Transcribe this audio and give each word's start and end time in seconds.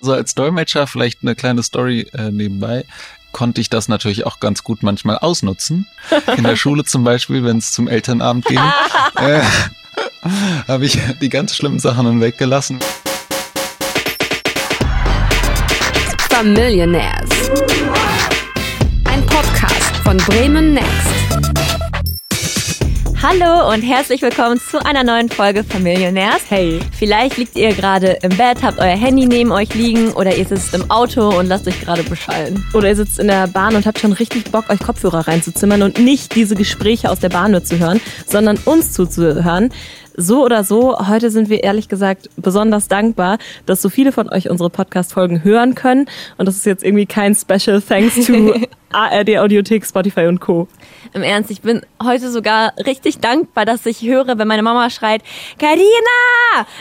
So 0.00 0.12
als 0.12 0.34
Dolmetscher 0.34 0.86
vielleicht 0.86 1.22
eine 1.22 1.34
kleine 1.34 1.62
Story 1.62 2.08
äh, 2.12 2.30
nebenbei 2.30 2.84
konnte 3.32 3.60
ich 3.60 3.68
das 3.68 3.88
natürlich 3.88 4.26
auch 4.26 4.40
ganz 4.40 4.62
gut 4.62 4.82
manchmal 4.82 5.18
ausnutzen. 5.18 5.86
In 6.36 6.44
der 6.44 6.56
Schule 6.56 6.84
zum 6.84 7.04
Beispiel, 7.04 7.44
wenn 7.44 7.58
es 7.58 7.72
zum 7.72 7.88
Elternabend 7.88 8.44
ging, 8.46 8.58
äh, 9.16 9.42
habe 10.66 10.86
ich 10.86 10.98
die 11.20 11.28
ganz 11.28 11.54
schlimmen 11.54 11.78
Sachen 11.78 12.06
dann 12.06 12.20
weggelassen. 12.20 12.78
Familionaires. 16.30 17.28
Ein 19.04 19.26
Podcast 19.26 19.96
von 20.04 20.16
Bremen 20.18 20.74
Next. 20.74 21.07
Hallo 23.20 23.72
und 23.72 23.82
herzlich 23.82 24.22
willkommen 24.22 24.60
zu 24.60 24.78
einer 24.84 25.02
neuen 25.02 25.28
Folge 25.28 25.64
Familionaires. 25.64 26.42
Hey. 26.48 26.78
Vielleicht 26.96 27.36
liegt 27.36 27.56
ihr 27.56 27.74
gerade 27.74 28.16
im 28.22 28.28
Bett, 28.36 28.62
habt 28.62 28.78
euer 28.78 28.96
Handy 28.96 29.26
neben 29.26 29.50
euch 29.50 29.74
liegen 29.74 30.12
oder 30.12 30.36
ihr 30.36 30.44
sitzt 30.44 30.72
im 30.72 30.88
Auto 30.88 31.36
und 31.36 31.46
lasst 31.46 31.66
euch 31.66 31.80
gerade 31.80 32.04
beschallen. 32.04 32.64
Oder 32.74 32.90
ihr 32.90 32.94
sitzt 32.94 33.18
in 33.18 33.26
der 33.26 33.48
Bahn 33.48 33.74
und 33.74 33.86
habt 33.86 33.98
schon 33.98 34.12
richtig 34.12 34.52
Bock, 34.52 34.70
euch 34.70 34.78
Kopfhörer 34.78 35.26
reinzuzimmern 35.26 35.82
und 35.82 35.98
nicht 35.98 36.36
diese 36.36 36.54
Gespräche 36.54 37.10
aus 37.10 37.18
der 37.18 37.30
Bahn 37.30 37.50
nur 37.50 37.64
zu 37.64 37.80
hören, 37.80 38.00
sondern 38.24 38.56
uns 38.64 38.92
zuzuhören. 38.92 39.70
So 40.20 40.44
oder 40.44 40.64
so, 40.64 40.98
heute 41.06 41.30
sind 41.30 41.48
wir 41.48 41.62
ehrlich 41.62 41.88
gesagt 41.88 42.28
besonders 42.36 42.88
dankbar, 42.88 43.38
dass 43.66 43.80
so 43.80 43.88
viele 43.88 44.10
von 44.10 44.28
euch 44.28 44.50
unsere 44.50 44.68
Podcast-Folgen 44.68 45.44
hören 45.44 45.76
können. 45.76 46.06
Und 46.38 46.46
das 46.48 46.56
ist 46.56 46.66
jetzt 46.66 46.82
irgendwie 46.82 47.06
kein 47.06 47.36
Special 47.36 47.80
Thanks 47.80 48.26
to 48.26 48.54
ARD 48.92 49.38
Audiothek, 49.38 49.84
Spotify 49.84 50.26
und 50.26 50.40
Co. 50.40 50.66
Im 51.12 51.22
Ernst, 51.22 51.50
ich 51.50 51.60
bin 51.60 51.82
heute 52.02 52.30
sogar 52.30 52.72
richtig 52.84 53.18
dankbar, 53.18 53.64
dass 53.64 53.84
ich 53.86 54.02
höre, 54.02 54.38
wenn 54.38 54.48
meine 54.48 54.62
Mama 54.62 54.90
schreit, 54.90 55.22
Karina, 55.58 55.84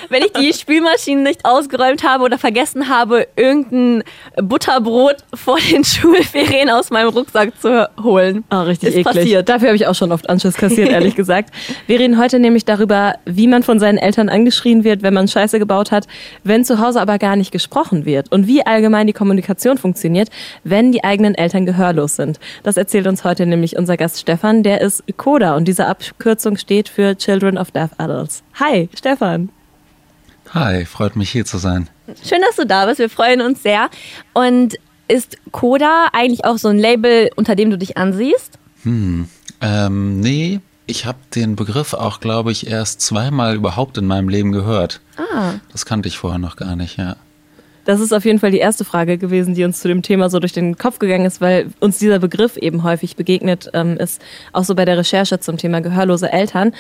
wenn 0.09 0.23
ich 0.23 0.31
die 0.33 0.53
Spülmaschine 0.57 1.21
nicht 1.21 1.45
ausgeräumt 1.45 2.03
habe 2.03 2.23
oder 2.23 2.37
vergessen 2.37 2.89
habe, 2.89 3.27
irgendein 3.35 4.03
Butterbrot 4.41 5.17
vor 5.33 5.57
den 5.71 5.83
Schulferien 5.83 6.69
aus 6.69 6.89
meinem 6.89 7.09
Rucksack 7.09 7.59
zu 7.61 7.89
holen. 8.01 8.43
Ah, 8.49 8.63
richtig 8.63 8.89
Ist 8.89 8.95
eklig. 8.97 9.15
passiert. 9.15 9.49
Dafür 9.49 9.67
habe 9.69 9.75
ich 9.75 9.87
auch 9.87 9.95
schon 9.95 10.11
oft 10.11 10.29
Anschiss 10.29 10.55
kassiert, 10.55 10.89
ehrlich 10.89 11.15
gesagt. 11.15 11.53
Wir 11.87 11.99
reden 11.99 12.17
heute 12.17 12.39
nämlich 12.39 12.65
darüber, 12.65 13.15
wie 13.27 13.47
man 13.47 13.63
von 13.63 13.79
seinen 13.79 13.97
Eltern 13.97 14.29
angeschrien 14.29 14.83
wird, 14.83 15.03
wenn 15.03 15.13
man 15.13 15.27
Scheiße 15.27 15.59
gebaut 15.59 15.91
hat, 15.91 16.07
wenn 16.43 16.65
zu 16.65 16.79
Hause 16.79 17.01
aber 17.01 17.17
gar 17.17 17.35
nicht 17.35 17.51
gesprochen 17.51 18.05
wird 18.05 18.31
und 18.31 18.47
wie 18.47 18.65
allgemein 18.65 19.07
die 19.07 19.13
Kommunikation 19.13 19.77
funktioniert, 19.77 20.29
wenn 20.63 20.91
die 20.91 21.03
eigenen 21.03 21.35
Eltern 21.35 21.65
gehörlos 21.65 22.15
sind. 22.15 22.39
Das 22.63 22.77
erzählt 22.77 23.07
uns 23.07 23.23
heute 23.23 23.45
nämlich 23.45 23.77
unser 23.77 23.97
Gast 23.97 24.19
Stefan, 24.19 24.63
der 24.63 24.81
ist 24.81 25.03
CODA 25.17 25.55
und 25.55 25.67
diese 25.67 25.87
Abkürzung 25.87 26.57
steht 26.57 26.89
für 26.89 27.17
Children 27.17 27.57
of 27.57 27.71
Deaf 27.71 27.91
Adults. 27.97 28.43
Hi, 28.55 28.89
Stefan. 28.95 29.49
Hi, 30.53 30.85
freut 30.85 31.15
mich 31.15 31.29
hier 31.29 31.45
zu 31.45 31.57
sein. 31.57 31.89
Schön, 32.23 32.39
dass 32.41 32.55
du 32.55 32.65
da 32.65 32.85
bist. 32.85 32.99
Wir 32.99 33.09
freuen 33.09 33.41
uns 33.41 33.63
sehr. 33.63 33.89
Und 34.33 34.77
ist 35.07 35.37
Coda 35.51 36.07
eigentlich 36.13 36.45
auch 36.45 36.57
so 36.57 36.69
ein 36.69 36.77
Label, 36.77 37.29
unter 37.35 37.55
dem 37.55 37.69
du 37.69 37.77
dich 37.77 37.97
ansiehst? 37.97 38.57
Hm, 38.83 39.27
ähm, 39.61 40.19
nee, 40.19 40.59
ich 40.87 41.05
habe 41.05 41.19
den 41.35 41.55
Begriff 41.55 41.93
auch, 41.93 42.19
glaube 42.19 42.51
ich, 42.51 42.67
erst 42.67 43.01
zweimal 43.01 43.55
überhaupt 43.55 43.97
in 43.97 44.07
meinem 44.07 44.29
Leben 44.29 44.51
gehört. 44.51 45.01
Ah. 45.17 45.55
Das 45.71 45.85
kannte 45.85 46.07
ich 46.07 46.17
vorher 46.17 46.39
noch 46.39 46.55
gar 46.55 46.75
nicht, 46.75 46.97
ja. 46.97 47.17
Das 47.85 48.01
ist 48.01 48.11
auf 48.11 48.25
jeden 48.25 48.39
Fall 48.39 48.51
die 48.51 48.57
erste 48.57 48.83
Frage 48.83 49.17
gewesen, 49.17 49.53
die 49.53 49.63
uns 49.63 49.79
zu 49.79 49.87
dem 49.87 50.01
Thema 50.01 50.29
so 50.29 50.39
durch 50.39 50.51
den 50.51 50.77
Kopf 50.77 50.99
gegangen 50.99 51.25
ist, 51.25 51.39
weil 51.39 51.67
uns 51.79 51.99
dieser 51.99 52.19
Begriff 52.19 52.57
eben 52.57 52.83
häufig 52.83 53.15
begegnet 53.15 53.69
ähm, 53.73 53.95
ist, 53.97 54.21
auch 54.51 54.65
so 54.65 54.75
bei 54.75 54.83
der 54.83 54.97
Recherche 54.97 55.39
zum 55.39 55.57
Thema 55.57 55.79
gehörlose 55.79 56.31
Eltern. 56.31 56.73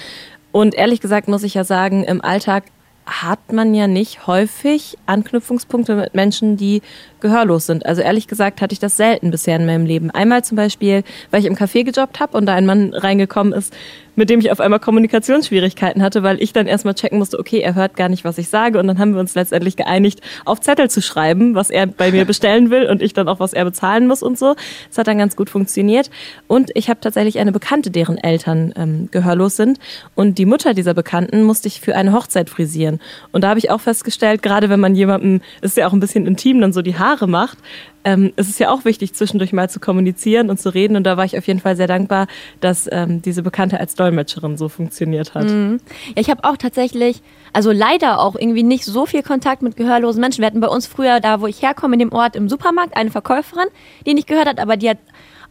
Und 0.51 0.75
ehrlich 0.75 0.99
gesagt 0.99 1.27
muss 1.27 1.43
ich 1.43 1.53
ja 1.53 1.63
sagen, 1.63 2.03
im 2.03 2.21
Alltag 2.21 2.63
hat 3.07 3.53
man 3.53 3.73
ja 3.73 3.87
nicht 3.87 4.27
häufig 4.27 4.97
Anknüpfungspunkte 5.05 5.95
mit 5.95 6.13
Menschen, 6.13 6.57
die 6.57 6.81
gehörlos 7.21 7.65
sind. 7.65 7.85
Also 7.85 8.01
ehrlich 8.01 8.27
gesagt 8.27 8.61
hatte 8.61 8.73
ich 8.73 8.79
das 8.79 8.97
selten 8.97 9.31
bisher 9.31 9.55
in 9.55 9.65
meinem 9.65 9.85
Leben. 9.85 10.11
Einmal 10.11 10.43
zum 10.43 10.57
Beispiel, 10.57 11.03
weil 11.31 11.39
ich 11.39 11.47
im 11.47 11.55
Café 11.55 11.83
gejobbt 11.83 12.19
habe 12.19 12.37
und 12.37 12.45
da 12.45 12.53
ein 12.53 12.65
Mann 12.65 12.93
reingekommen 12.93 13.53
ist, 13.53 13.73
mit 14.17 14.29
dem 14.31 14.39
ich 14.39 14.51
auf 14.51 14.59
einmal 14.59 14.79
Kommunikationsschwierigkeiten 14.79 16.01
hatte, 16.01 16.23
weil 16.23 16.41
ich 16.41 16.51
dann 16.51 16.65
erstmal 16.67 16.95
checken 16.95 17.19
musste, 17.19 17.39
okay, 17.39 17.59
er 17.59 17.75
hört 17.75 17.95
gar 17.95 18.09
nicht, 18.09 18.25
was 18.25 18.37
ich 18.39 18.49
sage. 18.49 18.79
Und 18.79 18.87
dann 18.87 18.97
haben 18.97 19.13
wir 19.13 19.19
uns 19.19 19.35
letztendlich 19.35 19.77
geeinigt, 19.77 20.21
auf 20.43 20.59
Zettel 20.59 20.89
zu 20.89 21.01
schreiben, 21.01 21.53
was 21.55 21.69
er 21.69 21.85
bei 21.85 22.11
mir 22.11 22.25
bestellen 22.25 22.71
will 22.71 22.87
und 22.87 23.01
ich 23.01 23.13
dann 23.13 23.29
auch, 23.29 23.39
was 23.39 23.53
er 23.53 23.63
bezahlen 23.63 24.07
muss 24.07 24.23
und 24.23 24.37
so. 24.37 24.55
Das 24.89 24.97
hat 24.97 25.07
dann 25.07 25.19
ganz 25.19 25.35
gut 25.35 25.51
funktioniert. 25.51 26.09
Und 26.47 26.71
ich 26.73 26.89
habe 26.89 26.99
tatsächlich 26.99 27.37
eine 27.37 27.51
Bekannte, 27.51 27.91
deren 27.91 28.17
Eltern 28.17 28.73
ähm, 28.75 29.09
gehörlos 29.11 29.55
sind. 29.55 29.79
Und 30.15 30.39
die 30.39 30.47
Mutter 30.47 30.73
dieser 30.73 30.95
Bekannten 30.95 31.43
musste 31.43 31.67
ich 31.67 31.79
für 31.79 31.95
eine 31.95 32.11
Hochzeit 32.11 32.49
frisieren. 32.49 32.99
Und 33.31 33.43
da 33.43 33.49
habe 33.49 33.59
ich 33.59 33.69
auch 33.69 33.81
festgestellt, 33.81 34.41
gerade 34.41 34.69
wenn 34.69 34.79
man 34.79 34.95
jemandem, 34.95 35.41
ist 35.61 35.77
ja 35.77 35.87
auch 35.87 35.93
ein 35.93 35.99
bisschen 35.99 36.25
intim, 36.25 36.59
dann 36.59 36.73
so 36.73 36.81
die 36.81 36.97
Haare 36.97 37.27
macht, 37.27 37.59
ähm, 38.07 38.31
es 38.37 38.47
ist 38.47 38.57
ja 38.57 38.69
auch 38.69 38.85
wichtig, 38.85 39.13
zwischendurch 39.13 39.51
mal 39.51 39.69
zu 39.69 39.81
kommunizieren 39.81 40.49
und 40.49 40.61
zu 40.61 40.73
reden. 40.73 40.95
Und 40.95 41.03
da 41.03 41.17
war 41.17 41.25
ich 41.25 41.37
auf 41.37 41.45
jeden 41.45 41.59
Fall 41.59 41.75
sehr 41.75 41.87
dankbar, 41.87 42.27
dass 42.61 42.87
ähm, 42.89 43.21
diese 43.21 43.43
Bekannte 43.43 43.81
als 43.81 43.95
Dolmetscherin 43.95 44.55
so 44.55 44.69
funktioniert 44.69 45.33
hat. 45.33 45.43
Mhm. 45.43 45.81
Ja, 46.15 46.21
ich 46.21 46.29
habe 46.29 46.45
auch 46.45 46.55
tatsächlich, 46.55 47.21
also 47.51 47.73
leider 47.73 48.21
auch 48.21 48.35
irgendwie 48.35 48.63
nicht 48.63 48.85
so 48.85 49.05
viel 49.05 49.23
Kontakt 49.23 49.61
mit 49.61 49.75
gehörlosen 49.75 50.21
Menschen. 50.21 50.39
Wir 50.39 50.47
hatten 50.47 50.61
bei 50.61 50.69
uns 50.69 50.87
früher, 50.87 51.19
da 51.19 51.41
wo 51.41 51.47
ich 51.47 51.61
herkomme, 51.61 51.95
in 51.95 51.99
dem 51.99 52.13
Ort 52.13 52.37
im 52.37 52.47
Supermarkt, 52.47 52.95
eine 52.95 53.11
Verkäuferin, 53.11 53.67
die 54.05 54.13
nicht 54.13 54.27
gehört 54.27 54.47
hat, 54.47 54.61
aber 54.61 54.77
die 54.77 54.89
hat 54.89 54.99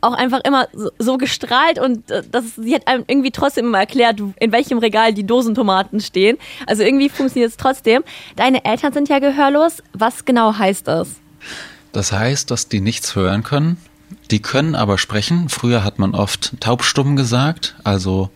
auch 0.00 0.14
einfach 0.14 0.40
immer 0.44 0.68
so, 0.98 1.18
gestrahlt 1.18 1.78
und 1.78 2.10
äh, 2.10 2.22
das, 2.30 2.56
sie 2.56 2.74
hat 2.74 2.88
einem 2.88 3.04
irgendwie 3.06 3.32
trotzdem 3.32 3.66
immer 3.66 3.80
erklärt, 3.80 4.20
in 4.40 4.52
welchem 4.52 4.78
Regal 4.78 5.12
die 5.12 5.24
Dosentomaten 5.24 6.00
stehen. 6.00 6.38
Also 6.66 6.84
irgendwie 6.84 7.10
funktioniert 7.10 7.50
es 7.50 7.58
trotzdem. 7.58 8.02
Deine 8.34 8.64
Eltern 8.64 8.94
sind 8.94 9.10
ja 9.10 9.18
gehörlos. 9.18 9.82
Was 9.92 10.24
genau 10.24 10.56
heißt 10.56 10.88
das? 10.88 11.20
Das 11.96 12.12
heißt, 12.12 12.50
dass 12.50 12.68
die 12.68 12.82
nichts 12.82 13.16
hören 13.16 13.42
können. 13.42 13.78
Die 14.30 14.42
können 14.42 14.74
aber 14.74 14.98
sprechen. 14.98 15.48
Früher 15.48 15.82
hat 15.82 15.98
man 15.98 16.14
oft 16.14 16.52
taubstumm 16.60 17.16
gesagt, 17.16 17.74
also 17.84 18.28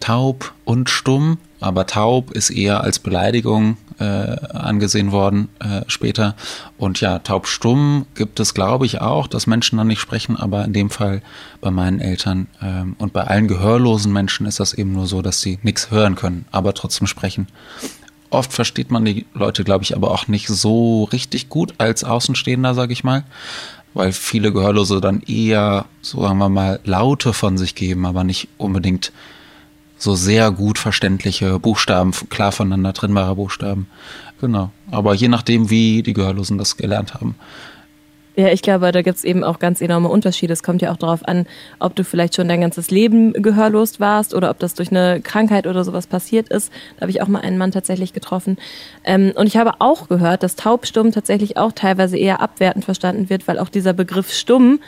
taub 0.00 0.52
und 0.64 0.90
stumm, 0.90 1.38
aber 1.60 1.86
taub 1.86 2.32
ist 2.32 2.50
eher 2.50 2.80
als 2.80 2.98
Beleidigung 2.98 3.76
äh, 4.00 4.04
angesehen 4.04 5.12
worden 5.12 5.48
äh, 5.60 5.82
später. 5.86 6.34
Und 6.76 7.00
ja, 7.00 7.20
taubstumm 7.20 8.06
gibt 8.16 8.40
es, 8.40 8.52
glaube 8.52 8.84
ich, 8.84 9.00
auch, 9.00 9.28
dass 9.28 9.46
Menschen 9.46 9.78
dann 9.78 9.86
nicht 9.86 10.00
sprechen, 10.00 10.36
aber 10.36 10.64
in 10.64 10.72
dem 10.72 10.90
Fall 10.90 11.22
bei 11.60 11.70
meinen 11.70 12.00
Eltern 12.00 12.48
ähm, 12.60 12.96
und 12.98 13.12
bei 13.12 13.22
allen 13.22 13.46
gehörlosen 13.46 14.12
Menschen 14.12 14.44
ist 14.44 14.58
das 14.58 14.74
eben 14.74 14.92
nur 14.92 15.06
so, 15.06 15.22
dass 15.22 15.40
sie 15.40 15.60
nichts 15.62 15.92
hören 15.92 16.16
können, 16.16 16.46
aber 16.50 16.74
trotzdem 16.74 17.06
sprechen. 17.06 17.46
Oft 18.34 18.52
versteht 18.52 18.90
man 18.90 19.04
die 19.04 19.26
Leute, 19.32 19.62
glaube 19.62 19.84
ich, 19.84 19.94
aber 19.94 20.10
auch 20.10 20.26
nicht 20.26 20.48
so 20.48 21.04
richtig 21.04 21.48
gut 21.48 21.74
als 21.78 22.02
Außenstehender, 22.02 22.74
sage 22.74 22.92
ich 22.92 23.04
mal, 23.04 23.24
weil 23.94 24.12
viele 24.12 24.52
Gehörlose 24.52 25.00
dann 25.00 25.20
eher, 25.20 25.86
so 26.02 26.20
sagen 26.22 26.38
wir 26.38 26.48
mal, 26.48 26.80
Laute 26.84 27.32
von 27.32 27.56
sich 27.56 27.76
geben, 27.76 28.06
aber 28.06 28.24
nicht 28.24 28.48
unbedingt 28.58 29.12
so 29.96 30.16
sehr 30.16 30.50
gut 30.50 30.78
verständliche 30.78 31.60
Buchstaben, 31.60 32.10
klar 32.28 32.50
voneinander 32.50 32.92
trennbare 32.92 33.36
Buchstaben. 33.36 33.86
Genau. 34.40 34.70
Aber 34.90 35.14
je 35.14 35.28
nachdem, 35.28 35.70
wie 35.70 36.02
die 36.02 36.12
Gehörlosen 36.12 36.58
das 36.58 36.76
gelernt 36.76 37.14
haben. 37.14 37.36
Ja, 38.36 38.48
ich 38.48 38.62
glaube, 38.62 38.90
da 38.90 39.02
gibt's 39.02 39.22
eben 39.22 39.44
auch 39.44 39.60
ganz 39.60 39.80
enorme 39.80 40.08
Unterschiede. 40.08 40.52
Es 40.52 40.64
kommt 40.64 40.82
ja 40.82 40.90
auch 40.90 40.96
darauf 40.96 41.26
an, 41.26 41.46
ob 41.78 41.94
du 41.94 42.02
vielleicht 42.02 42.34
schon 42.34 42.48
dein 42.48 42.60
ganzes 42.60 42.90
Leben 42.90 43.32
gehörlos 43.32 44.00
warst 44.00 44.34
oder 44.34 44.50
ob 44.50 44.58
das 44.58 44.74
durch 44.74 44.90
eine 44.90 45.20
Krankheit 45.20 45.68
oder 45.68 45.84
sowas 45.84 46.08
passiert 46.08 46.48
ist. 46.48 46.72
Da 46.96 47.02
habe 47.02 47.10
ich 47.10 47.22
auch 47.22 47.28
mal 47.28 47.42
einen 47.42 47.58
Mann 47.58 47.70
tatsächlich 47.70 48.12
getroffen. 48.12 48.56
Ähm, 49.04 49.32
und 49.36 49.46
ich 49.46 49.56
habe 49.56 49.74
auch 49.78 50.08
gehört, 50.08 50.42
dass 50.42 50.56
taubstumm 50.56 51.12
tatsächlich 51.12 51.56
auch 51.56 51.70
teilweise 51.70 52.18
eher 52.18 52.40
abwertend 52.40 52.84
verstanden 52.84 53.30
wird, 53.30 53.46
weil 53.46 53.60
auch 53.60 53.68
dieser 53.68 53.92
Begriff 53.92 54.32
stumm 54.32 54.80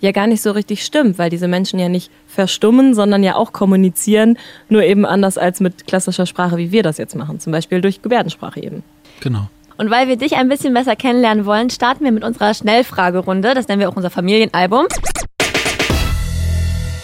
ja 0.00 0.12
gar 0.12 0.26
nicht 0.26 0.42
so 0.42 0.50
richtig 0.50 0.84
stimmt, 0.84 1.18
weil 1.18 1.30
diese 1.30 1.48
Menschen 1.48 1.78
ja 1.78 1.88
nicht 1.88 2.10
verstummen, 2.26 2.94
sondern 2.94 3.22
ja 3.22 3.36
auch 3.36 3.52
kommunizieren, 3.52 4.38
nur 4.68 4.82
eben 4.82 5.06
anders 5.06 5.38
als 5.38 5.60
mit 5.60 5.86
klassischer 5.86 6.26
Sprache, 6.26 6.56
wie 6.56 6.72
wir 6.72 6.82
das 6.82 6.98
jetzt 6.98 7.14
machen, 7.14 7.40
zum 7.40 7.52
Beispiel 7.52 7.80
durch 7.80 8.02
Gebärdensprache 8.02 8.62
eben. 8.62 8.82
Genau. 9.20 9.48
Und 9.80 9.90
weil 9.90 10.08
wir 10.08 10.16
dich 10.16 10.36
ein 10.36 10.50
bisschen 10.50 10.74
besser 10.74 10.94
kennenlernen 10.94 11.46
wollen, 11.46 11.70
starten 11.70 12.04
wir 12.04 12.12
mit 12.12 12.22
unserer 12.22 12.52
Schnellfragerunde. 12.52 13.54
Das 13.54 13.66
nennen 13.66 13.80
wir 13.80 13.88
auch 13.88 13.96
unser 13.96 14.10
Familienalbum. 14.10 14.84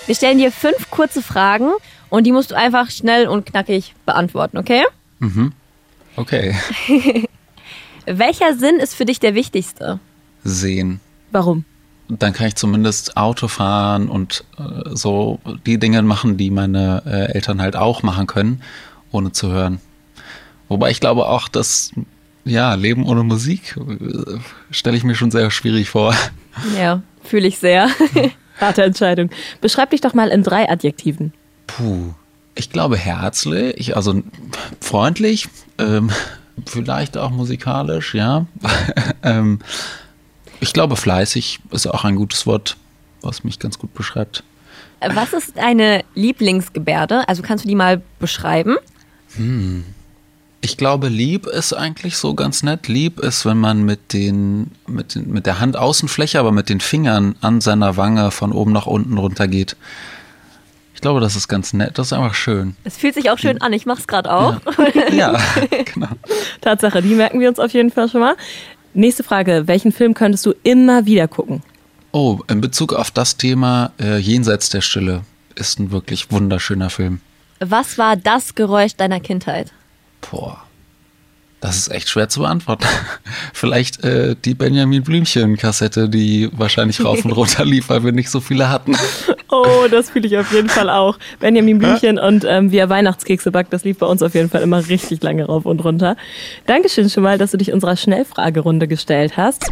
Wir 0.05 0.15
stellen 0.15 0.37
dir 0.37 0.53
fünf 0.53 0.91
kurze 0.91 1.23
Fragen 1.23 1.71
und 2.11 2.25
die 2.25 2.33
musst 2.33 2.51
du 2.51 2.55
einfach 2.55 2.91
schnell 2.91 3.29
und 3.29 3.47
knackig 3.47 3.95
beantworten, 4.05 4.59
okay? 4.59 4.85
Mhm. 5.21 5.53
Okay. 6.17 6.55
Welcher 8.05 8.55
Sinn 8.59 8.77
ist 8.77 8.95
für 8.95 9.07
dich 9.07 9.21
der 9.21 9.35
wichtigste? 9.35 9.99
Sehen. 10.45 11.01
Warum? 11.31 11.65
Dann 12.11 12.35
kann 12.35 12.49
ich 12.49 12.57
zumindest 12.57 13.17
Auto 13.17 13.49
fahren 13.49 14.11
und 14.11 14.45
äh, 14.59 14.91
so 14.95 15.41
die 15.65 15.79
Dinge 15.79 16.03
machen, 16.03 16.37
die 16.37 16.51
meine 16.51 17.03
äh, 17.07 17.33
Eltern 17.33 17.63
halt 17.63 17.75
auch 17.75 18.03
machen 18.03 18.27
können, 18.27 18.61
ohne 19.13 19.33
zu 19.33 19.51
hören. 19.51 19.81
Wobei 20.69 20.91
ich 20.91 21.01
glaube 21.01 21.27
auch, 21.27 21.49
dass 21.49 21.93
ja, 22.47 22.75
Leben 22.75 23.05
ohne 23.07 23.25
Musik 23.25 23.77
äh, 23.77 24.39
stelle 24.71 24.97
ich 24.97 25.05
mir 25.05 25.15
schon 25.15 25.31
sehr 25.31 25.51
schwierig 25.51 25.91
vor. 25.91 26.15
Ja, 26.79 27.03
fühle 27.23 27.49
ich 27.49 27.59
sehr. 27.59 27.89
Harte 28.61 28.85
Entscheidung. 28.85 29.31
Beschreib 29.61 29.91
dich 29.91 30.01
doch 30.01 30.15
mal 30.15 30.29
in 30.29 30.43
drei 30.43 30.71
Adjektiven. 30.71 31.33
Puh. 31.67 32.15
Ich 32.55 32.71
glaube 32.71 32.97
herzlich, 32.97 33.97
also 33.97 34.23
freundlich, 34.81 35.49
ähm, 35.77 36.11
vielleicht 36.65 37.19
auch 37.19 37.31
musikalisch, 37.31 38.15
ja. 38.15 38.47
ähm, 39.23 39.59
ich 40.61 40.73
glaube, 40.73 40.97
fleißig 40.97 41.61
ist 41.71 41.87
auch 41.87 42.05
ein 42.05 42.17
gutes 42.17 42.47
Wort, 42.47 42.79
was 43.21 43.45
mich 43.45 43.59
ganz 43.59 43.79
gut 43.79 43.93
beschreibt. 43.93 44.43
Was 45.01 45.35
ist 45.35 45.59
deine 45.59 46.03
Lieblingsgebärde? 46.15 47.29
Also 47.29 47.43
kannst 47.43 47.65
du 47.65 47.69
die 47.69 47.75
mal 47.75 48.01
beschreiben? 48.19 48.77
Hm. 49.37 49.85
Ich 50.67 50.77
glaube, 50.77 51.07
lieb 51.07 51.47
ist 51.47 51.75
eigentlich 51.75 52.17
so 52.17 52.35
ganz 52.35 52.65
nett. 52.65 52.89
Lieb 52.89 53.21
ist, 53.21 53.47
wenn 53.47 53.57
man 53.57 53.85
mit 53.85 54.13
den, 54.13 54.73
mit, 54.89 55.15
den, 55.15 55.31
mit 55.31 55.47
der 55.47 55.61
Handaußenfläche, 55.61 56.41
aber 56.41 56.51
mit 56.51 56.69
den 56.69 56.81
Fingern 56.81 57.37
an 57.41 57.61
seiner 57.61 57.97
Wange 57.97 58.33
von 58.33 58.51
oben 58.51 58.73
nach 58.73 58.87
unten 58.87 59.17
runter 59.17 59.47
geht. 59.47 59.77
Ich 60.93 61.01
glaube, 61.01 61.21
das 61.21 61.37
ist 61.37 61.47
ganz 61.47 61.73
nett. 61.73 61.99
Das 61.99 62.09
ist 62.09 62.13
einfach 62.15 62.35
schön. 62.35 62.75
Es 62.83 62.97
fühlt 62.97 63.15
sich 63.15 63.31
auch 63.31 63.39
schön 63.39 63.63
an. 63.63 63.73
Ich 63.75 63.87
mache 63.87 64.01
es 64.01 64.09
gerade 64.09 64.35
auch. 64.35 64.57
Ja. 65.13 65.35
ja, 65.35 65.41
genau. 65.95 66.09
Tatsache, 66.63 67.01
die 67.01 67.15
merken 67.15 67.39
wir 67.39 67.49
uns 67.49 67.61
auf 67.61 67.73
jeden 67.73 67.93
Fall 67.93 68.09
schon 68.09 68.23
mal. 68.23 68.35
Nächste 68.93 69.23
Frage. 69.23 69.69
Welchen 69.69 69.93
Film 69.93 70.15
könntest 70.15 70.45
du 70.47 70.55
immer 70.65 71.07
wieder 71.07 71.29
gucken? 71.29 71.63
Oh, 72.11 72.41
in 72.49 72.61
Bezug 72.61 72.93
auf 72.93 73.13
das 73.13 73.37
Thema 73.37 73.93
äh, 74.01 74.19
Jenseits 74.19 74.69
der 74.71 74.81
Stille 74.81 75.23
ist 75.55 75.79
ein 75.79 75.93
wirklich 75.93 76.33
wunderschöner 76.33 76.91
Film. 76.91 77.21
Was 77.61 77.99
war 77.99 78.17
das 78.17 78.57
Geräusch 78.57 78.97
deiner 78.97 79.21
Kindheit? 79.21 79.71
Boah. 80.31 80.63
Das 81.61 81.79
ist 81.79 81.89
echt 81.89 82.09
schwer 82.09 82.29
zu 82.29 82.41
beantworten. 82.41 82.87
Vielleicht 83.53 84.05
äh, 84.05 84.37
die 84.45 84.55
Benjamin 84.55 85.03
Blümchen-Kassette, 85.03 86.09
die 86.09 86.51
wahrscheinlich 86.53 87.03
rauf 87.03 87.25
und 87.25 87.33
runter 87.37 87.65
lief, 87.65 87.89
weil 87.89 88.05
wir 88.05 88.13
nicht 88.13 88.31
so 88.31 88.41
viele 88.41 88.69
hatten. 88.69 88.95
Oh, 89.49 89.87
das 89.91 90.11
fühle 90.11 90.27
ich 90.27 90.37
auf 90.37 90.53
jeden 90.53 90.69
Fall 90.69 90.91
auch. 90.91 91.19
Benjamin 91.41 91.79
Blümchen 91.79 92.19
und 92.19 92.45
ähm, 92.47 92.73
wie 92.73 92.77
er 92.77 92.91
Weihnachtskekse 92.91 93.51
backt, 93.51 93.73
das 93.73 93.85
lief 93.85 93.99
bei 93.99 94.07
uns 94.07 94.23
auf 94.23 94.35
jeden 94.35 94.51
Fall 94.51 94.63
immer 94.63 94.87
richtig 94.87 95.23
lange 95.23 95.47
rauf 95.47 95.65
und 95.65 95.83
runter. 95.83 96.17
Dankeschön 96.67 97.09
schon 97.09 97.23
mal, 97.23 97.39
dass 97.39 97.53
du 97.53 97.57
dich 97.57 97.73
unserer 97.73 97.97
Schnellfragerunde 97.97 98.87
gestellt 98.87 99.37
hast. 99.37 99.65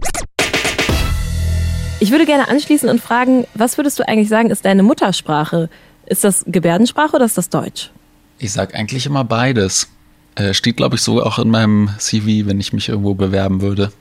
Ich 2.01 2.11
würde 2.11 2.27
gerne 2.27 2.49
anschließen 2.49 2.89
und 2.89 3.01
fragen, 3.01 3.47
was 3.55 3.79
würdest 3.79 3.99
du 3.99 4.09
eigentlich 4.09 4.29
sagen, 4.29 4.51
ist 4.51 4.65
deine 4.65 4.83
Muttersprache? 4.83 5.69
Ist 6.07 6.25
das 6.25 6.45
Gebärdensprache 6.47 7.17
oder 7.17 7.25
ist 7.25 7.39
das 7.39 7.51
Deutsch? 7.51 7.91
Ich 8.39 8.53
sage 8.53 8.75
eigentlich 8.75 9.07
immer 9.07 9.25
beides. 9.25 9.89
Äh, 10.37 10.55
steht, 10.55 10.77
glaube 10.77 10.97
ich, 10.97 11.03
so 11.03 11.23
auch 11.23 11.39
in 11.39 11.51
meinem 11.51 11.91
CV, 11.99 12.47
wenn 12.49 12.59
ich 12.59 12.73
mich 12.73 12.89
irgendwo 12.89 13.15
bewerben 13.15 13.61
würde. 13.61 13.93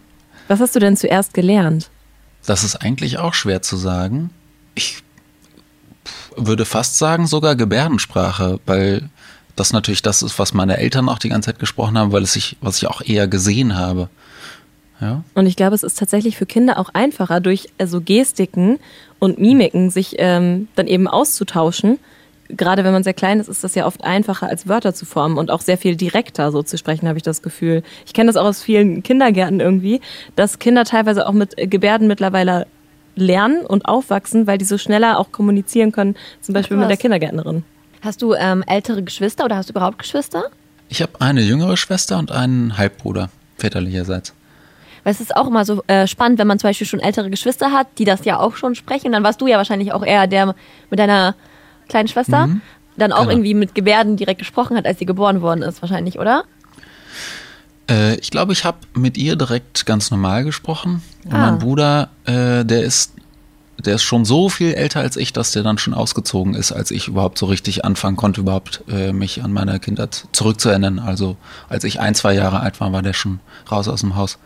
Was 0.48 0.60
hast 0.60 0.76
du 0.76 0.80
denn 0.80 0.98
zuerst 0.98 1.34
gelernt? 1.34 1.90
Das 2.46 2.64
ist 2.64 2.76
eigentlich 2.78 3.18
auch 3.20 3.34
schwer 3.34 3.62
zu 3.62 3.78
sagen. 3.78 4.32
Ich 4.76 5.04
würde 6.36 6.66
fast 6.66 6.98
sagen, 6.98 7.28
sogar 7.28 7.56
Gebärdensprache, 7.56 8.60
weil 8.66 9.10
das 9.56 9.72
natürlich 9.72 10.02
das 10.02 10.24
ist, 10.24 10.40
was 10.40 10.54
meine 10.54 10.78
Eltern 10.78 11.08
auch 11.10 11.20
die 11.20 11.30
ganze 11.30 11.52
Zeit 11.52 11.60
gesprochen 11.60 11.98
haben, 11.98 12.12
weil 12.12 12.24
es 12.24 12.34
sich, 12.34 12.58
was 12.60 12.78
ich 12.78 12.88
auch 12.88 13.02
eher 13.02 13.28
gesehen 13.28 13.78
habe. 13.78 14.10
Ja. 15.00 15.24
Und 15.36 15.46
ich 15.46 15.56
glaube, 15.56 15.76
es 15.76 15.84
ist 15.84 16.00
tatsächlich 16.00 16.38
für 16.38 16.46
Kinder 16.46 16.80
auch 16.80 16.90
einfacher, 16.94 17.40
durch 17.40 17.68
also 17.78 18.02
Gestiken 18.02 18.80
und 19.20 19.40
Mimiken 19.40 19.90
sich 19.90 20.16
ähm, 20.18 20.68
dann 20.76 20.88
eben 20.88 21.08
auszutauschen 21.08 22.00
gerade 22.56 22.84
wenn 22.84 22.94
man 22.94 23.04
sehr 23.04 23.14
klein 23.14 23.40
ist, 23.40 23.48
ist 23.48 23.64
das 23.64 23.76
ja 23.76 23.86
oft 23.86 24.04
einfacher, 24.04 24.48
als 24.48 24.68
Wörter 24.68 24.94
zu 24.94 25.06
formen 25.06 25.38
und 25.38 25.52
auch 25.52 25.62
sehr 25.62 25.78
viel 25.78 25.96
direkter 25.96 26.52
so 26.52 26.64
zu 26.64 26.78
sprechen, 26.78 27.08
habe 27.08 27.18
ich 27.18 27.24
das 27.24 27.42
Gefühl. 27.42 27.84
Ich 28.06 28.14
kenne 28.14 28.28
das 28.28 28.36
auch 28.36 28.46
aus 28.46 28.62
vielen 28.62 29.04
Kindergärten 29.04 29.60
irgendwie, 29.60 30.02
dass 30.36 30.60
Kinder 30.60 30.84
teilweise 30.86 31.28
auch 31.28 31.34
mit 31.34 31.56
Gebärden 31.58 32.08
mittlerweile 32.08 32.68
lernen 33.16 33.66
und 33.66 33.86
aufwachsen, 33.86 34.48
weil 34.48 34.58
die 34.58 34.66
so 34.66 34.78
schneller 34.78 35.20
auch 35.20 35.32
kommunizieren 35.32 35.92
können, 35.92 36.16
zum 36.42 36.54
Beispiel 36.54 36.78
mit 36.78 36.90
der 36.90 36.98
Kindergärtnerin. 36.98 37.64
Hast 38.02 38.22
du 38.22 38.34
ähm, 38.34 38.64
ältere 38.68 39.04
Geschwister 39.04 39.46
oder 39.46 39.56
hast 39.56 39.70
du 39.70 39.74
überhaupt 39.74 40.00
Geschwister? 40.00 40.46
Ich 40.90 41.02
habe 41.02 41.22
eine 41.22 41.42
jüngere 41.42 41.78
Schwester 41.78 42.18
und 42.18 42.32
einen 42.32 42.78
Halbbruder, 42.78 43.30
väterlicherseits. 43.58 44.34
Weil 45.04 45.14
es 45.14 45.22
ist 45.22 45.36
auch 45.36 45.48
immer 45.48 45.66
so 45.66 45.84
äh, 45.88 46.08
spannend, 46.08 46.40
wenn 46.40 46.48
man 46.48 46.60
zum 46.60 46.70
Beispiel 46.70 46.88
schon 46.88 47.00
ältere 47.00 47.30
Geschwister 47.30 47.72
hat, 47.72 47.88
die 47.98 48.06
das 48.06 48.26
ja 48.26 48.40
auch 48.40 48.56
schon 48.56 48.76
sprechen. 48.76 49.12
Dann 49.12 49.24
warst 49.24 49.42
du 49.42 49.48
ja 49.48 49.58
wahrscheinlich 49.58 49.92
auch 49.92 50.04
eher 50.04 50.28
der 50.28 50.56
mit 50.90 51.00
deiner 51.00 51.36
kleinen 51.90 52.08
Schwester, 52.08 52.48
mhm. 52.48 52.62
dann 52.98 53.12
auch 53.12 53.22
genau. 53.22 53.32
irgendwie 53.32 53.54
mit 53.54 53.76
Gebärden 53.76 54.18
direkt 54.18 54.40
gesprochen 54.40 54.78
hat, 54.78 54.86
als 54.86 55.00
sie 55.00 55.06
geboren 55.06 55.42
worden 55.42 55.62
ist, 55.62 55.82
wahrscheinlich, 55.82 56.20
oder? 56.20 56.44
Äh, 57.90 58.16
ich 58.16 58.32
glaube, 58.32 58.54
ich 58.54 58.66
habe 58.66 58.78
mit 58.96 59.18
ihr 59.18 59.36
direkt 59.36 59.86
ganz 59.86 60.12
normal 60.12 60.44
gesprochen. 60.44 61.02
Und 61.26 61.34
ah. 61.34 61.38
mein 61.38 61.60
Bruder, 61.60 62.10
äh, 62.26 62.64
der 62.66 62.84
ist 62.84 63.14
der 63.86 63.96
ist 63.96 64.04
schon 64.04 64.24
so 64.24 64.50
viel 64.50 64.74
älter 64.74 65.00
als 65.00 65.18
ich, 65.18 65.34
dass 65.34 65.52
der 65.52 65.64
dann 65.64 65.78
schon 65.78 65.94
ausgezogen 65.94 66.54
ist, 66.54 66.72
als 66.72 66.92
ich 66.92 67.08
überhaupt 67.08 67.38
so 67.38 67.48
richtig 67.48 67.84
anfangen 67.84 68.18
konnte, 68.18 68.42
überhaupt 68.42 68.84
äh, 68.88 69.12
mich 69.12 69.44
an 69.44 69.52
meine 69.52 69.80
Kindheit 69.80 70.28
zurückzuerinnern. 70.32 71.00
Also 71.00 71.38
als 71.70 71.84
ich 71.84 72.00
ein, 72.00 72.16
zwei 72.16 72.34
Jahre 72.34 72.60
alt 72.60 72.80
war, 72.80 72.92
war 72.92 73.02
der 73.02 73.14
schon 73.14 73.40
raus 73.72 73.88
aus 73.88 74.02
dem 74.02 74.16
Haus. 74.16 74.38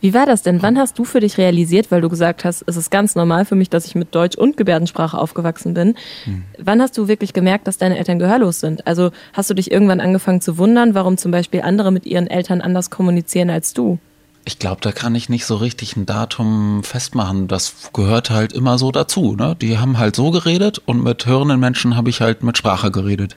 Wie 0.00 0.14
war 0.14 0.26
das 0.26 0.42
denn? 0.42 0.62
Wann 0.62 0.78
hast 0.78 0.98
du 0.98 1.04
für 1.04 1.20
dich 1.20 1.38
realisiert, 1.38 1.90
weil 1.90 2.00
du 2.00 2.08
gesagt 2.08 2.44
hast, 2.44 2.62
es 2.66 2.76
ist 2.76 2.90
ganz 2.90 3.14
normal 3.16 3.44
für 3.44 3.56
mich, 3.56 3.68
dass 3.68 3.86
ich 3.86 3.94
mit 3.94 4.14
Deutsch 4.14 4.36
und 4.36 4.56
Gebärdensprache 4.56 5.18
aufgewachsen 5.18 5.74
bin. 5.74 5.94
Mhm. 6.26 6.44
Wann 6.58 6.80
hast 6.80 6.96
du 6.96 7.08
wirklich 7.08 7.32
gemerkt, 7.32 7.66
dass 7.66 7.78
deine 7.78 7.98
Eltern 7.98 8.18
gehörlos 8.18 8.60
sind? 8.60 8.86
Also 8.86 9.10
hast 9.32 9.50
du 9.50 9.54
dich 9.54 9.70
irgendwann 9.70 10.00
angefangen 10.00 10.40
zu 10.40 10.58
wundern, 10.58 10.94
warum 10.94 11.16
zum 11.16 11.32
Beispiel 11.32 11.62
andere 11.62 11.90
mit 11.90 12.06
ihren 12.06 12.28
Eltern 12.28 12.60
anders 12.60 12.90
kommunizieren 12.90 13.50
als 13.50 13.74
du? 13.74 13.98
Ich 14.44 14.58
glaube, 14.58 14.80
da 14.80 14.92
kann 14.92 15.14
ich 15.14 15.28
nicht 15.28 15.44
so 15.44 15.56
richtig 15.56 15.96
ein 15.96 16.06
Datum 16.06 16.82
festmachen. 16.82 17.48
Das 17.48 17.90
gehört 17.92 18.30
halt 18.30 18.52
immer 18.52 18.78
so 18.78 18.90
dazu. 18.90 19.36
Ne? 19.36 19.56
Die 19.60 19.78
haben 19.78 19.98
halt 19.98 20.16
so 20.16 20.30
geredet 20.30 20.80
und 20.86 21.02
mit 21.02 21.26
hörenden 21.26 21.60
Menschen 21.60 21.96
habe 21.96 22.08
ich 22.08 22.20
halt 22.20 22.42
mit 22.42 22.56
Sprache 22.56 22.90
geredet. 22.90 23.36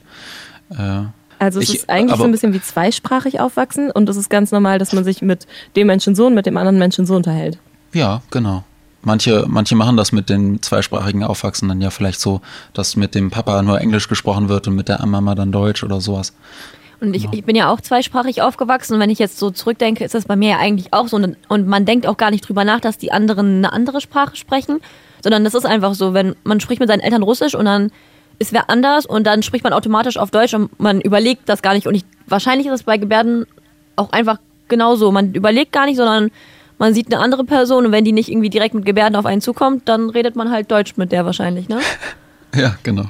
Äh, 0.69 1.03
also 1.41 1.59
es 1.59 1.69
ich, 1.69 1.75
ist 1.77 1.89
eigentlich 1.89 2.19
so 2.19 2.23
ein 2.23 2.31
bisschen 2.31 2.53
wie 2.53 2.61
zweisprachig 2.61 3.39
aufwachsen 3.39 3.89
und 3.89 4.07
es 4.07 4.15
ist 4.15 4.29
ganz 4.29 4.51
normal, 4.51 4.77
dass 4.77 4.93
man 4.93 5.03
sich 5.03 5.23
mit 5.23 5.47
dem 5.75 5.87
Menschen 5.87 6.13
so 6.13 6.27
und 6.27 6.35
mit 6.35 6.45
dem 6.45 6.55
anderen 6.55 6.77
Menschen 6.77 7.07
so 7.07 7.15
unterhält. 7.15 7.57
Ja, 7.93 8.21
genau. 8.29 8.63
Manche, 9.01 9.45
manche 9.47 9.75
machen 9.75 9.97
das 9.97 10.11
mit 10.11 10.29
den 10.29 10.61
zweisprachigen 10.61 11.23
Aufwachsen 11.23 11.67
dann 11.67 11.81
ja 11.81 11.89
vielleicht 11.89 12.19
so, 12.19 12.41
dass 12.75 12.95
mit 12.95 13.15
dem 13.15 13.31
Papa 13.31 13.63
nur 13.63 13.81
Englisch 13.81 14.07
gesprochen 14.07 14.49
wird 14.49 14.67
und 14.67 14.75
mit 14.75 14.87
der 14.87 15.03
Mama 15.03 15.33
dann 15.33 15.51
Deutsch 15.51 15.83
oder 15.83 15.99
sowas. 15.99 16.33
Und 16.99 17.15
ich, 17.15 17.27
ich 17.31 17.43
bin 17.43 17.55
ja 17.55 17.71
auch 17.71 17.81
zweisprachig 17.81 18.43
aufgewachsen 18.43 18.93
und 18.93 18.99
wenn 18.99 19.09
ich 19.09 19.17
jetzt 19.17 19.39
so 19.39 19.49
zurückdenke, 19.49 20.03
ist 20.03 20.13
das 20.13 20.25
bei 20.25 20.35
mir 20.35 20.49
ja 20.49 20.57
eigentlich 20.59 20.93
auch 20.93 21.07
so. 21.07 21.17
Und 21.17 21.67
man 21.67 21.85
denkt 21.85 22.05
auch 22.05 22.17
gar 22.17 22.29
nicht 22.29 22.47
drüber 22.47 22.65
nach, 22.65 22.81
dass 22.81 22.99
die 22.99 23.11
anderen 23.11 23.57
eine 23.57 23.73
andere 23.73 23.99
Sprache 23.99 24.35
sprechen, 24.35 24.79
sondern 25.23 25.43
das 25.43 25.55
ist 25.55 25.65
einfach 25.65 25.95
so, 25.95 26.13
wenn 26.13 26.35
man 26.43 26.59
spricht 26.59 26.79
mit 26.79 26.89
seinen 26.89 26.99
Eltern 26.99 27.23
Russisch 27.23 27.55
und 27.55 27.65
dann 27.65 27.91
ist 28.41 28.53
wer 28.53 28.69
anders 28.69 29.05
und 29.05 29.25
dann 29.25 29.43
spricht 29.43 29.63
man 29.63 29.71
automatisch 29.71 30.17
auf 30.17 30.31
Deutsch 30.31 30.53
und 30.55 30.77
man 30.79 30.99
überlegt 30.99 31.47
das 31.47 31.61
gar 31.61 31.75
nicht. 31.75 31.85
Und 31.85 31.93
ich, 31.93 32.03
wahrscheinlich 32.27 32.67
ist 32.67 32.73
es 32.73 32.83
bei 32.83 32.97
Gebärden 32.97 33.45
auch 33.95 34.11
einfach 34.11 34.39
genauso. 34.67 35.11
Man 35.11 35.33
überlegt 35.33 35.71
gar 35.71 35.85
nicht, 35.85 35.97
sondern 35.97 36.31
man 36.79 36.95
sieht 36.95 37.13
eine 37.13 37.21
andere 37.23 37.43
Person 37.43 37.85
und 37.85 37.91
wenn 37.91 38.03
die 38.03 38.11
nicht 38.11 38.29
irgendwie 38.29 38.49
direkt 38.49 38.73
mit 38.73 38.83
Gebärden 38.83 39.15
auf 39.15 39.27
einen 39.27 39.41
zukommt, 39.41 39.87
dann 39.87 40.09
redet 40.09 40.35
man 40.35 40.49
halt 40.49 40.71
Deutsch 40.71 40.97
mit 40.97 41.11
der 41.11 41.23
wahrscheinlich, 41.25 41.69
ne? 41.69 41.79
ja, 42.55 42.75
genau. 42.81 43.05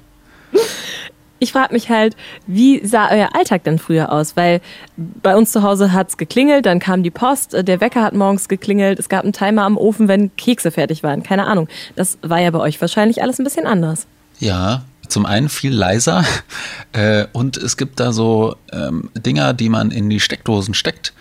Ich 1.39 1.53
frage 1.53 1.73
mich 1.73 1.89
halt, 1.89 2.17
wie 2.45 2.85
sah 2.85 3.09
euer 3.09 3.29
Alltag 3.33 3.63
denn 3.63 3.79
früher 3.79 4.11
aus? 4.11 4.35
Weil 4.35 4.59
bei 4.97 5.35
uns 5.35 5.53
zu 5.53 5.63
Hause 5.63 5.93
hat 5.93 6.09
es 6.09 6.17
geklingelt, 6.17 6.65
dann 6.65 6.79
kam 6.79 7.01
die 7.01 7.09
Post, 7.09 7.53
der 7.53 7.79
Wecker 7.79 8.03
hat 8.03 8.13
morgens 8.13 8.49
geklingelt, 8.49 8.99
es 8.99 9.07
gab 9.07 9.23
einen 9.23 9.33
Timer 9.33 9.63
am 9.63 9.77
Ofen, 9.77 10.09
wenn 10.09 10.35
Kekse 10.35 10.71
fertig 10.71 11.01
waren. 11.03 11.23
Keine 11.23 11.47
Ahnung. 11.47 11.69
Das 11.95 12.19
war 12.21 12.39
ja 12.39 12.51
bei 12.51 12.59
euch 12.59 12.79
wahrscheinlich 12.81 13.23
alles 13.23 13.39
ein 13.39 13.45
bisschen 13.45 13.65
anders. 13.65 14.05
Ja, 14.39 14.83
zum 15.11 15.25
einen 15.25 15.49
viel 15.49 15.73
leiser 15.73 16.25
äh, 16.93 17.25
und 17.33 17.57
es 17.57 17.77
gibt 17.77 17.99
da 17.99 18.11
so 18.11 18.55
ähm, 18.71 19.09
Dinger, 19.15 19.53
die 19.53 19.69
man 19.69 19.91
in 19.91 20.09
die 20.09 20.19
Steckdosen 20.19 20.73
steckt. 20.73 21.13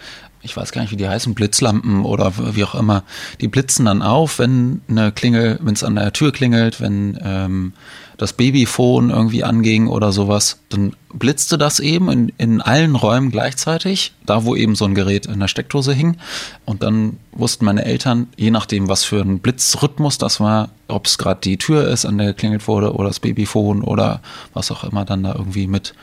Ich 0.42 0.56
weiß 0.56 0.72
gar 0.72 0.80
nicht, 0.80 0.90
wie 0.90 0.96
die 0.96 1.08
heißen, 1.08 1.34
Blitzlampen 1.34 2.04
oder 2.04 2.32
wie 2.54 2.64
auch 2.64 2.74
immer. 2.74 3.04
Die 3.42 3.48
blitzen 3.48 3.84
dann 3.84 4.00
auf, 4.00 4.38
wenn 4.38 4.80
eine 4.88 5.12
Klingel, 5.12 5.58
wenn 5.60 5.74
es 5.74 5.84
an 5.84 5.96
der 5.96 6.14
Tür 6.14 6.32
klingelt, 6.32 6.80
wenn 6.80 7.18
ähm, 7.22 7.74
das 8.20 8.34
Babyphone 8.34 9.08
irgendwie 9.08 9.44
anging 9.44 9.86
oder 9.86 10.12
sowas, 10.12 10.60
dann 10.68 10.94
blitzte 11.10 11.56
das 11.56 11.80
eben 11.80 12.10
in, 12.10 12.32
in 12.36 12.60
allen 12.60 12.94
Räumen 12.94 13.30
gleichzeitig, 13.30 14.12
da 14.26 14.44
wo 14.44 14.54
eben 14.54 14.74
so 14.74 14.84
ein 14.84 14.94
Gerät 14.94 15.24
in 15.24 15.40
der 15.40 15.48
Steckdose 15.48 15.94
hing. 15.94 16.18
Und 16.66 16.82
dann 16.82 17.16
wussten 17.32 17.64
meine 17.64 17.86
Eltern, 17.86 18.28
je 18.36 18.50
nachdem, 18.50 18.88
was 18.88 19.04
für 19.04 19.22
ein 19.22 19.38
Blitzrhythmus 19.38 20.18
das 20.18 20.38
war, 20.38 20.68
ob 20.86 21.06
es 21.06 21.16
gerade 21.16 21.40
die 21.40 21.56
Tür 21.56 21.88
ist, 21.88 22.04
an 22.04 22.18
der 22.18 22.26
geklingelt 22.26 22.68
wurde, 22.68 22.92
oder 22.92 23.08
das 23.08 23.20
Babyphone 23.20 23.80
oder 23.80 24.20
was 24.52 24.70
auch 24.70 24.84
immer 24.84 25.06
dann 25.06 25.22
da 25.22 25.34
irgendwie 25.34 25.66
mit 25.66 25.94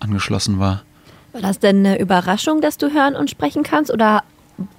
angeschlossen 0.00 0.58
war. 0.58 0.84
War 1.34 1.42
das 1.42 1.58
denn 1.58 1.84
eine 1.84 2.00
Überraschung, 2.00 2.62
dass 2.62 2.78
du 2.78 2.94
hören 2.94 3.14
und 3.14 3.28
sprechen 3.28 3.62
kannst 3.62 3.92
oder 3.92 4.22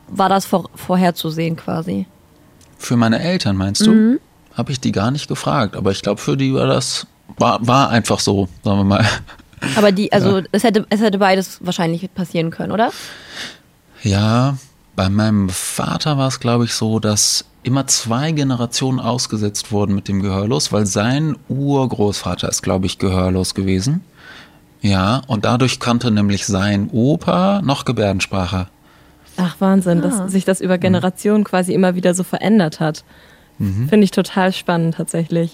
war 0.07 0.27
das 0.27 0.47
vor, 0.47 0.71
vorherzusehen 0.73 1.55
quasi? 1.55 2.07
Für 2.79 2.97
meine 2.97 3.19
Eltern 3.19 3.57
meinst 3.57 3.85
du? 3.85 3.91
Mhm 3.91 4.19
habe 4.59 4.71
ich 4.71 4.79
die 4.79 4.91
gar 4.91 5.09
nicht 5.09 5.27
gefragt. 5.27 5.75
Aber 5.75 5.91
ich 5.91 6.01
glaube, 6.03 6.21
für 6.21 6.37
die 6.37 6.53
war 6.53 6.67
das, 6.67 7.07
war, 7.37 7.65
war 7.65 7.89
einfach 7.89 8.19
so, 8.19 8.47
sagen 8.63 8.79
wir 8.79 8.83
mal. 8.83 9.05
Aber 9.75 9.91
die, 9.91 10.11
also 10.13 10.39
ja. 10.39 10.45
es, 10.51 10.63
hätte, 10.63 10.85
es 10.89 11.01
hätte 11.01 11.17
beides 11.17 11.57
wahrscheinlich 11.61 12.13
passieren 12.13 12.51
können, 12.51 12.71
oder? 12.71 12.91
Ja, 14.03 14.57
bei 14.95 15.09
meinem 15.09 15.49
Vater 15.49 16.17
war 16.17 16.27
es, 16.27 16.39
glaube 16.39 16.65
ich, 16.65 16.73
so, 16.73 16.99
dass 16.99 17.45
immer 17.63 17.87
zwei 17.87 18.31
Generationen 18.31 18.99
ausgesetzt 18.99 19.71
wurden 19.71 19.95
mit 19.95 20.07
dem 20.07 20.21
Gehörlos, 20.21 20.71
weil 20.71 20.85
sein 20.85 21.35
Urgroßvater 21.49 22.47
ist, 22.47 22.61
glaube 22.61 22.85
ich, 22.85 22.99
gehörlos 22.99 23.53
gewesen. 23.53 24.01
Ja, 24.81 25.21
und 25.27 25.43
dadurch 25.43 25.79
konnte 25.79 26.09
nämlich 26.09 26.45
sein 26.45 26.89
Opa 26.91 27.61
noch 27.61 27.83
Gebärdensprache. 27.83 28.67
Ach 29.35 29.55
Wahnsinn, 29.59 29.99
Ah. 29.99 30.01
dass 30.01 30.31
sich 30.31 30.45
das 30.45 30.61
über 30.61 30.77
Generationen 30.77 31.43
quasi 31.43 31.73
immer 31.73 31.95
wieder 31.95 32.13
so 32.13 32.23
verändert 32.23 32.79
hat. 32.79 33.03
Finde 33.59 34.05
ich 34.05 34.11
total 34.11 34.53
spannend 34.53 34.95
tatsächlich. 34.95 35.53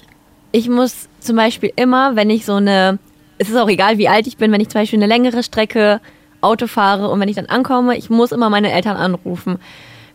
Ich 0.51 0.69
muss 0.69 1.09
zum 1.19 1.35
Beispiel 1.35 1.74
immer, 1.75 2.15
wenn 2.15 2.29
ich 2.29 2.45
so 2.45 2.53
eine, 2.53 3.00
es 3.38 3.50
ist 3.50 3.57
auch 3.57 3.67
egal, 3.67 3.97
wie 3.97 4.07
alt 4.07 4.27
ich 4.27 4.38
bin, 4.38 4.51
wenn 4.51 4.62
ich 4.62 4.69
zum 4.69 4.81
Beispiel 4.81 5.00
eine 5.00 5.07
längere 5.07 5.43
Strecke 5.43 6.00
Auto 6.41 6.67
fahre 6.67 7.09
und 7.09 7.19
wenn 7.19 7.27
ich 7.27 7.35
dann 7.35 7.47
ankomme, 7.47 7.97
ich 7.97 8.09
muss 8.09 8.31
immer 8.31 8.50
meine 8.50 8.71
Eltern 8.71 8.95
anrufen. 8.95 9.57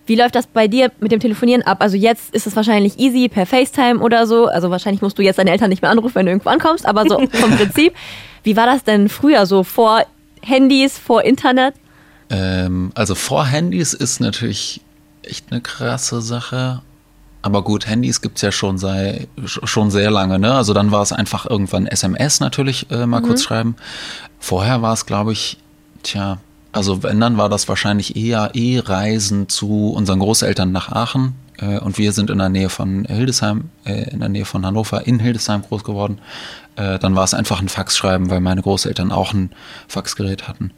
Wie 0.07 0.15
läuft 0.17 0.35
das 0.35 0.47
bei 0.47 0.67
dir 0.69 0.91
mit 1.01 1.13
dem 1.13 1.21
Telefonieren 1.21 1.63
ab? 1.63 1.79
Also 1.81 1.97
jetzt 1.97 2.35
ist 2.35 2.47
es 2.47 2.57
wahrscheinlich 2.57 2.99
easy 2.99 3.29
per 3.29 3.47
FaceTime 3.47 4.01
oder 4.01 4.27
so. 4.27 4.47
Also 4.47 4.71
wahrscheinlich 4.71 5.03
musst 5.03 5.19
du 5.19 5.23
jetzt 5.23 5.39
deine 5.39 5.51
Eltern 5.51 5.71
nicht 5.71 5.83
mehr 5.83 5.91
anrufen, 5.91 6.15
wenn 6.15 6.27
du 6.27 6.33
irgendwo 6.33 6.51
ankommst, 6.51 6.87
aber 6.87 7.05
so 7.07 7.19
vom 7.33 7.57
Prinzip. 7.57 7.95
Wie 8.43 8.57
war 8.57 8.67
das 8.67 8.85
denn 8.85 9.09
früher 9.09 9.47
so 9.47 9.63
vor 9.63 10.05
Handys, 10.43 10.99
vor 10.99 11.23
Internet? 11.23 11.75
Ähm, 12.31 12.93
also 12.95 13.15
vor 13.15 13.47
Handys 13.47 13.93
ist 13.93 14.21
natürlich 14.21 14.81
echt 15.23 15.51
eine 15.51 15.61
krasse 15.61 16.23
Sache. 16.23 16.83
Aber 17.43 17.63
gut, 17.63 17.87
Handys 17.87 18.21
gibt's 18.21 18.43
ja 18.43 18.53
schon, 18.53 18.77
sei, 18.79 19.27
sch- 19.45 19.67
schon 19.67 19.91
sehr 19.91 20.11
lange. 20.11 20.39
Ne? 20.39 20.53
Also 20.55 20.75
dann 20.75 20.91
war 20.91 21.03
es 21.03 21.13
einfach 21.13 21.47
irgendwann 21.49 21.87
SMS 21.87 22.41
natürlich 22.41 22.91
äh, 22.91 23.07
mal 23.07 23.23
kurz 23.23 23.43
schreiben. 23.43 23.77
Vorher 24.39 24.83
war 24.83 24.93
es, 24.93 25.07
glaube 25.07 25.33
ich, 25.33 25.57
tja, 26.03 26.39
also 26.73 27.03
wenn, 27.03 27.19
dann 27.19 27.37
war 27.39 27.49
das 27.49 27.69
wahrscheinlich 27.69 28.15
eher 28.17 28.51
E-Reisen 28.55 29.49
zu 29.49 29.91
unseren 29.91 30.19
Großeltern 30.21 30.71
nach 30.71 30.91
Aachen. 30.93 31.35
Äh, 31.59 31.79
und 31.79 31.97
wir 31.99 32.13
sind 32.13 32.29
in 32.31 32.39
der 32.39 32.51
Nähe 32.51 32.69
von 32.69 33.07
Hildesheim, 33.07 33.71
äh, 33.85 34.11
in 34.11 34.21
der 34.21 34.29
Nähe 34.29 34.45
von 34.45 34.65
Hannover, 34.67 35.07
in 35.07 35.19
Hildesheim 35.19 35.63
groß 35.63 35.83
geworden. 35.83 36.19
Äh, 36.77 36.99
dann 36.99 37.15
war 37.17 37.25
es 37.25 37.33
einfach 37.35 37.61
ein 37.63 37.69
Fax 37.71 37.97
schreiben, 37.97 38.29
weil 38.31 38.41
meine 38.41 38.61
Großeltern 38.63 39.13
auch 39.13 39.33
ein 39.33 39.51
Faxgerät 39.89 40.47
hatten. 40.47 40.73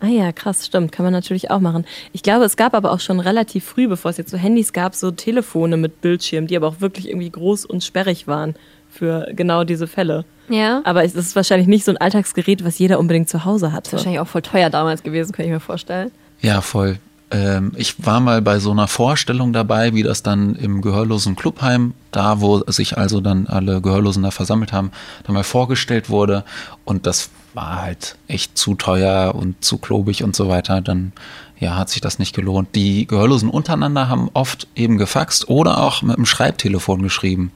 Ah 0.00 0.08
ja, 0.08 0.32
krass, 0.32 0.66
stimmt, 0.66 0.92
kann 0.92 1.04
man 1.04 1.12
natürlich 1.12 1.50
auch 1.50 1.60
machen. 1.60 1.86
Ich 2.12 2.22
glaube, 2.22 2.44
es 2.44 2.56
gab 2.56 2.74
aber 2.74 2.92
auch 2.92 3.00
schon 3.00 3.20
relativ 3.20 3.64
früh, 3.64 3.88
bevor 3.88 4.10
es 4.10 4.18
jetzt 4.18 4.30
so 4.30 4.36
Handys 4.36 4.72
gab, 4.72 4.94
so 4.94 5.10
Telefone 5.10 5.76
mit 5.76 6.00
Bildschirm, 6.00 6.46
die 6.46 6.56
aber 6.56 6.68
auch 6.68 6.80
wirklich 6.80 7.08
irgendwie 7.08 7.30
groß 7.30 7.64
und 7.64 7.82
sperrig 7.82 8.26
waren 8.26 8.54
für 8.90 9.28
genau 9.32 9.64
diese 9.64 9.86
Fälle. 9.86 10.24
Ja. 10.48 10.80
Aber 10.84 11.04
es 11.04 11.14
ist 11.14 11.34
wahrscheinlich 11.34 11.66
nicht 11.66 11.84
so 11.84 11.92
ein 11.92 11.96
Alltagsgerät, 11.96 12.64
was 12.64 12.78
jeder 12.78 12.98
unbedingt 12.98 13.28
zu 13.28 13.44
Hause 13.44 13.72
hat. 13.72 13.92
Wahrscheinlich 13.92 14.20
auch 14.20 14.28
voll 14.28 14.42
teuer 14.42 14.70
damals 14.70 15.02
gewesen, 15.02 15.32
kann 15.32 15.44
ich 15.44 15.50
mir 15.50 15.60
vorstellen. 15.60 16.10
Ja, 16.40 16.60
voll. 16.60 16.98
Ähm, 17.30 17.72
ich 17.76 18.06
war 18.06 18.20
mal 18.20 18.40
bei 18.40 18.58
so 18.60 18.70
einer 18.70 18.86
Vorstellung 18.86 19.52
dabei, 19.52 19.94
wie 19.94 20.02
das 20.02 20.22
dann 20.22 20.54
im 20.54 20.80
Gehörlosen 20.80 21.34
Clubheim, 21.34 21.94
da 22.12 22.40
wo 22.40 22.62
sich 22.68 22.96
also 22.96 23.20
dann 23.20 23.48
alle 23.48 23.80
Gehörlosen 23.80 24.22
da 24.22 24.30
versammelt 24.30 24.72
haben, 24.72 24.92
dann 25.24 25.34
mal 25.34 25.42
vorgestellt 25.42 26.08
wurde. 26.08 26.44
Und 26.84 27.06
das 27.06 27.30
war 27.56 27.82
halt 27.82 28.16
echt 28.28 28.56
zu 28.56 28.74
teuer 28.74 29.34
und 29.34 29.64
zu 29.64 29.78
klobig 29.78 30.22
und 30.22 30.36
so 30.36 30.48
weiter. 30.48 30.80
Dann 30.80 31.12
ja, 31.58 31.76
hat 31.76 31.88
sich 31.88 32.02
das 32.02 32.18
nicht 32.18 32.36
gelohnt. 32.36 32.74
Die 32.74 33.06
Gehörlosen 33.06 33.48
untereinander 33.48 34.08
haben 34.08 34.30
oft 34.34 34.68
eben 34.76 34.98
gefaxt 34.98 35.48
oder 35.48 35.82
auch 35.82 36.02
mit 36.02 36.16
dem 36.16 36.26
Schreibtelefon 36.26 37.02
geschrieben. 37.02 37.50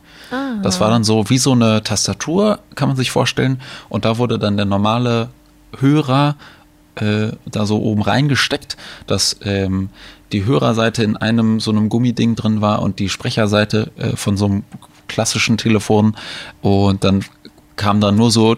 Das 0.62 0.80
war 0.80 0.90
dann 0.90 1.02
so 1.02 1.28
wie 1.28 1.38
so 1.38 1.52
eine 1.52 1.82
Tastatur, 1.82 2.60
kann 2.76 2.88
man 2.88 2.96
sich 2.96 3.10
vorstellen. 3.10 3.60
Und 3.88 4.04
da 4.04 4.16
wurde 4.18 4.38
dann 4.38 4.56
der 4.56 4.66
normale 4.66 5.30
Hörer 5.78 6.36
äh, 6.94 7.32
da 7.46 7.66
so 7.66 7.80
oben 7.80 8.02
reingesteckt, 8.02 8.76
dass 9.06 9.36
ähm, 9.42 9.90
die 10.32 10.44
Hörerseite 10.44 11.02
in 11.02 11.16
einem 11.16 11.58
so 11.58 11.72
einem 11.72 11.88
Gummiding 11.88 12.36
drin 12.36 12.60
war 12.60 12.82
und 12.82 13.00
die 13.00 13.08
Sprecherseite 13.08 13.90
äh, 13.96 14.16
von 14.16 14.36
so 14.36 14.46
einem 14.46 14.64
klassischen 15.08 15.56
Telefon. 15.56 16.14
Und 16.62 17.02
dann 17.02 17.24
kam 17.80 17.98
dann 17.98 18.16
nur 18.16 18.30
so, 18.30 18.56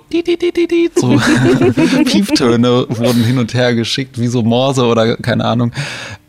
so 0.96 1.08
Pieptöne 2.04 2.86
wurden 2.88 3.22
hin 3.22 3.38
und 3.38 3.54
her 3.54 3.72
geschickt, 3.72 4.18
wie 4.18 4.26
so 4.26 4.42
Morse 4.42 4.84
oder 4.84 5.16
keine 5.16 5.44
Ahnung. 5.44 5.70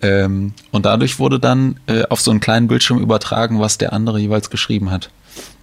Ähm, 0.03 0.53
und 0.69 0.85
dadurch 0.85 1.17
wurde 1.17 1.39
dann 1.39 1.79
äh, 1.87 2.03
auf 2.09 2.21
so 2.21 2.29
einen 2.29 2.39
kleinen 2.39 2.67
Bildschirm 2.67 2.99
übertragen, 2.99 3.59
was 3.59 3.79
der 3.79 3.93
andere 3.93 4.19
jeweils 4.19 4.51
geschrieben 4.51 4.91
hat. 4.91 5.09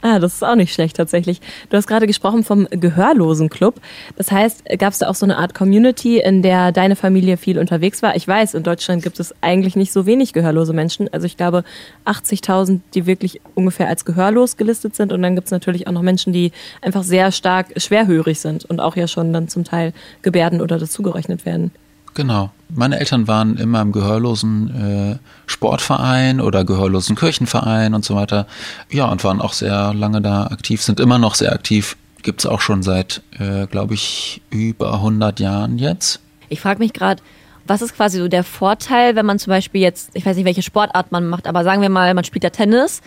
Ah, 0.02 0.18
das 0.18 0.34
ist 0.34 0.42
auch 0.42 0.54
nicht 0.54 0.72
schlecht 0.72 0.96
tatsächlich. 0.96 1.40
Du 1.68 1.76
hast 1.76 1.86
gerade 1.86 2.06
gesprochen 2.06 2.42
vom 2.42 2.66
Gehörlosenclub. 2.70 3.74
Das 4.16 4.32
heißt, 4.32 4.64
gab 4.78 4.92
es 4.92 4.98
da 4.98 5.08
auch 5.08 5.14
so 5.14 5.26
eine 5.26 5.36
Art 5.36 5.54
Community, 5.54 6.18
in 6.18 6.40
der 6.40 6.72
deine 6.72 6.96
Familie 6.96 7.36
viel 7.36 7.58
unterwegs 7.58 8.02
war? 8.02 8.16
Ich 8.16 8.26
weiß, 8.26 8.54
in 8.54 8.62
Deutschland 8.62 9.02
gibt 9.02 9.20
es 9.20 9.34
eigentlich 9.42 9.76
nicht 9.76 9.92
so 9.92 10.06
wenig 10.06 10.32
gehörlose 10.32 10.72
Menschen. 10.72 11.12
Also 11.12 11.26
ich 11.26 11.36
glaube 11.36 11.64
80.000, 12.06 12.80
die 12.94 13.04
wirklich 13.04 13.42
ungefähr 13.54 13.88
als 13.88 14.06
gehörlos 14.06 14.56
gelistet 14.56 14.96
sind. 14.96 15.12
Und 15.12 15.20
dann 15.20 15.34
gibt 15.34 15.48
es 15.48 15.52
natürlich 15.52 15.86
auch 15.86 15.92
noch 15.92 16.02
Menschen, 16.02 16.32
die 16.32 16.52
einfach 16.80 17.02
sehr 17.02 17.30
stark 17.30 17.66
schwerhörig 17.76 18.40
sind 18.40 18.64
und 18.64 18.80
auch 18.80 18.96
ja 18.96 19.06
schon 19.06 19.34
dann 19.34 19.48
zum 19.48 19.64
Teil 19.64 19.92
Gebärden 20.22 20.62
oder 20.62 20.78
dazugerechnet 20.78 21.44
werden. 21.44 21.72
Genau. 22.20 22.50
Meine 22.68 23.00
Eltern 23.00 23.28
waren 23.28 23.56
immer 23.56 23.80
im 23.80 23.92
gehörlosen 23.92 25.14
äh, 25.14 25.18
Sportverein 25.46 26.42
oder 26.42 26.66
gehörlosen 26.66 27.16
Kirchenverein 27.16 27.94
und 27.94 28.04
so 28.04 28.14
weiter. 28.14 28.46
Ja, 28.90 29.06
und 29.06 29.24
waren 29.24 29.40
auch 29.40 29.54
sehr 29.54 29.94
lange 29.94 30.20
da 30.20 30.48
aktiv, 30.48 30.82
sind 30.82 31.00
immer 31.00 31.18
noch 31.18 31.34
sehr 31.34 31.50
aktiv. 31.50 31.96
Gibt's 32.22 32.44
auch 32.44 32.60
schon 32.60 32.82
seit, 32.82 33.22
äh, 33.38 33.66
glaube 33.68 33.94
ich, 33.94 34.42
über 34.50 34.92
100 34.92 35.40
Jahren 35.40 35.78
jetzt. 35.78 36.20
Ich 36.50 36.60
frage 36.60 36.80
mich 36.80 36.92
gerade, 36.92 37.22
was 37.66 37.80
ist 37.80 37.96
quasi 37.96 38.18
so 38.18 38.28
der 38.28 38.44
Vorteil, 38.44 39.16
wenn 39.16 39.24
man 39.24 39.38
zum 39.38 39.52
Beispiel 39.52 39.80
jetzt, 39.80 40.10
ich 40.12 40.26
weiß 40.26 40.36
nicht, 40.36 40.44
welche 40.44 40.60
Sportart 40.60 41.12
man 41.12 41.26
macht, 41.26 41.46
aber 41.46 41.64
sagen 41.64 41.80
wir 41.80 41.88
mal, 41.88 42.12
man 42.12 42.24
spielt 42.24 42.44
ja 42.44 42.50
Tennis. 42.50 43.00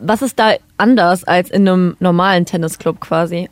Was 0.00 0.20
ist 0.20 0.36
da 0.36 0.54
anders 0.78 1.22
als 1.22 1.48
in 1.48 1.68
einem 1.68 1.96
normalen 2.00 2.44
Tennisclub 2.44 2.98
quasi? 2.98 3.48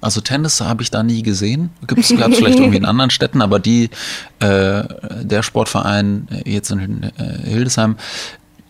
Also 0.00 0.20
Tennis 0.20 0.60
habe 0.60 0.82
ich 0.82 0.90
da 0.90 1.02
nie 1.02 1.22
gesehen. 1.22 1.70
Gibt 1.86 2.00
es 2.00 2.08
vielleicht 2.08 2.58
irgendwie 2.58 2.76
in 2.76 2.84
anderen 2.86 3.10
Städten, 3.10 3.42
aber 3.42 3.58
die, 3.58 3.90
äh, 4.40 4.84
der 5.22 5.42
Sportverein 5.42 6.28
äh, 6.30 6.50
jetzt 6.50 6.70
in 6.70 7.02
äh, 7.02 7.10
Hildesheim, 7.44 7.96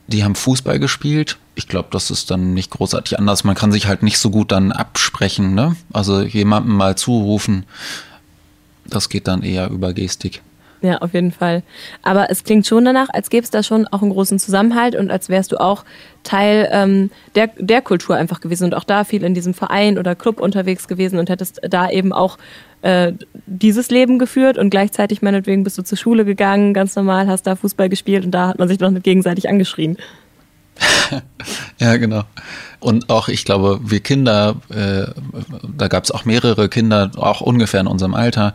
die 0.07 0.25
haben 0.25 0.35
Fußball 0.35 0.79
gespielt. 0.79 1.37
Ich 1.55 1.69
glaube, 1.69 1.89
das 1.91 2.11
ist 2.11 2.31
dann 2.31 2.55
nicht 2.55 2.71
großartig 2.71 3.19
anders. 3.19 3.45
Man 3.45 3.55
kann 3.55 3.73
sich 3.73 3.87
halt 3.87 4.03
nicht 4.03 4.19
so 4.19 4.31
gut 4.31 4.53
dann 4.53 4.73
absprechen, 4.73 5.55
ne? 5.55 5.77
Also 5.93 6.23
jemandem 6.23 6.77
mal 6.77 6.97
zurufen, 6.97 7.65
das 8.87 9.11
geht 9.11 9.29
dann 9.29 9.43
eher 9.43 9.69
über 9.69 9.93
Gestik. 9.93 10.41
Ja, 10.81 10.99
auf 10.99 11.13
jeden 11.13 11.33
Fall. 11.33 11.63
Aber 12.03 12.31
es 12.31 12.45
klingt 12.45 12.67
schon 12.67 12.85
danach, 12.85 13.09
als 13.13 13.31
gäbe 13.31 13.43
es 13.43 13.51
da 13.51 13.63
schon 13.65 13.89
auch 13.89 14.03
einen 14.03 14.13
großen 14.13 14.39
Zusammenhalt 14.39 14.95
und 14.95 15.11
als 15.11 15.29
wärst 15.29 15.51
du 15.51 15.61
auch 15.61 15.85
Teil 16.23 16.69
ähm, 16.71 17.11
der, 17.35 17.51
der 17.59 17.83
Kultur 17.83 18.15
einfach 18.15 18.41
gewesen 18.41 18.65
und 18.65 18.75
auch 18.75 18.85
da 18.85 19.03
viel 19.03 19.25
in 19.25 19.35
diesem 19.35 19.55
Verein 19.55 19.99
oder 19.99 20.15
Club 20.15 20.41
unterwegs 20.41 20.87
gewesen 20.87 21.19
und 21.19 21.31
hättest 21.31 21.61
da 21.69 21.91
eben 21.91 22.13
auch 22.13 22.39
äh, 22.83 23.13
dieses 23.47 23.91
Leben 23.91 24.21
geführt 24.21 24.57
und 24.57 24.71
gleichzeitig 24.71 25.21
meinetwegen 25.21 25.65
bist 25.65 25.79
du 25.79 25.83
zur 25.83 25.99
Schule 25.99 26.25
gegangen, 26.25 26.75
ganz 26.75 26.95
normal, 26.95 27.27
hast 27.27 27.47
da 27.49 27.57
Fußball 27.57 27.89
gespielt 27.89 28.25
und 28.25 28.31
da 28.31 28.49
hat 28.49 28.59
man 28.59 28.69
sich 28.69 28.79
noch 28.79 28.91
nicht 28.91 29.03
gegenseitig 29.03 29.49
angeschrien. 29.49 29.97
Ja, 31.81 31.97
genau. 31.97 32.25
Und 32.81 33.09
auch, 33.09 33.29
ich 33.29 33.45
glaube, 33.45 33.81
wir 33.83 34.01
Kinder, 34.01 34.57
äh, 34.69 35.07
da 35.77 35.87
gab 35.87 36.05
es 36.05 36.11
auch 36.11 36.25
mehrere 36.25 36.69
Kinder, 36.69 37.11
auch 37.17 37.41
ungefähr 37.41 37.81
in 37.81 37.87
unserem 37.87 38.15
Alter, 38.15 38.53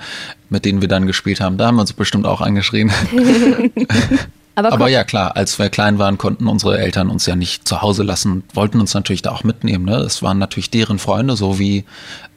mit 0.49 0.65
denen 0.65 0.81
wir 0.81 0.89
dann 0.89 1.07
gespielt 1.07 1.39
haben. 1.39 1.57
Da 1.57 1.67
haben 1.67 1.75
wir 1.75 1.81
uns 1.81 1.93
bestimmt 1.93 2.25
auch 2.25 2.41
angeschrien. 2.41 2.91
Aber, 4.55 4.71
Aber 4.71 4.87
ja, 4.87 5.03
klar, 5.03 5.35
als 5.35 5.57
wir 5.57 5.69
klein 5.69 5.97
waren, 5.97 6.19
konnten 6.19 6.47
unsere 6.47 6.77
Eltern 6.77 7.09
uns 7.09 7.25
ja 7.25 7.35
nicht 7.35 7.67
zu 7.67 7.81
Hause 7.81 8.03
lassen, 8.03 8.43
wollten 8.53 8.79
uns 8.79 8.93
natürlich 8.93 9.23
da 9.23 9.31
auch 9.31 9.43
mitnehmen. 9.43 9.85
Ne? 9.85 9.97
Das 9.97 10.21
waren 10.21 10.37
natürlich 10.37 10.69
deren 10.69 10.99
Freunde, 10.99 11.35
so 11.35 11.57
wie 11.57 11.85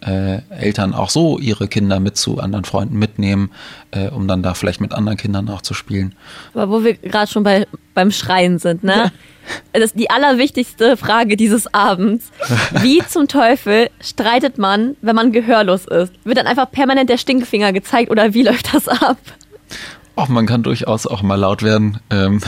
äh, 0.00 0.40
Eltern 0.50 0.94
auch 0.94 1.10
so 1.10 1.38
ihre 1.38 1.68
Kinder 1.68 2.00
mit 2.00 2.16
zu 2.16 2.38
anderen 2.40 2.64
Freunden 2.64 2.98
mitnehmen, 2.98 3.50
äh, 3.90 4.08
um 4.08 4.28
dann 4.28 4.42
da 4.42 4.54
vielleicht 4.54 4.80
mit 4.80 4.92
anderen 4.92 5.18
Kindern 5.18 5.48
auch 5.50 5.60
zu 5.60 5.74
spielen. 5.74 6.14
aber 6.54 6.70
wo 6.70 6.84
wir 6.84 6.94
gerade 6.94 7.30
schon 7.30 7.42
bei, 7.42 7.66
beim 7.92 8.10
Schreien 8.10 8.58
sind, 8.58 8.82
ne? 8.82 9.12
Das 9.72 9.84
ist 9.84 9.98
die 9.98 10.10
allerwichtigste 10.10 10.96
Frage 10.96 11.36
dieses 11.36 11.72
Abends. 11.72 12.32
Wie 12.80 12.98
zum 13.06 13.28
Teufel 13.28 13.90
streitet 14.00 14.58
man, 14.58 14.96
wenn 15.02 15.14
man 15.14 15.30
gehörlos 15.30 15.84
ist? 15.86 16.12
Wird 16.24 16.38
dann 16.38 16.48
einfach 16.48 16.68
permanent 16.70 17.08
der 17.08 17.16
Stinkefinger 17.16 17.72
gezeigt 17.72 18.10
oder 18.10 18.34
wie 18.34 18.42
läuft 18.44 18.74
das 18.74 18.88
ab? 18.88 19.18
Auch 20.16 20.28
man 20.28 20.46
kann 20.46 20.62
durchaus 20.62 21.06
auch 21.06 21.22
mal 21.22 21.36
laut 21.36 21.62
werden. 21.62 22.00
Ähm, 22.10 22.40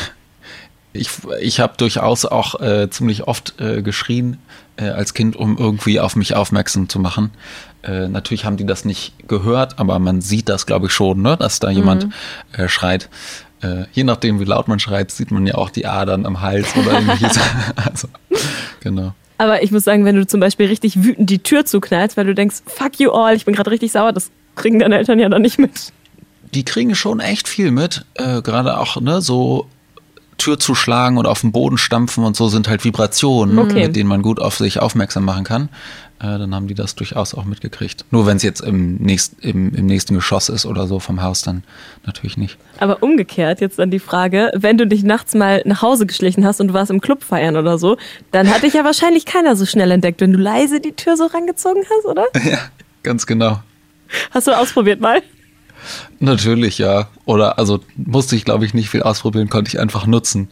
ich 0.93 1.11
ich 1.41 1.61
habe 1.61 1.75
durchaus 1.77 2.25
auch 2.25 2.61
äh, 2.61 2.89
ziemlich 2.91 3.29
oft 3.29 3.61
äh, 3.61 3.83
geschrien 3.83 4.39
äh, 4.77 4.89
als 4.89 5.15
Kind, 5.15 5.37
um 5.37 5.57
irgendwie 5.57 6.01
auf 6.01 6.17
mich 6.17 6.35
aufmerksam 6.35 6.89
zu 6.89 6.99
machen. 6.99 7.31
Äh, 7.83 8.09
natürlich 8.09 8.45
haben 8.45 8.57
die 8.57 8.67
das 8.67 8.85
nicht 8.85 9.29
gehört, 9.29 9.79
aber 9.79 9.99
man 9.99 10.21
sieht 10.21 10.49
das, 10.49 10.67
glaube 10.67 10.87
ich, 10.87 10.93
schon, 10.93 11.23
ne? 11.23 11.37
dass 11.37 11.61
da 11.61 11.71
jemand 11.71 12.09
äh, 12.53 12.69
schreit. 12.69 13.09
Äh, 13.63 13.85
je 13.93 14.05
nachdem, 14.05 14.41
wie 14.41 14.45
laut 14.45 14.69
man 14.69 14.79
schreit, 14.79 15.11
sieht 15.11 15.31
man 15.31 15.47
ja 15.47 15.55
auch 15.55 15.71
die 15.71 15.87
Adern 15.87 16.27
am 16.27 16.41
Hals 16.41 16.75
oder 16.77 16.99
ähnliches. 16.99 17.39
also, 17.77 18.09
genau. 18.81 19.15
Aber 19.37 19.63
ich 19.63 19.71
muss 19.71 19.85
sagen, 19.85 20.05
wenn 20.05 20.17
du 20.17 20.27
zum 20.27 20.41
Beispiel 20.41 20.67
richtig 20.67 21.03
wütend 21.03 21.31
die 21.31 21.39
Tür 21.39 21.65
zuknallst, 21.65 22.17
weil 22.17 22.27
du 22.27 22.35
denkst, 22.35 22.57
fuck 22.67 22.99
you 22.99 23.11
all, 23.13 23.35
ich 23.37 23.45
bin 23.45 23.55
gerade 23.55 23.71
richtig 23.71 23.93
sauer, 23.93 24.13
das 24.13 24.31
kriegen 24.57 24.81
deine 24.81 24.99
Eltern 24.99 25.19
ja 25.21 25.29
dann 25.29 25.43
nicht 25.43 25.59
mit. 25.59 25.93
Die 26.55 26.65
kriegen 26.65 26.95
schon 26.95 27.21
echt 27.21 27.49
viel 27.49 27.71
mit. 27.71 28.05
Äh, 28.15 28.43
Gerade 28.43 28.79
auch, 28.79 29.01
ne, 29.01 29.21
so 29.21 29.67
Tür 30.39 30.59
zu 30.59 30.75
schlagen 30.77 31.19
und 31.19 31.27
auf 31.27 31.41
den 31.41 31.51
Boden 31.51 31.79
stampfen 31.79 32.23
und 32.25 32.37
so 32.37 32.49
sind 32.49 32.69
halt 32.69 32.85
Vibrationen, 32.85 33.59
Okay. 33.59 33.87
mit 33.87 33.97
denen 33.97 34.09
man 34.09 34.23
gut 34.23 34.41
auf 34.41 34.57
sich 34.57 34.79
aufmerksam 34.79 35.25
machen 35.25 35.43
kann. 35.43 35.69
Äh, 36.21 36.39
dann 36.39 36.55
haben 36.55 36.69
die 36.69 36.75
das 36.75 36.95
durchaus 36.95 37.35
auch 37.35 37.45
mitgekriegt. 37.45 38.05
Nur 38.13 38.27
wenn 38.27 38.37
es 38.37 38.43
jetzt 38.45 38.61
im, 38.61 38.97
nächst, 38.97 39.35
im, 39.41 39.75
im 39.75 39.87
nächsten 39.87 40.15
Geschoss 40.15 40.49
ist 40.49 40.65
oder 40.65 40.87
so 40.87 41.01
vom 41.01 41.23
Haus, 41.23 41.43
dann 41.43 41.65
natürlich 42.07 42.37
nicht. 42.37 42.57
Aber 42.79 43.03
umgekehrt 43.03 43.61
jetzt 43.61 43.79
dann 43.81 43.91
die 43.91 43.99
Frage, 43.99 44.53
wenn 44.55 44.79
du 44.79 44.87
dich 44.87 45.03
nachts 45.03 45.35
mal 45.35 45.63
nach 45.65 45.83
Hause 45.83 46.07
geschlichen 46.07 46.45
hast 46.45 46.61
und 46.61 46.69
du 46.69 46.75
warst 46.75 46.91
im 46.93 47.01
Club 47.01 47.25
feiern 47.25 47.57
oder 47.57 47.77
so, 47.79 47.97
dann 48.31 48.49
hat 48.49 48.63
dich 48.63 48.75
ja 48.75 48.85
wahrscheinlich 48.85 49.27
keiner 49.27 49.57
so 49.57 49.67
schnell 49.67 49.91
entdeckt, 49.91 50.21
wenn 50.21 50.33
du 50.33 50.39
leise 50.39 50.81
die 50.81 50.93
Tür 50.93 51.17
so 51.17 51.27
rangezogen 51.27 51.83
hast, 51.91 52.05
oder? 52.07 52.25
ja, 52.49 52.59
ganz 53.03 53.27
genau. 53.27 53.61
Hast 54.31 54.47
du 54.47 54.57
ausprobiert 54.57 55.01
mal? 55.01 55.21
Natürlich, 56.21 56.79
ja. 56.79 57.09
Oder 57.25 57.59
also 57.59 57.81
musste 57.97 58.37
ich, 58.37 58.45
glaube 58.45 58.65
ich, 58.65 58.75
nicht 58.75 58.91
viel 58.91 59.03
ausprobieren, 59.03 59.49
konnte 59.49 59.69
ich 59.69 59.81
einfach 59.81 60.07
nutzen. 60.07 60.49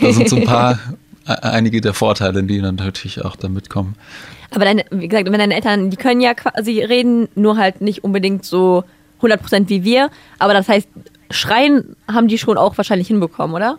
Da 0.00 0.12
sind 0.12 0.28
so 0.28 0.36
ein 0.36 0.44
paar, 0.44 0.78
e- 1.26 1.32
einige 1.32 1.80
der 1.80 1.94
Vorteile, 1.94 2.42
die 2.42 2.60
dann 2.60 2.76
natürlich 2.76 3.24
auch 3.24 3.36
da 3.36 3.48
mitkommen. 3.48 3.96
Aber 4.50 4.64
deine, 4.64 4.84
wie 4.90 5.08
gesagt, 5.08 5.30
wenn 5.30 5.38
deine 5.38 5.54
Eltern, 5.54 5.90
die 5.90 5.96
können 5.96 6.20
ja 6.20 6.34
quasi 6.34 6.80
reden, 6.82 7.28
nur 7.34 7.56
halt 7.56 7.80
nicht 7.80 8.04
unbedingt 8.04 8.44
so 8.44 8.84
100% 9.20 9.68
wie 9.68 9.84
wir. 9.84 10.10
Aber 10.38 10.54
das 10.54 10.68
heißt, 10.68 10.88
schreien 11.30 11.96
haben 12.10 12.28
die 12.28 12.38
schon 12.38 12.56
auch 12.56 12.76
wahrscheinlich 12.76 13.08
hinbekommen, 13.08 13.54
oder? 13.54 13.78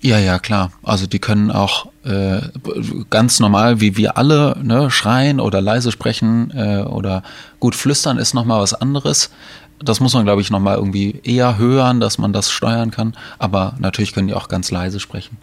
Ja, 0.00 0.18
ja, 0.18 0.38
klar. 0.38 0.72
Also 0.82 1.06
die 1.06 1.18
können 1.18 1.50
auch 1.50 1.86
äh, 2.04 2.40
ganz 3.10 3.40
normal, 3.40 3.80
wie 3.80 3.96
wir 3.96 4.18
alle, 4.18 4.56
ne, 4.62 4.90
schreien 4.90 5.40
oder 5.40 5.60
leise 5.60 5.90
sprechen 5.90 6.52
äh, 6.54 6.82
oder 6.82 7.22
gut 7.60 7.74
flüstern 7.74 8.18
ist 8.18 8.34
nochmal 8.34 8.60
was 8.60 8.74
anderes. 8.74 9.30
Das 9.78 10.00
muss 10.00 10.14
man, 10.14 10.24
glaube 10.24 10.40
ich, 10.40 10.50
nochmal 10.50 10.76
irgendwie 10.76 11.20
eher 11.22 11.58
hören, 11.58 12.00
dass 12.00 12.18
man 12.18 12.32
das 12.32 12.50
steuern 12.50 12.90
kann. 12.90 13.14
Aber 13.38 13.74
natürlich 13.78 14.14
können 14.14 14.28
die 14.28 14.34
auch 14.34 14.48
ganz 14.48 14.70
leise 14.70 15.00
sprechen. 15.00 15.36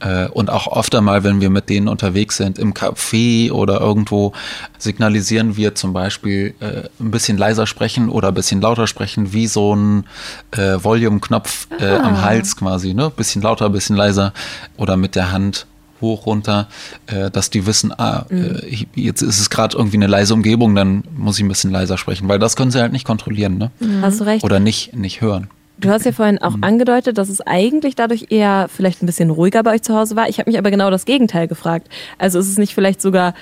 Äh, 0.00 0.28
und 0.28 0.50
auch 0.50 0.66
oft 0.66 0.94
einmal, 0.94 1.24
wenn 1.24 1.40
wir 1.40 1.50
mit 1.50 1.68
denen 1.68 1.86
unterwegs 1.86 2.36
sind, 2.36 2.58
im 2.58 2.74
Café 2.74 3.52
oder 3.52 3.80
irgendwo, 3.80 4.32
signalisieren 4.78 5.56
wir 5.56 5.74
zum 5.74 5.92
Beispiel 5.92 6.54
äh, 6.60 6.88
ein 6.98 7.10
bisschen 7.10 7.36
leiser 7.38 7.66
sprechen 7.66 8.08
oder 8.08 8.28
ein 8.28 8.34
bisschen 8.34 8.60
lauter 8.60 8.86
sprechen, 8.86 9.32
wie 9.32 9.46
so 9.46 9.74
ein 9.74 10.04
äh, 10.52 10.82
Volume-Knopf 10.82 11.68
äh, 11.78 11.96
am 11.96 12.22
Hals 12.22 12.56
quasi, 12.56 12.94
ne? 12.94 13.10
Bisschen 13.10 13.42
lauter, 13.42 13.68
bisschen 13.68 13.96
leiser 13.96 14.32
oder 14.76 14.96
mit 14.96 15.14
der 15.14 15.32
Hand 15.32 15.66
hoch, 16.00 16.26
runter, 16.26 16.68
äh, 17.06 17.30
dass 17.30 17.50
die 17.50 17.66
wissen, 17.66 17.92
ah, 17.98 18.26
äh, 18.30 18.64
ich- 18.66 18.86
jetzt 18.94 19.22
ist 19.22 19.40
es 19.40 19.50
gerade 19.50 19.76
irgendwie 19.76 19.96
eine 19.96 20.06
leise 20.06 20.34
Umgebung, 20.34 20.74
dann 20.74 21.04
muss 21.16 21.38
ich 21.38 21.44
ein 21.44 21.48
bisschen 21.48 21.70
leiser 21.70 21.98
sprechen, 21.98 22.28
weil 22.28 22.38
das 22.38 22.56
können 22.56 22.70
sie 22.70 22.80
halt 22.80 22.92
nicht 22.92 23.04
kontrollieren, 23.06 23.58
ne? 23.58 23.70
Hast 24.02 24.20
du 24.20 24.24
recht. 24.24 24.44
Oder 24.44 24.60
nicht, 24.60 24.94
nicht 24.96 25.20
hören. 25.20 25.48
Du 25.78 25.88
hast 25.88 26.04
ja 26.04 26.12
vorhin 26.12 26.36
auch 26.38 26.56
angedeutet, 26.60 27.16
dass 27.16 27.30
es 27.30 27.40
eigentlich 27.40 27.94
dadurch 27.94 28.26
eher 28.28 28.68
vielleicht 28.68 29.02
ein 29.02 29.06
bisschen 29.06 29.30
ruhiger 29.30 29.62
bei 29.62 29.72
euch 29.74 29.82
zu 29.82 29.94
Hause 29.96 30.14
war. 30.14 30.28
Ich 30.28 30.38
habe 30.38 30.50
mich 30.50 30.58
aber 30.58 30.70
genau 30.70 30.90
das 30.90 31.06
Gegenteil 31.06 31.48
gefragt. 31.48 31.88
Also 32.18 32.38
ist 32.38 32.48
es 32.50 32.58
nicht 32.58 32.74
vielleicht 32.74 33.00
sogar 33.00 33.32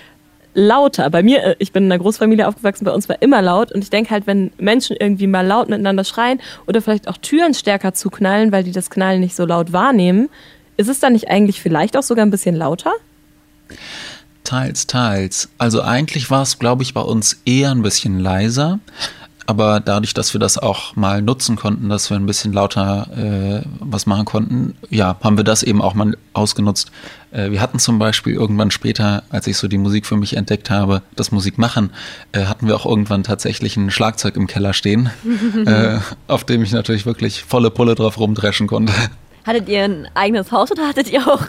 lauter? 0.55 1.11
Bei 1.11 1.23
mir, 1.23 1.43
äh, 1.43 1.57
ich 1.59 1.73
bin 1.73 1.85
in 1.85 1.93
einer 1.93 2.01
Großfamilie 2.01 2.47
aufgewachsen, 2.47 2.85
bei 2.85 2.93
uns 2.93 3.09
war 3.09 3.21
immer 3.23 3.43
laut 3.43 3.73
und 3.73 3.83
ich 3.83 3.91
denke 3.91 4.11
halt, 4.11 4.27
wenn 4.27 4.51
Menschen 4.59 4.97
irgendwie 4.99 5.27
mal 5.27 5.47
laut 5.47 5.69
miteinander 5.69 6.05
schreien 6.05 6.41
oder 6.67 6.81
vielleicht 6.81 7.09
auch 7.09 7.17
Türen 7.19 7.55
stärker 7.55 7.93
zuknallen, 7.95 8.53
weil 8.53 8.65
die 8.65 8.73
das 8.73 8.89
Knallen 8.91 9.21
nicht 9.21 9.35
so 9.37 9.45
laut 9.45 9.73
wahrnehmen, 9.73 10.29
ist 10.79 10.89
es 10.89 11.01
dann 11.01 11.13
nicht 11.13 11.29
eigentlich 11.29 11.61
vielleicht 11.61 11.97
auch 11.97 12.03
sogar 12.03 12.25
ein 12.25 12.31
bisschen 12.31 12.55
lauter? 12.55 12.93
Teils, 14.45 14.87
teils. 14.87 15.51
Also 15.59 15.83
eigentlich 15.83 16.31
war 16.31 16.43
es, 16.43 16.59
glaube 16.59 16.83
ich, 16.83 16.95
bei 16.95 17.03
uns 17.03 17.43
eher 17.45 17.71
ein 17.73 17.83
bisschen 17.83 18.19
leiser. 18.19 18.81
Aber 19.45 19.81
dadurch, 19.81 20.13
dass 20.13 20.35
wir 20.35 20.41
das 20.41 20.59
auch 20.59 20.95
mal 20.95 21.23
nutzen 21.23 21.57
konnten, 21.57 21.89
dass 21.89 22.11
wir 22.11 22.19
ein 22.19 22.27
bisschen 22.27 22.53
lauter 22.53 23.09
äh, 23.17 23.67
was 23.81 24.05
machen 24.05 24.27
konnten, 24.27 24.77
ja, 24.91 25.17
haben 25.23 25.39
wir 25.39 25.45
das 25.45 25.63
eben 25.63 25.81
auch 25.81 25.95
mal 25.95 26.19
ausgenutzt. 26.35 26.93
Äh, 27.31 27.51
wir 27.51 27.63
hatten 27.63 27.79
zum 27.79 27.99
Beispiel 27.99 28.35
irgendwann 28.35 28.71
später, 28.71 29.23
als 29.31 29.47
ich 29.47 29.57
so 29.57 29.67
die 29.67 29.79
Musik 29.79 30.05
für 30.05 30.17
mich 30.17 30.37
entdeckt 30.37 30.69
habe, 30.69 31.01
das 31.17 31.33
Musikmachen, 31.33 31.91
äh, 32.33 32.45
hatten 32.45 32.67
wir 32.67 32.77
auch 32.77 32.85
irgendwann 32.85 33.23
tatsächlich 33.25 33.79
ein 33.79 33.91
Schlagzeug 33.91 34.37
im 34.37 34.49
Keller 34.49 34.75
stehen, 34.75 35.11
äh, 35.67 35.99
auf 36.27 36.45
dem 36.45 36.63
ich 36.63 36.73
natürlich 36.73 37.07
wirklich 37.07 37.43
volle 37.43 37.71
Pulle 37.71 37.95
drauf 37.95 38.19
rumdreschen 38.19 38.67
konnte. 38.67 38.93
Hattet 39.49 39.67
ihr 39.71 39.83
ein 39.83 40.09
eigenes 40.13 40.53
Haus 40.53 40.71
oder 40.71 40.87
hattet 40.87 41.11
ihr 41.11 41.27
auch 41.27 41.41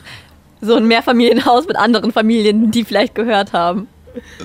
so 0.62 0.76
ein 0.76 0.88
Mehrfamilienhaus 0.88 1.68
mit 1.68 1.76
anderen 1.76 2.14
Familien, 2.14 2.72
die 2.72 2.86
vielleicht 2.86 3.14
gehört 3.14 3.52
haben? 3.52 3.90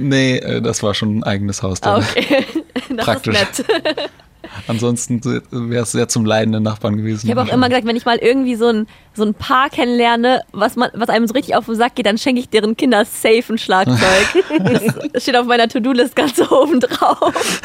nee, 0.00 0.38
äh, 0.38 0.60
das 0.60 0.82
war 0.82 0.92
schon 0.92 1.18
ein 1.18 1.22
eigenes 1.22 1.62
Haus. 1.62 1.80
Ah, 1.82 1.98
okay. 1.98 2.44
Das 2.90 3.06
Praktisch. 3.06 3.40
ist 3.40 3.68
nett. 3.68 4.10
Ansonsten 4.66 5.24
wäre 5.24 5.84
es 5.84 5.92
sehr 5.92 6.08
zum 6.08 6.24
leidenden 6.26 6.64
Nachbarn 6.64 6.96
gewesen. 6.96 7.26
Ich 7.26 7.30
habe 7.30 7.42
auch 7.48 7.52
immer 7.52 7.68
gesagt, 7.68 7.86
wenn 7.86 7.96
ich 7.96 8.04
mal 8.04 8.18
irgendwie 8.18 8.56
so 8.56 8.66
ein, 8.66 8.88
so 9.14 9.24
ein 9.24 9.34
Paar 9.34 9.70
kennenlerne, 9.70 10.42
was, 10.52 10.74
man, 10.74 10.90
was 10.92 11.08
einem 11.08 11.26
so 11.28 11.34
richtig 11.34 11.54
auf 11.54 11.66
den 11.66 11.76
Sack 11.76 11.94
geht, 11.94 12.06
dann 12.06 12.18
schenke 12.18 12.40
ich 12.40 12.48
deren 12.48 12.76
Kinder 12.76 13.04
safe 13.04 13.52
ein 13.52 13.58
Schlagzeug. 13.58 14.44
das 15.12 15.22
steht 15.22 15.36
auf 15.36 15.46
meiner 15.46 15.68
To-Do-List 15.68 16.16
ganz 16.16 16.40
oben 16.50 16.80
drauf. 16.80 17.62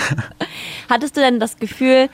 Hattest 0.88 1.18
du 1.18 1.22
denn 1.22 1.40
das 1.40 1.58
Gefühl, 1.58 2.10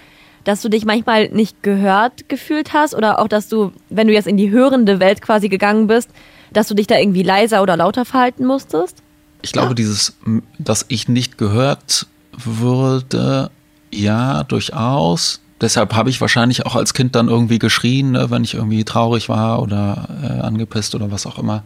dass 0.46 0.62
du 0.62 0.70
dich 0.70 0.86
manchmal 0.86 1.28
nicht 1.30 1.62
gehört 1.62 2.30
gefühlt 2.30 2.72
hast? 2.72 2.96
Oder 2.96 3.20
auch, 3.20 3.28
dass 3.28 3.50
du, 3.50 3.74
wenn 3.90 4.08
du 4.08 4.14
jetzt 4.14 4.28
in 4.28 4.38
die 4.38 4.52
hörende 4.52 5.02
Welt 5.02 5.22
quasi 5.22 5.50
gegangen 5.50 5.88
bist, 5.88 6.10
dass 6.54 6.70
du 6.70 6.74
dich 6.74 6.88
da 6.88 6.98
irgendwie 6.98 7.24
leiser 7.24 7.62
oder 7.62 7.76
lauter 7.76 8.06
verhalten 8.06 8.46
musstest? 8.46 9.04
Ich 9.42 9.52
glaube, 9.52 9.76
dieses, 9.76 10.16
m, 10.26 10.44
dass 10.58 10.86
ich 10.88 11.10
nicht 11.10 11.38
gehört 11.38 12.08
würde, 12.32 13.52
ja, 13.92 14.44
durchaus. 14.44 15.42
Deshalb 15.62 15.94
habe 15.94 16.10
ich 16.10 16.22
wahrscheinlich 16.22 16.66
auch 16.66 16.76
als 16.76 16.94
Kind 16.94 17.16
dann 17.16 17.28
irgendwie 17.28 17.60
geschrien, 17.60 18.12
ne, 18.12 18.30
wenn 18.30 18.44
ich 18.44 18.54
irgendwie 18.54 18.84
traurig 18.84 19.30
war 19.30 19.62
oder 19.62 20.10
äh, 20.22 20.42
angepisst 20.42 20.96
oder 20.96 21.12
was 21.12 21.26
auch 21.26 21.40
immer. 21.40 21.64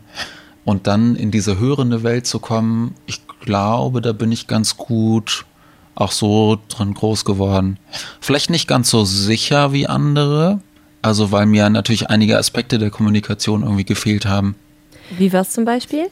Und 0.63 0.87
dann 0.87 1.15
in 1.15 1.31
diese 1.31 1.59
hörende 1.59 2.03
Welt 2.03 2.27
zu 2.27 2.39
kommen, 2.39 2.93
ich 3.07 3.21
glaube, 3.41 4.01
da 4.01 4.13
bin 4.13 4.31
ich 4.31 4.47
ganz 4.47 4.77
gut 4.77 5.45
auch 5.95 6.11
so 6.11 6.57
drin 6.69 6.93
groß 6.93 7.25
geworden. 7.25 7.77
Vielleicht 8.21 8.49
nicht 8.49 8.67
ganz 8.67 8.89
so 8.89 9.03
sicher 9.05 9.73
wie 9.73 9.87
andere, 9.87 10.61
also 11.01 11.31
weil 11.31 11.45
mir 11.45 11.69
natürlich 11.69 12.09
einige 12.09 12.37
Aspekte 12.37 12.77
der 12.77 12.89
Kommunikation 12.89 13.63
irgendwie 13.63 13.85
gefehlt 13.85 14.25
haben. 14.25 14.55
Wie 15.17 15.33
war's 15.33 15.51
zum 15.51 15.65
Beispiel? 15.65 16.09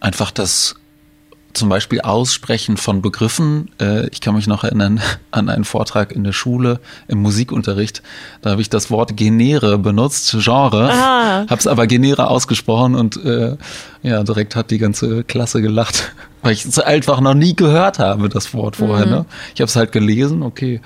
einfach 0.00 0.30
das 0.30 0.74
zum 1.52 1.68
Beispiel 1.68 2.00
Aussprechen 2.00 2.76
von 2.76 3.02
Begriffen. 3.02 3.70
Äh, 3.80 4.08
ich 4.08 4.20
kann 4.20 4.34
mich 4.34 4.46
noch 4.46 4.64
erinnern 4.64 5.00
an 5.30 5.48
einen 5.48 5.64
Vortrag 5.64 6.12
in 6.12 6.24
der 6.24 6.32
Schule 6.32 6.80
im 7.08 7.18
Musikunterricht. 7.22 8.02
Da 8.42 8.50
habe 8.50 8.62
ich 8.62 8.70
das 8.70 8.90
Wort 8.90 9.16
Genere 9.16 9.78
benutzt, 9.78 10.36
Genre, 10.38 10.90
Ah. 10.92 11.46
habe 11.48 11.56
es 11.56 11.66
aber 11.66 11.86
Genere 11.86 12.28
ausgesprochen 12.28 12.94
und 12.94 13.22
äh, 13.24 13.56
ja, 14.02 14.22
direkt 14.22 14.56
hat 14.56 14.70
die 14.70 14.78
ganze 14.78 15.24
Klasse 15.24 15.60
gelacht, 15.62 16.12
weil 16.42 16.52
ich 16.52 16.64
es 16.64 16.78
einfach 16.78 17.20
noch 17.20 17.34
nie 17.34 17.54
gehört 17.56 17.98
habe, 17.98 18.28
das 18.28 18.54
Wort 18.54 18.76
vorher. 18.76 19.06
Ne? 19.06 19.24
Ich 19.54 19.60
habe 19.60 19.68
es 19.68 19.76
halt 19.76 19.92
gelesen, 19.92 20.42
okay. 20.42 20.80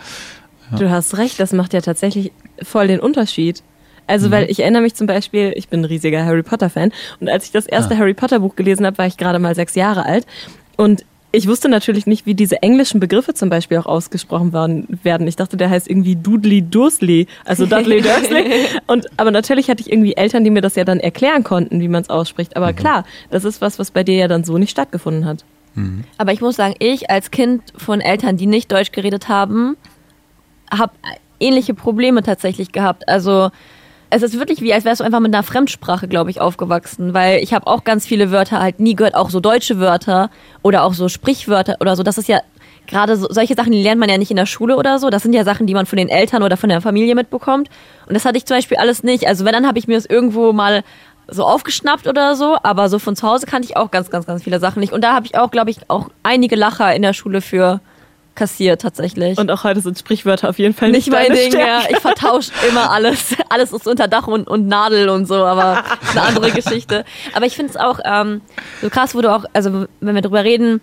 Du 0.79 0.91
hast 0.91 1.17
recht, 1.19 1.39
das 1.39 1.53
macht 1.53 1.75
ja 1.75 1.81
tatsächlich 1.83 2.33
voll 2.63 2.89
den 2.89 2.99
Unterschied. 3.01 3.63
Also, 4.07 4.31
weil 4.31 4.51
ich 4.51 4.61
erinnere 4.61 4.83
mich 4.83 4.95
zum 4.95 5.07
Beispiel, 5.07 5.53
ich 5.57 5.69
bin 5.69 5.81
ein 5.81 5.85
riesiger 5.87 6.25
Harry 6.25 6.43
Potter-Fan 6.43 6.93
und 7.21 7.29
als 7.29 7.47
ich 7.47 7.53
das 7.53 7.67
erste 7.67 7.95
Ah. 7.95 7.99
Harry 7.99 8.15
Potter-Buch 8.15 8.57
gelesen 8.57 8.85
habe, 8.87 8.99
war 8.99 9.07
ich 9.07 9.17
gerade 9.17 9.39
mal 9.39 9.55
sechs 9.55 9.75
Jahre 9.75 10.05
alt 10.05 10.27
und 10.77 11.05
ich 11.37 11.49
wusste 11.49 11.69
natürlich 11.69 12.07
nicht, 12.07 12.27
wie 12.27 12.35
diese 12.37 12.63
englischen 12.63 13.01
Begriffe 13.01 13.35
zum 13.35 13.49
Beispiel 13.51 13.77
auch 13.79 13.87
ausgesprochen 13.87 14.53
werden. 14.53 15.27
Ich 15.27 15.35
dachte, 15.35 15.57
der 15.57 15.69
heißt 15.69 15.91
irgendwie 15.91 16.15
Dudley 16.15 16.63
Dursley, 16.63 17.27
also 17.45 17.67
Dudley 17.67 18.03
Dursley. 18.03 18.67
Und, 18.87 19.07
aber 19.17 19.33
natürlich 19.33 19.69
hatte 19.69 19.81
ich 19.81 19.91
irgendwie 19.91 20.17
Eltern, 20.17 20.45
die 20.45 20.51
mir 20.51 20.61
das 20.61 20.77
ja 20.77 20.85
dann 20.85 21.01
erklären 21.01 21.43
konnten, 21.43 21.81
wie 21.81 21.89
man 21.89 22.03
es 22.03 22.09
ausspricht. 22.09 22.57
Aber 22.57 22.73
klar, 22.73 23.05
das 23.31 23.45
ist 23.45 23.61
was, 23.61 23.81
was 23.81 23.91
bei 23.91 24.05
dir 24.05 24.15
ja 24.15 24.29
dann 24.29 24.45
so 24.45 24.59
nicht 24.59 24.71
stattgefunden 24.71 25.25
hat. 25.25 25.45
Aber 26.19 26.33
ich 26.33 26.41
muss 26.41 26.55
sagen, 26.55 26.77
ich 26.79 27.11
als 27.11 27.33
Kind 27.33 27.63
von 27.77 28.01
Eltern, 28.01 28.37
die 28.37 28.47
nicht 28.47 28.71
Deutsch 28.71 28.93
geredet 28.93 29.29
haben, 29.29 29.77
habe 30.71 30.93
ähnliche 31.41 31.75
Probleme 31.75 32.23
tatsächlich 32.23 32.71
gehabt. 32.71 33.09
Also 33.09 33.51
es 34.11 34.23
ist 34.23 34.39
wirklich 34.39 34.61
wie, 34.61 34.73
als 34.73 34.85
wärst 34.85 35.01
du 35.01 35.05
einfach 35.05 35.21
mit 35.21 35.35
einer 35.35 35.43
Fremdsprache, 35.43 36.09
glaube 36.09 36.31
ich, 36.31 36.41
aufgewachsen, 36.41 37.15
weil 37.15 37.43
ich 37.43 37.53
habe 37.53 37.67
auch 37.67 37.85
ganz 37.85 38.07
viele 38.07 38.31
Wörter 38.31 38.61
halt 38.61 38.81
nie 38.81 38.95
gehört, 38.95 39.15
auch 39.15 39.31
so 39.31 39.41
deutsche 39.41 39.79
Wörter 39.79 40.31
oder 40.63 40.85
auch 40.85 40.95
so 40.95 41.09
Sprichwörter 41.09 41.77
oder 41.81 41.97
so. 41.97 42.03
Das 42.03 42.19
ist 42.19 42.29
ja 42.29 42.41
gerade 42.87 43.17
so, 43.17 43.27
solche 43.31 43.55
Sachen, 43.55 43.73
die 43.73 43.83
lernt 43.83 44.01
man 44.01 44.09
ja 44.09 44.19
nicht 44.19 44.31
in 44.31 44.37
der 44.37 44.47
Schule 44.47 44.77
oder 44.77 44.99
so. 44.99 45.11
Das 45.11 45.23
sind 45.23 45.33
ja 45.33 45.45
Sachen, 45.45 45.67
die 45.67 45.75
man 45.75 45.87
von 45.87 45.97
den 45.97 46.09
Eltern 46.09 46.43
oder 46.43 46.57
von 46.57 46.69
der 46.69 46.81
Familie 46.81 47.15
mitbekommt. 47.15 47.69
Und 48.07 48.15
das 48.15 48.25
hatte 48.25 48.37
ich 48.37 48.47
zum 48.47 48.57
Beispiel 48.57 48.77
alles 48.77 49.03
nicht. 49.03 49.27
Also 49.27 49.45
wenn, 49.45 49.53
dann 49.53 49.67
habe 49.67 49.79
ich 49.79 49.89
mir 49.89 49.97
das 49.97 50.07
irgendwo 50.07 50.53
mal 50.53 50.85
so 51.29 51.45
aufgeschnappt 51.45 52.07
oder 52.07 52.37
so, 52.37 52.57
aber 52.63 52.89
so 52.89 52.99
von 52.99 53.17
zu 53.17 53.27
Hause 53.27 53.47
kannte 53.47 53.67
ich 53.69 53.77
auch 53.77 53.91
ganz, 53.91 54.11
ganz, 54.11 54.27
ganz 54.27 54.43
viele 54.43 54.61
Sachen 54.61 54.81
nicht. 54.81 54.93
Und 54.93 55.03
da 55.03 55.15
habe 55.15 55.27
ich 55.27 55.37
auch, 55.37 55.51
glaube 55.51 55.71
ich, 55.71 55.79
auch 55.89 56.11
einige 56.23 56.57
Lacher 56.57 56.95
in 56.95 57.03
der 57.03 57.15
Schule 57.15 57.41
für 57.41 57.81
kassiert 58.35 58.83
tatsächlich. 58.83 59.39
Und 59.39 59.51
auch 59.51 59.65
heute 59.65 59.81
sind 59.81 59.99
Sprichwörter 59.99 60.49
auf 60.49 60.59
jeden 60.59 60.75
Fall 60.75 60.91
nicht 60.91 61.07
nicht, 61.07 61.13
mein 61.13 61.33
Ding, 61.33 61.53
ja. 61.53 61.83
Ich 61.89 61.99
vertausche 61.99 62.51
immer 62.69 62.91
alles. 62.91 63.35
Alles 63.49 63.73
ist 63.73 63.87
unter 63.87 64.09
Dach 64.09 64.27
und, 64.27 64.49
und 64.49 64.67
Nadel 64.67 65.09
und 65.09 65.27
so, 65.27 65.37
aber 65.37 65.85
eine 66.11 66.23
andere 66.23 66.51
Geschichte. 66.51 67.05
Aber 67.35 67.47
ich 67.47 67.57
finde 67.57 67.71
es 67.71 67.77
auch 67.77 68.01
ähm, 68.05 68.41
so 68.83 68.91
krass, 68.91 69.15
wo 69.15 69.21
du 69.21 69.33
auch, 69.33 69.45
also 69.53 69.87
wenn 70.01 70.15
wir 70.15 70.23
drüber 70.23 70.45
reden, 70.45 70.81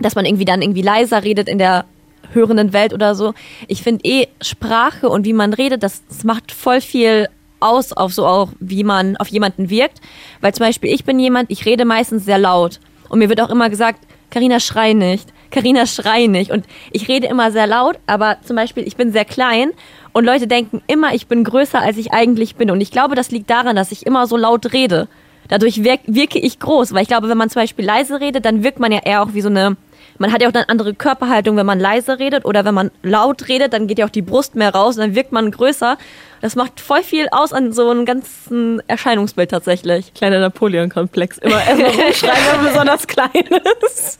dass 0.00 0.14
man 0.14 0.24
irgendwie 0.24 0.44
dann 0.44 0.62
irgendwie 0.62 0.82
leiser 0.82 1.22
redet 1.22 1.48
in 1.48 1.58
der 1.58 1.84
hörenden 2.32 2.72
Welt 2.72 2.92
oder 2.92 3.14
so. 3.14 3.34
Ich 3.66 3.82
finde 3.82 4.04
eh 4.04 4.28
Sprache 4.40 5.08
und 5.08 5.24
wie 5.24 5.32
man 5.32 5.52
redet, 5.52 5.82
das, 5.82 6.02
das 6.08 6.24
macht 6.24 6.52
voll 6.52 6.80
viel 6.80 7.28
aus 7.60 7.92
auf 7.92 8.12
so 8.12 8.26
auch, 8.26 8.50
wie 8.58 8.84
man 8.84 9.16
auf 9.16 9.28
jemanden 9.28 9.68
wirkt. 9.70 10.00
Weil 10.40 10.54
zum 10.54 10.66
Beispiel 10.66 10.92
ich 10.92 11.04
bin 11.04 11.18
jemand, 11.18 11.50
ich 11.50 11.66
rede 11.66 11.84
meistens 11.84 12.24
sehr 12.24 12.38
laut. 12.38 12.80
Und 13.08 13.18
mir 13.18 13.28
wird 13.28 13.40
auch 13.40 13.50
immer 13.50 13.68
gesagt, 13.68 14.06
Karina 14.30 14.60
schrei 14.60 14.92
nicht. 14.92 15.28
Karina 15.50 15.86
schrei 15.86 16.26
nicht. 16.26 16.50
Und 16.50 16.66
ich 16.92 17.08
rede 17.08 17.26
immer 17.26 17.50
sehr 17.50 17.66
laut, 17.66 17.98
aber 18.06 18.38
zum 18.44 18.56
Beispiel 18.56 18.86
ich 18.86 18.96
bin 18.96 19.12
sehr 19.12 19.24
klein 19.24 19.72
und 20.12 20.24
Leute 20.24 20.46
denken 20.46 20.82
immer, 20.86 21.14
ich 21.14 21.26
bin 21.26 21.44
größer, 21.44 21.80
als 21.80 21.96
ich 21.96 22.12
eigentlich 22.12 22.56
bin. 22.56 22.70
Und 22.70 22.80
ich 22.80 22.90
glaube, 22.90 23.14
das 23.14 23.30
liegt 23.30 23.50
daran, 23.50 23.76
dass 23.76 23.92
ich 23.92 24.06
immer 24.06 24.26
so 24.26 24.36
laut 24.36 24.72
rede. 24.72 25.08
Dadurch 25.48 25.82
wirk 25.82 26.00
wirke 26.06 26.38
ich 26.38 26.60
groß, 26.60 26.92
weil 26.92 27.02
ich 27.02 27.08
glaube, 27.08 27.28
wenn 27.28 27.38
man 27.38 27.50
zum 27.50 27.62
Beispiel 27.62 27.84
leise 27.84 28.20
redet, 28.20 28.44
dann 28.44 28.62
wirkt 28.62 28.78
man 28.78 28.92
ja 28.92 29.00
eher 29.04 29.22
auch 29.22 29.34
wie 29.34 29.40
so 29.40 29.48
eine 29.48 29.76
man 30.20 30.32
hat 30.32 30.42
ja 30.42 30.48
auch 30.48 30.54
eine 30.54 30.68
andere 30.68 30.92
Körperhaltung, 30.92 31.56
wenn 31.56 31.64
man 31.64 31.80
leise 31.80 32.18
redet 32.18 32.44
oder 32.44 32.66
wenn 32.66 32.74
man 32.74 32.90
laut 33.02 33.48
redet, 33.48 33.72
dann 33.72 33.86
geht 33.86 33.98
ja 33.98 34.04
auch 34.04 34.10
die 34.10 34.20
Brust 34.20 34.54
mehr 34.54 34.74
raus 34.74 34.96
und 34.96 35.00
dann 35.00 35.14
wirkt 35.14 35.32
man 35.32 35.50
größer. 35.50 35.96
Das 36.40 36.56
macht 36.56 36.80
voll 36.80 37.02
viel 37.02 37.28
aus 37.30 37.52
an 37.52 37.72
so 37.72 37.90
einem 37.90 38.04
ganzen 38.04 38.82
Erscheinungsbild 38.88 39.50
tatsächlich. 39.50 40.14
Kleiner 40.14 40.40
Napoleon-Komplex. 40.40 41.38
Immer 41.38 41.62
erstmal 41.66 41.90
rumschreien, 41.90 42.44
wenn 42.52 42.66
besonders 42.66 43.06
klein 43.06 43.48
ist. 43.84 44.18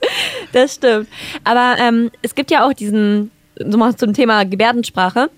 Das 0.53 0.75
stimmt. 0.75 1.09
Aber 1.45 1.77
ähm, 1.79 2.11
es 2.23 2.35
gibt 2.35 2.51
ja 2.51 2.67
auch 2.67 2.73
diesen, 2.73 3.31
so 3.57 3.79
mal 3.79 3.97
zum 3.97 4.13
Thema 4.13 4.45
Gebärdensprache. 4.45 5.31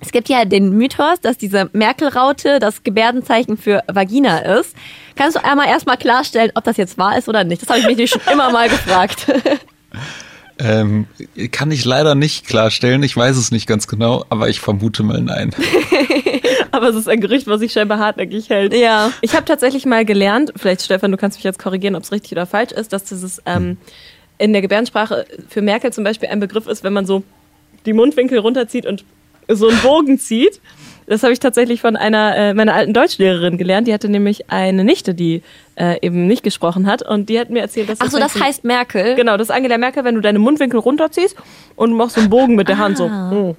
Es 0.00 0.12
gibt 0.12 0.28
ja 0.28 0.44
den 0.44 0.70
Mythos, 0.70 1.20
dass 1.20 1.38
diese 1.38 1.70
Merkel-Raute 1.72 2.60
das 2.60 2.84
Gebärdenzeichen 2.84 3.56
für 3.56 3.82
Vagina 3.88 4.38
ist. 4.38 4.76
Kannst 5.16 5.36
du 5.36 5.44
einmal 5.44 5.66
erstmal 5.66 5.96
klarstellen, 5.96 6.52
ob 6.54 6.64
das 6.64 6.76
jetzt 6.76 6.98
wahr 6.98 7.18
ist 7.18 7.28
oder 7.28 7.42
nicht? 7.42 7.62
Das 7.62 7.68
habe 7.68 7.80
ich 7.80 7.96
mich 7.96 8.10
schon 8.10 8.20
immer 8.32 8.50
mal 8.50 8.68
gefragt. 8.68 9.26
Ähm, 10.58 11.06
kann 11.52 11.70
ich 11.70 11.84
leider 11.84 12.14
nicht 12.14 12.46
klarstellen. 12.46 13.02
Ich 13.02 13.16
weiß 13.16 13.36
es 13.36 13.52
nicht 13.52 13.66
ganz 13.66 13.86
genau, 13.86 14.24
aber 14.28 14.48
ich 14.48 14.60
vermute 14.60 15.02
mal 15.02 15.20
nein. 15.20 15.54
aber 16.72 16.88
es 16.88 16.96
ist 16.96 17.08
ein 17.08 17.20
Gerücht, 17.20 17.46
was 17.46 17.60
sich 17.60 17.72
scheinbar 17.72 17.98
hartnäckig 17.98 18.48
hält. 18.50 18.74
Ja. 18.74 19.12
Ich 19.20 19.34
habe 19.34 19.44
tatsächlich 19.44 19.86
mal 19.86 20.04
gelernt, 20.04 20.52
vielleicht 20.56 20.82
Stefan, 20.82 21.12
du 21.12 21.16
kannst 21.16 21.38
mich 21.38 21.44
jetzt 21.44 21.58
korrigieren, 21.58 21.94
ob 21.94 22.02
es 22.02 22.12
richtig 22.12 22.32
oder 22.32 22.46
falsch 22.46 22.72
ist, 22.72 22.92
dass 22.92 23.04
dieses 23.04 23.40
ähm, 23.46 23.76
in 24.38 24.52
der 24.52 24.62
Gebärdensprache 24.62 25.26
für 25.48 25.62
Merkel 25.62 25.92
zum 25.92 26.04
Beispiel 26.04 26.28
ein 26.28 26.40
Begriff 26.40 26.66
ist, 26.66 26.82
wenn 26.82 26.92
man 26.92 27.06
so 27.06 27.22
die 27.86 27.92
Mundwinkel 27.92 28.38
runterzieht 28.38 28.86
und 28.86 29.04
so 29.48 29.68
einen 29.68 29.80
Bogen 29.80 30.18
zieht. 30.18 30.60
Das 31.08 31.22
habe 31.22 31.32
ich 31.32 31.40
tatsächlich 31.40 31.80
von 31.80 31.96
einer 31.96 32.36
äh, 32.36 32.54
meiner 32.54 32.74
alten 32.74 32.92
Deutschlehrerin 32.92 33.56
gelernt. 33.56 33.88
Die 33.88 33.94
hatte 33.94 34.08
nämlich 34.08 34.50
eine 34.50 34.84
Nichte, 34.84 35.14
die 35.14 35.42
äh, 35.76 35.96
eben 36.02 36.26
nicht 36.26 36.42
gesprochen 36.42 36.86
hat. 36.86 37.02
Und 37.02 37.28
die 37.28 37.40
hat 37.40 37.48
mir 37.48 37.60
erzählt, 37.60 37.88
dass 37.88 38.00
Ach 38.00 38.10
so, 38.10 38.18
das 38.18 38.38
heißt 38.38 38.64
Merkel? 38.64 39.14
Genau, 39.14 39.36
das 39.36 39.48
ist 39.48 39.54
Angela 39.54 39.78
Merkel, 39.78 40.04
wenn 40.04 40.14
du 40.14 40.20
deine 40.20 40.38
Mundwinkel 40.38 40.78
runterziehst 40.78 41.34
und 41.76 41.94
machst 41.94 42.16
so 42.16 42.20
einen 42.20 42.30
Bogen 42.30 42.56
mit 42.56 42.68
der 42.68 42.76
ah. 42.76 42.80
Hand 42.80 42.98
so. 42.98 43.04
Oh. 43.06 43.56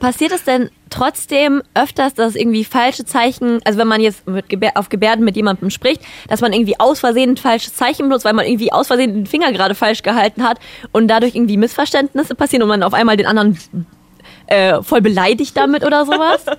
Passiert 0.00 0.32
es 0.32 0.44
denn 0.44 0.70
trotzdem 0.88 1.62
öfters, 1.74 2.14
dass 2.14 2.36
irgendwie 2.36 2.64
falsche 2.64 3.04
Zeichen, 3.04 3.60
also 3.64 3.78
wenn 3.78 3.88
man 3.88 4.00
jetzt 4.00 4.22
Gebär, 4.48 4.72
auf 4.76 4.88
Gebärden 4.88 5.24
mit 5.24 5.36
jemandem 5.36 5.70
spricht, 5.70 6.00
dass 6.28 6.40
man 6.40 6.52
irgendwie 6.52 6.78
aus 6.78 7.00
Versehen 7.00 7.30
ein 7.30 7.36
falsches 7.36 7.74
Zeichen 7.74 8.08
benutzt, 8.08 8.24
weil 8.24 8.34
man 8.34 8.46
irgendwie 8.46 8.72
aus 8.72 8.86
Versehen 8.86 9.14
den 9.14 9.26
Finger 9.26 9.52
gerade 9.52 9.74
falsch 9.74 10.02
gehalten 10.02 10.44
hat 10.44 10.58
und 10.92 11.08
dadurch 11.08 11.34
irgendwie 11.34 11.56
Missverständnisse 11.56 12.36
passieren 12.36 12.62
und 12.62 12.68
man 12.68 12.82
auf 12.84 12.94
einmal 12.94 13.16
den 13.16 13.26
anderen 13.26 13.58
äh, 14.48 14.82
voll 14.82 15.00
beleidigt 15.00 15.56
damit 15.56 15.84
oder 15.84 16.04
sowas? 16.04 16.44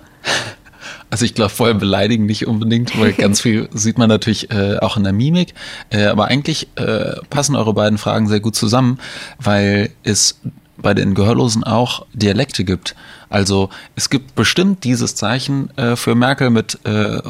Also 1.10 1.24
ich 1.24 1.34
glaube, 1.34 1.50
voll 1.50 1.74
beleidigen 1.74 2.26
nicht 2.26 2.46
unbedingt, 2.46 2.98
weil 2.98 3.12
ganz 3.12 3.40
viel 3.40 3.68
sieht 3.72 3.98
man 3.98 4.08
natürlich 4.08 4.50
äh, 4.50 4.78
auch 4.78 4.96
in 4.96 5.02
der 5.02 5.12
Mimik. 5.12 5.54
Äh, 5.90 6.04
aber 6.06 6.26
eigentlich 6.26 6.68
äh, 6.76 7.16
passen 7.28 7.56
eure 7.56 7.74
beiden 7.74 7.98
Fragen 7.98 8.28
sehr 8.28 8.38
gut 8.38 8.54
zusammen, 8.54 8.98
weil 9.38 9.90
es 10.04 10.38
bei 10.78 10.94
den 10.94 11.14
Gehörlosen 11.14 11.64
auch 11.64 12.06
Dialekte 12.12 12.64
gibt. 12.64 12.94
Also 13.28 13.70
es 13.96 14.08
gibt 14.08 14.36
bestimmt 14.36 14.84
dieses 14.84 15.16
Zeichen 15.16 15.76
äh, 15.76 15.96
für 15.96 16.14
Merkel 16.14 16.50
mit 16.50 16.78
äh, 16.84 17.20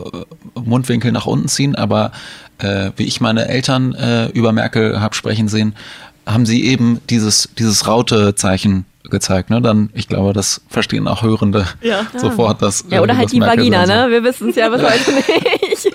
Mundwinkel 0.54 1.10
nach 1.10 1.26
unten 1.26 1.48
ziehen, 1.48 1.74
aber 1.74 2.12
wie 2.96 3.04
ich 3.04 3.22
meine 3.22 3.48
Eltern 3.48 4.30
über 4.34 4.52
Merkel 4.52 5.00
habe 5.00 5.14
sprechen 5.14 5.48
sehen, 5.48 5.74
haben 6.26 6.44
sie 6.44 6.62
eben 6.66 7.00
dieses, 7.08 7.48
dieses 7.58 7.86
Raute-Zeichen 7.86 8.84
gezeigt. 9.10 9.50
Ne? 9.50 9.60
Dann, 9.60 9.90
ich 9.94 10.08
glaube, 10.08 10.32
das 10.32 10.62
verstehen 10.68 11.06
auch 11.08 11.22
Hörende 11.22 11.66
ja. 11.82 12.06
sofort. 12.16 12.62
Dass, 12.62 12.84
ja, 12.88 13.00
oder 13.00 13.16
halt 13.16 13.32
die 13.32 13.40
Vagina, 13.40 13.86
so. 13.86 13.92
ne? 13.92 14.10
Wir 14.10 14.24
wissen 14.24 14.50
es 14.50 14.56
ja 14.56 14.68
bis 14.68 14.82
heute 14.82 15.12
nicht. 15.12 15.92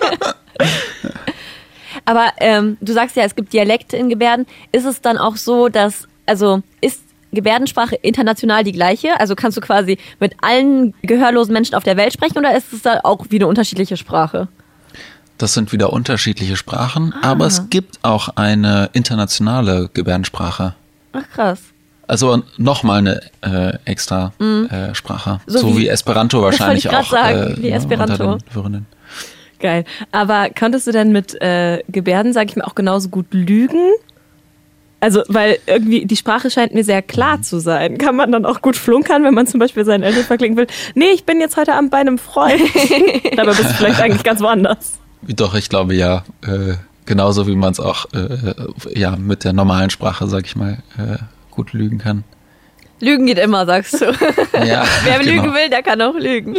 Aber 2.04 2.26
ähm, 2.38 2.76
du 2.80 2.92
sagst 2.92 3.16
ja, 3.16 3.24
es 3.24 3.34
gibt 3.34 3.52
Dialekte 3.52 3.96
in 3.96 4.08
Gebärden. 4.08 4.46
Ist 4.70 4.84
es 4.84 5.00
dann 5.00 5.18
auch 5.18 5.36
so, 5.36 5.68
dass, 5.68 6.06
also 6.26 6.62
ist 6.80 7.00
Gebärdensprache 7.32 7.96
international 7.96 8.64
die 8.64 8.72
gleiche? 8.72 9.18
Also 9.18 9.34
kannst 9.34 9.56
du 9.56 9.60
quasi 9.60 9.98
mit 10.20 10.34
allen 10.40 10.94
gehörlosen 11.02 11.52
Menschen 11.52 11.74
auf 11.74 11.84
der 11.84 11.96
Welt 11.96 12.12
sprechen 12.12 12.38
oder 12.38 12.56
ist 12.56 12.72
es 12.72 12.82
da 12.82 13.00
auch 13.02 13.26
wieder 13.30 13.48
unterschiedliche 13.48 13.96
Sprache? 13.96 14.48
Das 15.38 15.52
sind 15.52 15.72
wieder 15.72 15.92
unterschiedliche 15.92 16.56
Sprachen, 16.56 17.12
ah. 17.20 17.32
aber 17.32 17.46
es 17.46 17.68
gibt 17.68 17.98
auch 18.02 18.30
eine 18.36 18.88
internationale 18.94 19.90
Gebärdensprache. 19.92 20.74
Ach 21.12 21.30
krass. 21.30 21.60
Also 22.06 22.42
nochmal 22.56 22.98
eine 22.98 23.20
äh, 23.42 23.78
extra 23.84 24.32
mhm. 24.38 24.68
äh, 24.70 24.94
Sprache. 24.94 25.40
So, 25.46 25.58
so 25.58 25.76
wie, 25.76 25.82
wie, 25.82 25.88
Esperanto 25.88 26.40
wahrscheinlich 26.40 26.84
das 26.84 26.92
ich 26.92 26.98
auch. 26.98 27.10
Sagen, 27.10 27.38
äh, 27.38 27.62
wie 27.62 27.70
Esperanto. 27.70 28.38
Geil. 29.58 29.84
Aber 30.12 30.48
konntest 30.56 30.86
du 30.86 30.92
denn 30.92 31.12
mit 31.12 31.40
äh, 31.40 31.82
Gebärden, 31.88 32.32
sage 32.32 32.50
ich 32.50 32.56
mal, 32.56 32.64
auch 32.64 32.74
genauso 32.74 33.08
gut 33.08 33.26
lügen? 33.32 33.92
Also, 35.00 35.22
weil 35.28 35.58
irgendwie 35.66 36.06
die 36.06 36.16
Sprache 36.16 36.50
scheint 36.50 36.74
mir 36.74 36.84
sehr 36.84 37.02
klar 37.02 37.38
mhm. 37.38 37.42
zu 37.42 37.58
sein. 37.58 37.98
Kann 37.98 38.16
man 38.16 38.32
dann 38.32 38.44
auch 38.44 38.62
gut 38.62 38.76
flunkern, 38.76 39.24
wenn 39.24 39.34
man 39.34 39.46
zum 39.46 39.60
Beispiel 39.60 39.84
seinen 39.84 40.02
Eltern 40.02 40.24
verklingen 40.26 40.56
will? 40.56 40.66
Nee, 40.94 41.10
ich 41.14 41.24
bin 41.24 41.40
jetzt 41.40 41.56
heute 41.56 41.74
Abend 41.74 41.90
bei 41.90 41.98
einem 41.98 42.18
Freund. 42.18 42.60
Dabei 43.36 43.52
bist 43.52 43.64
du 43.64 43.74
vielleicht 43.74 44.00
eigentlich 44.00 44.24
ganz 44.24 44.40
woanders. 44.40 44.98
Doch, 45.22 45.54
ich 45.54 45.68
glaube 45.68 45.94
ja. 45.94 46.24
Äh, 46.42 46.74
genauso 47.06 47.46
wie 47.46 47.54
man 47.54 47.72
es 47.72 47.80
auch 47.80 48.06
äh, 48.12 48.54
ja, 48.98 49.16
mit 49.16 49.44
der 49.44 49.52
normalen 49.52 49.90
Sprache, 49.90 50.26
sag 50.26 50.44
ich 50.44 50.56
mal, 50.56 50.78
äh, 50.98 51.18
gut 51.56 51.72
lügen 51.72 51.98
kann. 51.98 52.24
Lügen 53.00 53.26
geht 53.26 53.38
immer, 53.38 53.66
sagst 53.66 54.00
du. 54.00 54.06
Ja, 54.64 54.84
Wer 55.04 55.18
genau. 55.18 55.42
lügen 55.42 55.54
will, 55.54 55.68
der 55.68 55.82
kann 55.82 56.00
auch 56.00 56.14
lügen. 56.14 56.56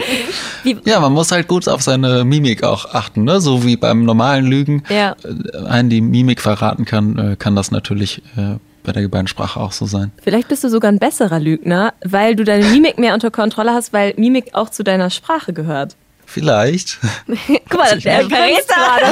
Wie 0.63 0.77
ja, 0.85 0.99
man 0.99 1.13
muss 1.13 1.31
halt 1.31 1.47
gut 1.47 1.67
auf 1.67 1.81
seine 1.81 2.23
Mimik 2.23 2.63
auch 2.63 2.93
achten, 2.93 3.23
ne? 3.23 3.41
So 3.41 3.65
wie 3.65 3.75
beim 3.75 4.03
normalen 4.03 4.45
Lügen 4.45 4.83
ja. 4.89 5.15
Äh, 5.23 5.65
einen 5.67 5.89
die 5.89 6.01
Mimik 6.01 6.41
verraten 6.41 6.85
kann, 6.85 7.17
äh, 7.17 7.35
kann 7.37 7.55
das 7.55 7.71
natürlich 7.71 8.21
äh, 8.37 8.57
bei 8.83 8.91
der 8.91 9.01
Gebärdensprache 9.01 9.59
auch 9.59 9.71
so 9.71 9.85
sein. 9.85 10.11
Vielleicht 10.21 10.47
bist 10.47 10.63
du 10.63 10.69
sogar 10.69 10.91
ein 10.91 10.99
besserer 10.99 11.39
Lügner, 11.39 11.93
weil 12.05 12.35
du 12.35 12.43
deine 12.43 12.65
Mimik 12.65 12.99
mehr 12.99 13.15
unter 13.15 13.31
Kontrolle 13.31 13.73
hast, 13.73 13.91
weil 13.91 14.13
Mimik 14.17 14.53
auch 14.53 14.69
zu 14.69 14.83
deiner 14.83 15.09
Sprache 15.09 15.53
gehört. 15.53 15.95
Vielleicht. 16.25 16.99
Guck 17.69 17.79
mal, 17.79 17.97
der 17.99 18.29
verrät 18.29 18.67
gerade. 18.67 19.05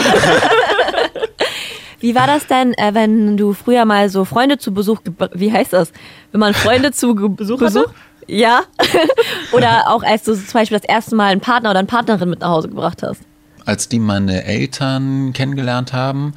Wie 2.00 2.16
war 2.16 2.28
das 2.28 2.48
denn, 2.48 2.74
äh, 2.74 2.94
wenn 2.94 3.38
du 3.38 3.54
früher 3.54 3.86
mal 3.86 4.10
so 4.10 4.26
Freunde 4.26 4.58
zu 4.58 4.74
Besuch, 4.74 5.00
wie 5.34 5.52
heißt 5.52 5.74
das? 5.74 5.92
Wenn 6.32 6.40
man 6.40 6.54
Freunde 6.54 6.92
zu 6.92 7.16
Besuch, 7.16 7.60
Besuch? 7.60 7.88
Ja. 8.28 8.64
oder 9.52 9.90
auch 9.90 10.04
als 10.04 10.24
du 10.24 10.36
zum 10.36 10.54
Beispiel 10.54 10.78
das 10.78 10.88
erste 10.88 11.16
Mal 11.16 11.32
einen 11.32 11.42
Partner 11.42 11.72
oder 11.72 11.80
eine 11.80 11.88
Partnerin 11.88 12.30
mit 12.30 12.40
nach 12.40 12.50
Hause 12.50 12.70
gebracht 12.70 13.04
hast. 13.04 13.22
Als 13.66 13.90
die 13.90 14.00
meine 14.00 14.44
Eltern 14.44 15.34
kennengelernt 15.34 15.94
haben, 15.94 16.34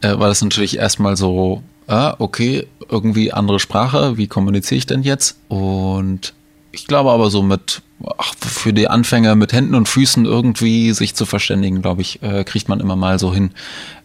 äh, 0.00 0.18
war 0.18 0.28
das 0.28 0.42
natürlich 0.42 0.78
erstmal 0.78 1.16
so, 1.16 1.62
ah, 1.86 2.14
okay, 2.18 2.66
irgendwie 2.88 3.32
andere 3.32 3.60
Sprache, 3.60 4.16
wie 4.16 4.26
kommuniziere 4.26 4.78
ich 4.78 4.86
denn 4.86 5.02
jetzt? 5.02 5.38
Und 5.48 6.34
ich 6.72 6.86
glaube 6.86 7.10
aber 7.10 7.30
so 7.30 7.42
mit, 7.42 7.82
ach, 8.18 8.34
für 8.38 8.72
die 8.72 8.88
Anfänger 8.88 9.34
mit 9.34 9.52
Händen 9.52 9.74
und 9.74 9.88
Füßen 9.88 10.24
irgendwie 10.24 10.92
sich 10.92 11.14
zu 11.14 11.26
verständigen, 11.26 11.82
glaube 11.82 12.02
ich, 12.02 12.22
äh, 12.22 12.44
kriegt 12.44 12.68
man 12.68 12.80
immer 12.80 12.96
mal 12.96 13.18
so 13.18 13.32
hin. 13.32 13.50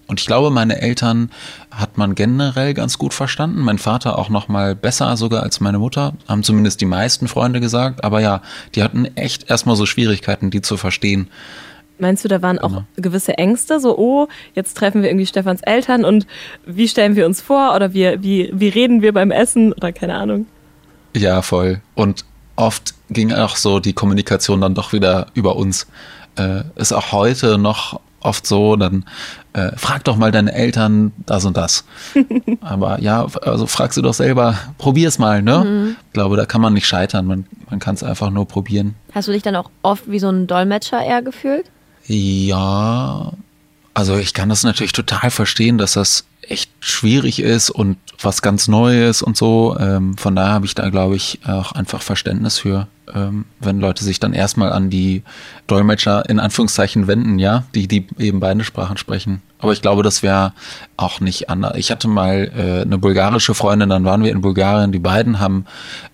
Und 0.08 0.22
ich 0.22 0.26
glaube, 0.26 0.52
meine 0.52 0.82
Eltern 0.82 1.30
hat 1.70 1.98
man 1.98 2.16
generell 2.16 2.74
ganz 2.74 2.98
gut 2.98 3.14
verstanden. 3.14 3.62
Mein 3.62 3.78
Vater 3.78 4.18
auch 4.18 4.30
noch 4.30 4.48
mal 4.48 4.74
besser 4.74 5.18
sogar 5.18 5.44
als 5.44 5.60
meine 5.60 5.80
Mutter, 5.80 6.14
haben 6.28 6.44
zumindest 6.44 6.80
die 6.80 6.86
meisten 6.86 7.28
Freunde 7.28 7.60
gesagt. 7.60 8.04
Aber 8.04 8.22
ja, 8.22 8.42
die 8.74 8.84
hatten 8.84 9.06
echt 9.16 9.50
erstmal 9.50 9.76
so 9.76 9.86
Schwierigkeiten, 9.86 10.50
die 10.50 10.62
zu 10.62 10.78
verstehen. 10.78 11.28
Meinst 12.00 12.24
du, 12.24 12.30
da 12.30 12.42
waren 12.42 12.60
auch 12.60 12.70
genau. 12.70 12.86
gewisse 12.96 13.38
Ängste, 13.38 13.80
so, 13.80 13.98
oh, 13.98 14.28
jetzt 14.54 14.78
treffen 14.78 15.02
wir 15.02 15.10
irgendwie 15.10 15.26
Stefans 15.26 15.62
Eltern 15.62 16.06
und 16.06 16.28
wie 16.66 16.88
stellen 16.88 17.16
wir 17.16 17.26
uns 17.26 17.42
vor 17.42 17.76
oder 17.76 17.94
wie, 17.94 18.22
wie, 18.22 18.52
wie 18.54 18.70
reden 18.70 19.02
wir 19.02 19.14
beim 19.14 19.32
Essen 19.32 19.74
oder 19.74 19.92
keine 19.92 20.14
Ahnung? 20.14 20.46
Ja, 21.16 21.42
voll. 21.42 21.82
Und 21.96 22.24
oft 22.56 22.94
ging 23.10 23.34
auch 23.34 23.56
so 23.56 23.80
die 23.80 23.94
Kommunikation 23.94 24.62
dann 24.62 24.76
doch 24.76 24.94
wieder 24.94 25.28
über 25.34 25.56
uns. 25.56 25.88
Äh, 26.38 26.64
ist 26.76 26.94
auch 26.94 27.12
heute 27.12 27.58
noch 27.58 28.00
oft 28.28 28.46
so, 28.46 28.76
dann 28.76 29.06
äh, 29.54 29.72
frag 29.76 30.04
doch 30.04 30.18
mal 30.18 30.32
deine 30.32 30.54
Eltern 30.54 31.14
das 31.26 31.46
und 31.46 31.58
das. 31.58 31.86
Aber 32.62 33.00
ja, 33.02 33.26
also 33.42 33.66
frag 33.66 33.94
sie 33.94 34.02
doch 34.02 34.14
selber, 34.14 34.58
probier 34.78 35.08
es 35.08 35.18
mal, 35.18 35.42
ne? 35.42 35.64
Mhm. 35.64 35.96
Ich 36.08 36.14
glaube, 36.14 36.38
da 36.38 36.46
kann 36.46 36.62
man 36.62 36.74
nicht 36.74 36.88
scheitern, 36.88 37.26
man, 37.26 37.46
man 37.70 37.80
kann 37.80 37.96
es 37.96 38.04
einfach 38.04 38.30
nur 38.30 38.48
probieren. 38.48 38.96
Hast 39.14 39.28
du 39.28 39.32
dich 39.32 39.44
dann 39.44 39.56
auch 39.56 39.70
oft 39.82 40.10
wie 40.10 40.20
so 40.20 40.30
ein 40.30 40.48
Dolmetscher 40.48 41.04
eher 41.04 41.22
gefühlt? 41.22 41.66
Ja, 42.06 43.34
also 43.94 44.18
ich 44.18 44.34
kann 44.34 44.50
das 44.50 44.64
natürlich 44.64 44.94
total 44.94 45.32
verstehen, 45.32 45.78
dass 45.78 45.94
das 45.94 46.26
echt 46.42 46.72
schwierig 46.80 47.40
ist 47.40 47.70
und 47.70 47.98
was 48.22 48.42
ganz 48.42 48.68
Neues 48.68 49.22
und 49.22 49.36
so. 49.36 49.76
Ähm, 49.80 50.18
von 50.18 50.36
daher 50.36 50.54
habe 50.54 50.66
ich 50.66 50.76
da, 50.76 50.90
glaube 50.90 51.16
ich, 51.16 51.40
auch 51.46 51.72
einfach 51.72 52.02
Verständnis 52.02 52.60
für. 52.60 52.88
Ähm, 53.14 53.46
wenn 53.60 53.80
Leute 53.80 54.04
sich 54.04 54.20
dann 54.20 54.34
erstmal 54.34 54.72
an 54.72 54.90
die 54.90 55.24
Dolmetscher 55.68 56.30
in 56.30 56.40
Anführungszeichen 56.40 57.08
wenden, 57.08 57.40
ja, 57.40 57.64
die, 57.76 57.88
die 57.88 58.08
eben 58.18 58.40
beide 58.40 58.64
Sprachen 58.64 58.98
sprechen. 58.98 59.42
Aber 59.60 59.74
ich 59.74 59.82
glaube, 59.82 60.04
das 60.04 60.22
wäre 60.22 60.54
auch 60.98 61.20
nicht 61.20 61.50
anders. 61.50 61.78
Ich 61.78 61.90
hatte 61.90 62.08
mal 62.08 62.52
äh, 62.56 62.82
eine 62.82 62.98
bulgarische 62.98 63.56
Freundin, 63.56 63.90
dann 63.90 64.06
waren 64.06 64.24
wir 64.24 64.32
in 64.32 64.42
Bulgarien. 64.42 64.92
Die 64.92 65.00
beiden 65.00 65.40
haben 65.40 65.66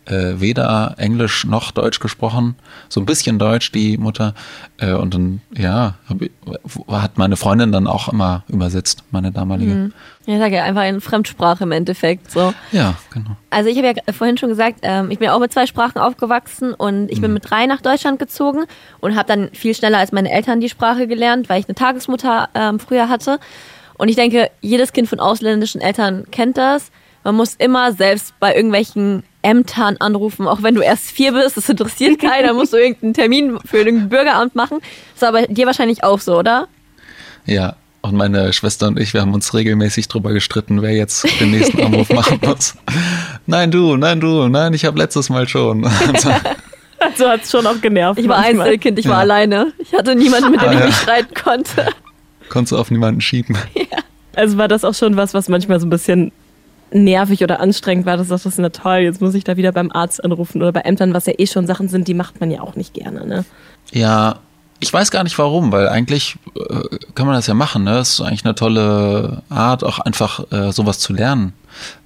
äh, 0.06 0.36
weder 0.40 0.96
Englisch 0.98 1.46
noch 1.46 1.72
Deutsch 1.72 2.00
gesprochen. 2.00 2.56
So 2.88 3.02
ein 3.02 3.06
bisschen 3.06 3.40
Deutsch, 3.40 3.72
die 3.72 3.98
Mutter. 3.98 4.34
Äh, 4.78 4.94
und 4.94 5.14
dann, 5.14 5.42
ja, 5.56 5.96
hab, 6.08 7.02
hat 7.02 7.18
meine 7.18 7.36
Freundin 7.36 7.72
dann 7.72 7.88
auch 7.88 8.08
immer 8.08 8.44
übersetzt, 8.48 9.04
meine 9.12 9.32
damalige. 9.32 9.74
Mhm. 9.74 9.94
Ja, 10.26 10.36
ich 10.36 10.40
sage 10.40 10.56
ja 10.56 10.64
einfach 10.64 10.82
eine 10.82 11.02
Fremdsprache 11.02 11.64
im 11.64 11.72
Endeffekt. 11.74 12.32
So. 12.32 12.54
Ja, 12.72 12.96
genau. 13.12 13.32
Also 13.50 13.70
ich 13.70 13.78
habe 13.78 13.88
ja 13.88 14.14
vorhin 14.14 14.38
schon 14.38 14.50
gesagt, 14.50 14.80
ähm, 14.84 15.12
ich 15.12 15.20
bin 15.20 15.30
auch 15.30 15.40
mit 15.40 15.52
zwei 15.52 15.66
Sprachen 15.66 16.00
aufgewachsen 16.00 16.74
und 16.84 17.10
ich 17.10 17.20
mhm. 17.20 17.22
bin 17.22 17.34
mit 17.34 17.50
drei 17.50 17.66
nach 17.66 17.80
Deutschland 17.80 18.20
gezogen 18.20 18.66
und 19.00 19.16
habe 19.16 19.28
dann 19.28 19.50
viel 19.54 19.74
schneller 19.74 20.00
als 20.00 20.12
meine 20.12 20.30
Eltern 20.30 20.60
die 20.60 20.68
Sprache 20.68 21.08
gelernt, 21.08 21.48
weil 21.48 21.62
ich 21.62 21.68
eine 21.68 21.76
Tagesmutter 21.76 22.50
ähm, 22.54 22.78
früher 22.78 23.08
hatte. 23.08 23.40
Und 23.98 24.10
ich 24.10 24.18
denke, 24.18 24.52
jedes 24.60 24.92
Kind 24.92 25.08
von 25.08 25.22
ausländischen 25.22 25.80
Eltern 25.80 26.26
kennt 26.30 26.58
das. 26.58 26.92
Man 27.24 27.36
muss 27.36 27.54
immer 27.54 27.94
selbst 27.94 28.38
bei 28.42 28.54
irgendwelchen 28.54 29.24
Ämtern 29.44 29.96
anrufen, 29.98 30.46
auch 30.46 30.62
wenn 30.62 30.76
du 30.76 30.82
erst 30.82 31.06
vier 31.06 31.32
bist, 31.32 31.56
das 31.56 31.70
interessiert 31.70 32.20
keiner, 32.22 32.54
musst 32.54 32.74
du 32.74 32.78
irgendeinen 32.78 33.14
Termin 33.14 33.60
für 33.64 33.78
irgendein 33.78 34.10
Bürgeramt 34.10 34.56
machen. 34.56 34.80
Das 35.14 35.22
ist 35.22 35.24
aber 35.24 35.48
dir 35.48 35.66
wahrscheinlich 35.66 36.04
auch 36.04 36.20
so, 36.20 36.38
oder? 36.38 36.68
Ja, 37.46 37.78
und 38.02 38.16
meine 38.16 38.52
Schwester 38.52 38.88
und 38.90 39.00
ich, 39.00 39.14
wir 39.14 39.22
haben 39.22 39.34
uns 39.34 39.54
regelmäßig 39.54 40.10
drüber 40.10 40.34
gestritten, 40.34 40.82
wer 40.82 40.92
jetzt 40.92 41.26
den 41.40 41.52
nächsten 41.52 41.82
Anruf 41.82 42.10
machen 42.14 42.40
muss. 42.42 42.76
Nein, 43.46 43.72
du, 43.72 43.96
nein, 43.96 44.20
du, 44.20 44.50
nein, 44.50 44.74
ich 44.74 44.84
habe 44.84 45.00
letztes 45.00 45.30
Mal 45.30 45.48
schon. 45.48 45.90
Also 47.12 47.30
hat 47.30 47.42
es 47.44 47.52
schon 47.52 47.66
auch 47.68 47.80
genervt. 47.82 48.20
Ich 48.20 48.28
war 48.28 48.42
manchmal. 48.42 48.68
Einzelkind, 48.68 49.00
ich 49.00 49.06
war 49.08 49.16
ja. 49.16 49.20
alleine. 49.20 49.74
Ich 49.80 49.94
hatte 49.94 50.16
niemanden, 50.16 50.52
mit 50.52 50.62
dem 50.62 50.70
ah, 50.70 50.74
ich 50.74 50.86
mich 50.86 50.96
streiten 50.96 51.34
konnte. 51.34 51.88
Konntest 52.50 52.72
du 52.72 52.78
auf 52.78 52.92
niemanden 52.92 53.22
schieben. 53.22 53.58
Ja. 53.76 54.00
Also 54.36 54.58
war 54.58 54.68
das 54.68 54.84
auch 54.84 54.96
schon 54.96 55.16
was, 55.16 55.36
was 55.36 55.48
manchmal 55.48 55.80
so 55.80 55.86
ein 55.86 55.92
bisschen 55.92 56.32
nervig 56.92 57.44
oder 57.44 57.60
anstrengend 57.60 58.08
war. 58.08 58.18
Das 58.18 58.32
ist 58.32 58.46
das 58.46 58.58
na 58.58 58.70
toll, 58.70 59.00
jetzt 59.00 59.22
muss 59.22 59.36
ich 59.36 59.44
da 59.44 59.58
wieder 59.58 59.72
beim 59.72 59.92
Arzt 59.92 60.24
anrufen 60.24 60.62
oder 60.62 60.72
bei 60.72 60.82
Ämtern, 60.82 61.14
was 61.14 61.28
ja 61.28 61.34
eh 61.38 61.46
schon 61.46 61.68
Sachen 61.68 61.88
sind, 61.88 62.08
die 62.08 62.16
macht 62.16 62.40
man 62.40 62.50
ja 62.50 62.62
auch 62.62 62.76
nicht 62.76 62.96
gerne. 62.96 63.28
Ne? 63.28 63.46
Ja, 63.92 64.40
ich 64.80 64.92
weiß 64.92 65.12
gar 65.12 65.24
nicht 65.24 65.38
warum, 65.38 65.72
weil 65.72 65.88
eigentlich 65.88 66.38
äh, 66.56 66.98
kann 67.14 67.28
man 67.28 67.36
das 67.36 67.46
ja 67.46 67.54
machen. 67.54 67.84
Ne? 67.84 67.92
Das 67.92 68.14
ist 68.14 68.22
eigentlich 68.22 68.44
eine 68.44 68.56
tolle 68.56 69.44
Art, 69.50 69.84
auch 69.84 70.00
einfach 70.00 70.52
äh, 70.52 70.72
sowas 70.72 70.98
zu 70.98 71.14
lernen. 71.14 71.54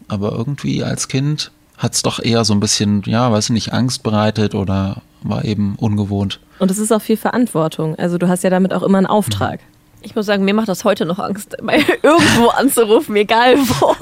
Aber 0.09 0.33
irgendwie 0.33 0.83
als 0.83 1.07
Kind 1.07 1.51
hat 1.77 1.93
es 1.93 2.01
doch 2.01 2.19
eher 2.19 2.43
so 2.43 2.53
ein 2.53 2.59
bisschen, 2.59 3.03
ja, 3.05 3.31
weiß 3.31 3.45
ich 3.45 3.51
nicht, 3.51 3.73
Angst 3.73 4.03
bereitet 4.03 4.55
oder 4.55 5.01
war 5.21 5.45
eben 5.45 5.75
ungewohnt. 5.77 6.39
Und 6.59 6.71
es 6.71 6.79
ist 6.79 6.91
auch 6.91 7.01
viel 7.01 7.17
Verantwortung. 7.17 7.95
Also 7.95 8.17
du 8.17 8.27
hast 8.27 8.43
ja 8.43 8.49
damit 8.49 8.73
auch 8.73 8.83
immer 8.83 8.97
einen 8.97 9.07
Auftrag. 9.07 9.59
Ich 10.01 10.15
muss 10.15 10.25
sagen, 10.25 10.45
mir 10.45 10.53
macht 10.53 10.69
das 10.69 10.83
heute 10.83 11.05
noch 11.05 11.19
Angst, 11.19 11.55
irgendwo 12.01 12.47
anzurufen, 12.49 13.15
egal 13.15 13.57
wo. 13.57 13.95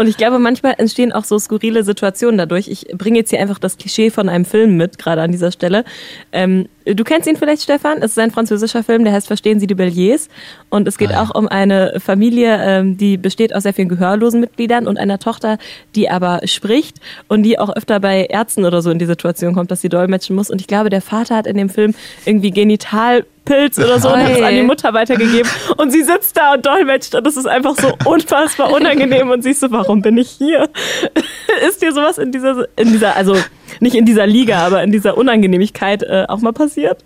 Und 0.00 0.06
ich 0.06 0.16
glaube, 0.16 0.38
manchmal 0.38 0.76
entstehen 0.78 1.12
auch 1.12 1.24
so 1.24 1.38
skurrile 1.38 1.84
Situationen 1.84 2.38
dadurch. 2.38 2.68
Ich 2.68 2.86
bringe 2.96 3.18
jetzt 3.18 3.28
hier 3.28 3.38
einfach 3.38 3.58
das 3.58 3.76
Klischee 3.76 4.08
von 4.08 4.30
einem 4.30 4.46
Film 4.46 4.78
mit, 4.78 4.96
gerade 4.96 5.20
an 5.20 5.30
dieser 5.30 5.52
Stelle. 5.52 5.84
Ähm, 6.32 6.68
du 6.86 7.04
kennst 7.04 7.28
ihn 7.28 7.36
vielleicht, 7.36 7.60
Stefan. 7.60 7.98
Es 7.98 8.12
ist 8.12 8.18
ein 8.18 8.30
französischer 8.30 8.82
Film, 8.82 9.04
der 9.04 9.12
heißt 9.12 9.26
Verstehen 9.26 9.60
Sie 9.60 9.66
die 9.66 9.74
Belliers. 9.74 10.30
Und 10.70 10.88
es 10.88 10.96
geht 10.96 11.10
ah, 11.10 11.12
ja. 11.12 11.22
auch 11.22 11.34
um 11.34 11.48
eine 11.48 12.00
Familie, 12.00 12.58
ähm, 12.62 12.96
die 12.96 13.18
besteht 13.18 13.54
aus 13.54 13.64
sehr 13.64 13.74
vielen 13.74 13.90
gehörlosen 13.90 14.40
Mitgliedern 14.40 14.86
und 14.86 14.96
einer 14.96 15.18
Tochter, 15.18 15.58
die 15.94 16.08
aber 16.08 16.40
spricht 16.44 16.96
und 17.28 17.42
die 17.42 17.58
auch 17.58 17.68
öfter 17.68 18.00
bei 18.00 18.24
Ärzten 18.24 18.64
oder 18.64 18.80
so 18.80 18.90
in 18.90 18.98
die 18.98 19.04
Situation 19.04 19.52
kommt, 19.52 19.70
dass 19.70 19.82
sie 19.82 19.90
dolmetschen 19.90 20.34
muss. 20.34 20.48
Und 20.48 20.62
ich 20.62 20.66
glaube, 20.66 20.88
der 20.88 21.02
Vater 21.02 21.36
hat 21.36 21.46
in 21.46 21.58
dem 21.58 21.68
Film 21.68 21.94
irgendwie 22.24 22.52
genital 22.52 23.26
Pilz 23.44 23.78
oder 23.78 23.98
so 23.98 24.12
und 24.12 24.22
hat 24.22 24.32
es 24.32 24.42
an 24.42 24.54
die 24.54 24.62
Mutter 24.62 24.92
weitergegeben. 24.92 25.50
Und 25.76 25.90
sie 25.90 26.02
sitzt 26.02 26.36
da 26.36 26.54
und 26.54 26.64
dolmetscht 26.64 27.14
und 27.14 27.26
das 27.26 27.36
ist 27.36 27.46
einfach 27.46 27.76
so 27.76 27.92
unfassbar 28.04 28.72
unangenehm 28.72 29.30
und 29.30 29.42
siehst 29.42 29.60
so, 29.60 29.70
warum 29.70 30.02
bin 30.02 30.18
ich 30.18 30.30
hier? 30.30 30.68
ist 31.68 31.82
dir 31.82 31.92
sowas 31.92 32.18
in 32.18 32.32
dieser, 32.32 32.66
in 32.76 32.92
dieser, 32.92 33.16
also 33.16 33.36
nicht 33.80 33.94
in 33.94 34.04
dieser 34.04 34.26
Liga, 34.26 34.58
aber 34.58 34.82
in 34.82 34.92
dieser 34.92 35.16
Unangenehmigkeit 35.16 36.02
äh, 36.02 36.26
auch 36.28 36.40
mal 36.40 36.52
passiert? 36.52 37.04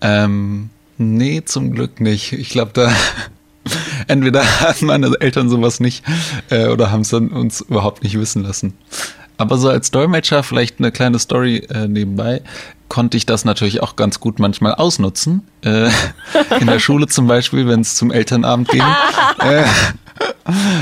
Ähm, 0.00 0.70
nee, 0.98 1.42
zum 1.44 1.72
Glück 1.72 2.00
nicht. 2.00 2.32
Ich 2.32 2.50
glaube, 2.50 2.72
da 2.74 2.92
entweder 4.06 4.42
hatten 4.60 4.86
meine 4.86 5.12
Eltern 5.20 5.48
sowas 5.48 5.80
nicht 5.80 6.04
äh, 6.50 6.68
oder 6.68 6.90
haben 6.90 7.02
es 7.02 7.10
dann 7.10 7.28
uns 7.28 7.60
überhaupt 7.60 8.02
nicht 8.02 8.18
wissen 8.18 8.42
lassen. 8.42 8.74
Aber 9.36 9.56
so 9.56 9.70
als 9.70 9.90
Dolmetscher 9.90 10.42
vielleicht 10.42 10.80
eine 10.80 10.92
kleine 10.92 11.18
Story 11.18 11.66
äh, 11.70 11.88
nebenbei 11.88 12.42
konnte 12.90 13.16
ich 13.16 13.24
das 13.24 13.46
natürlich 13.46 13.82
auch 13.82 13.96
ganz 13.96 14.20
gut 14.20 14.38
manchmal 14.38 14.74
ausnutzen. 14.74 15.46
Äh, 15.64 15.88
in 16.60 16.66
der 16.66 16.80
Schule 16.80 17.06
zum 17.06 17.26
Beispiel, 17.26 17.66
wenn 17.66 17.80
es 17.80 17.94
zum 17.94 18.10
Elternabend 18.10 18.68
ging, 18.68 18.82
äh, 19.38 19.64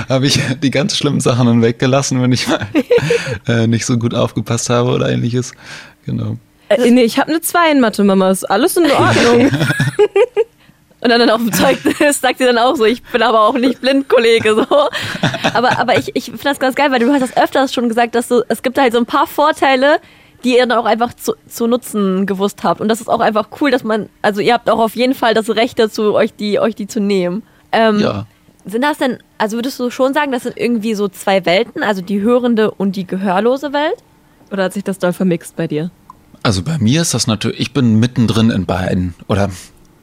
habe 0.08 0.26
ich 0.26 0.40
die 0.60 0.72
ganz 0.72 0.96
schlimmen 0.96 1.20
Sachen 1.20 1.46
dann 1.46 1.62
weggelassen, 1.62 2.20
wenn 2.20 2.32
ich 2.32 2.48
mal 2.48 2.66
äh, 3.46 3.68
nicht 3.68 3.86
so 3.86 3.98
gut 3.98 4.14
aufgepasst 4.14 4.70
habe 4.70 4.90
oder 4.90 5.10
ähnliches. 5.10 5.52
Genau. 6.04 6.38
Äh, 6.70 6.90
nee, 6.90 7.02
ich 7.02 7.18
habe 7.18 7.30
eine 7.30 7.40
2 7.40 7.72
in 7.72 7.80
Mathe, 7.80 8.02
Mama. 8.02 8.30
Ist 8.30 8.50
alles 8.50 8.76
in 8.76 8.90
Ordnung. 8.90 9.50
Und 11.00 11.10
dann 11.10 11.30
auf 11.30 11.40
dem 11.40 11.52
Zeugnis 11.52 11.98
sagt 12.20 12.38
sie 12.38 12.44
dann 12.44 12.58
auch 12.58 12.74
so, 12.74 12.84
ich 12.84 13.02
bin 13.04 13.22
aber 13.22 13.42
auch 13.42 13.54
nicht 13.54 13.80
blind, 13.80 14.08
Kollege. 14.08 14.54
So. 14.54 14.66
Aber, 15.54 15.78
aber 15.78 15.96
ich, 15.96 16.10
ich 16.16 16.24
finde 16.24 16.42
das 16.42 16.58
ganz 16.58 16.74
geil, 16.74 16.90
weil 16.90 16.98
du 16.98 17.12
hast 17.12 17.20
das 17.20 17.36
öfters 17.36 17.72
schon 17.72 17.88
gesagt, 17.88 18.14
dass 18.14 18.28
du, 18.28 18.42
es 18.48 18.62
gibt 18.62 18.78
halt 18.78 18.92
so 18.92 18.98
ein 18.98 19.06
paar 19.06 19.26
Vorteile, 19.28 20.00
die 20.44 20.56
ihr 20.56 20.66
dann 20.66 20.78
auch 20.78 20.84
einfach 20.84 21.14
zu, 21.14 21.34
zu 21.48 21.66
nutzen 21.66 22.26
gewusst 22.26 22.62
habt. 22.62 22.80
Und 22.80 22.88
das 22.88 23.00
ist 23.00 23.08
auch 23.08 23.20
einfach 23.20 23.48
cool, 23.60 23.70
dass 23.70 23.84
man, 23.84 24.08
also 24.22 24.40
ihr 24.40 24.54
habt 24.54 24.70
auch 24.70 24.78
auf 24.78 24.96
jeden 24.96 25.14
Fall 25.14 25.34
das 25.34 25.48
Recht 25.50 25.78
dazu, 25.78 26.14
euch 26.14 26.34
die, 26.34 26.60
euch 26.60 26.74
die 26.74 26.86
zu 26.86 27.00
nehmen. 27.00 27.42
Ähm, 27.72 27.98
ja. 28.00 28.26
Sind 28.64 28.82
das 28.82 28.98
denn, 28.98 29.18
also 29.38 29.56
würdest 29.56 29.80
du 29.80 29.90
schon 29.90 30.14
sagen, 30.14 30.30
das 30.30 30.42
sind 30.42 30.56
irgendwie 30.56 30.94
so 30.94 31.08
zwei 31.08 31.44
Welten, 31.46 31.82
also 31.82 32.02
die 32.02 32.20
hörende 32.20 32.70
und 32.70 32.96
die 32.96 33.06
gehörlose 33.06 33.72
Welt? 33.72 33.96
Oder 34.50 34.64
hat 34.64 34.72
sich 34.72 34.84
das 34.84 34.98
doll 34.98 35.12
vermixt 35.12 35.56
bei 35.56 35.66
dir? 35.66 35.90
Also 36.42 36.62
bei 36.62 36.78
mir 36.78 37.02
ist 37.02 37.14
das 37.14 37.26
natürlich, 37.26 37.60
ich 37.60 37.72
bin 37.72 37.98
mittendrin 37.98 38.50
in 38.50 38.66
beiden. 38.66 39.14
Oder 39.26 39.50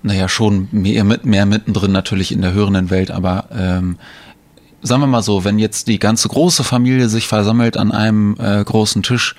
naja, 0.04 0.28
schon 0.30 0.68
mehr, 0.72 1.04
mehr 1.04 1.46
mittendrin 1.46 1.92
natürlich 1.92 2.32
in 2.32 2.42
der 2.42 2.54
hörenden 2.54 2.90
Welt, 2.90 3.10
aber 3.10 3.46
ähm, 3.52 3.98
sagen 4.82 5.02
wir 5.02 5.08
mal 5.08 5.24
so, 5.24 5.44
wenn 5.44 5.58
jetzt 5.58 5.88
die 5.88 6.00
ganze 6.00 6.28
große 6.28 6.64
Familie 6.64 7.10
sich 7.10 7.28
versammelt 7.28 7.78
an 7.78 7.92
einem 7.92 8.36
äh, 8.40 8.64
großen 8.64 9.02
Tisch, 9.04 9.36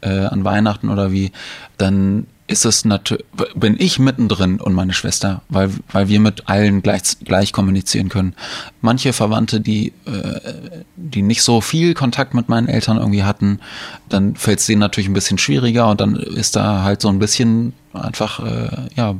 äh, 0.00 0.26
an 0.26 0.44
Weihnachten 0.44 0.90
oder 0.90 1.12
wie, 1.12 1.32
dann 1.76 2.26
ist 2.48 2.64
es 2.64 2.86
natürlich, 2.86 3.26
bin 3.54 3.76
ich 3.78 3.98
mittendrin 3.98 4.58
und 4.58 4.72
meine 4.72 4.94
Schwester, 4.94 5.42
weil, 5.50 5.70
weil 5.92 6.08
wir 6.08 6.18
mit 6.18 6.48
allen 6.48 6.80
gleich, 6.80 7.02
gleich 7.22 7.52
kommunizieren 7.52 8.08
können. 8.08 8.34
Manche 8.80 9.12
Verwandte, 9.12 9.60
die, 9.60 9.92
äh, 10.06 10.82
die 10.96 11.20
nicht 11.20 11.42
so 11.42 11.60
viel 11.60 11.92
Kontakt 11.92 12.32
mit 12.32 12.48
meinen 12.48 12.68
Eltern 12.68 12.96
irgendwie 12.96 13.22
hatten, 13.22 13.60
dann 14.08 14.34
fällt 14.34 14.60
es 14.60 14.66
denen 14.66 14.80
natürlich 14.80 15.10
ein 15.10 15.14
bisschen 15.14 15.36
schwieriger 15.36 15.90
und 15.90 16.00
dann 16.00 16.16
ist 16.16 16.56
da 16.56 16.82
halt 16.82 17.02
so 17.02 17.08
ein 17.08 17.18
bisschen 17.18 17.74
einfach, 17.92 18.40
äh, 18.40 18.88
ja, 18.96 19.14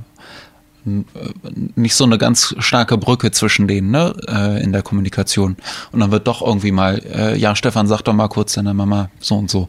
nicht 1.75 1.95
so 1.95 2.05
eine 2.05 2.17
ganz 2.17 2.55
starke 2.61 2.97
Brücke 2.97 3.31
zwischen 3.31 3.69
denen 3.69 3.91
ne, 3.91 4.15
äh, 4.27 4.63
in 4.63 4.73
der 4.73 4.83
Kommunikation. 4.83 5.59
Und 5.93 6.01
dann 6.01 6.11
wird 6.11 6.27
doch 6.27 6.41
irgendwie 6.41 6.73
mal, 6.73 7.03
äh, 7.05 7.37
ja, 7.37 7.55
Stefan, 7.55 7.87
sag 7.87 8.03
doch 8.03 8.15
mal 8.15 8.29
kurz 8.29 8.55
deiner 8.55 8.73
Mama 8.73 9.11
so 9.21 9.37
und 9.37 9.51
so. 9.51 9.69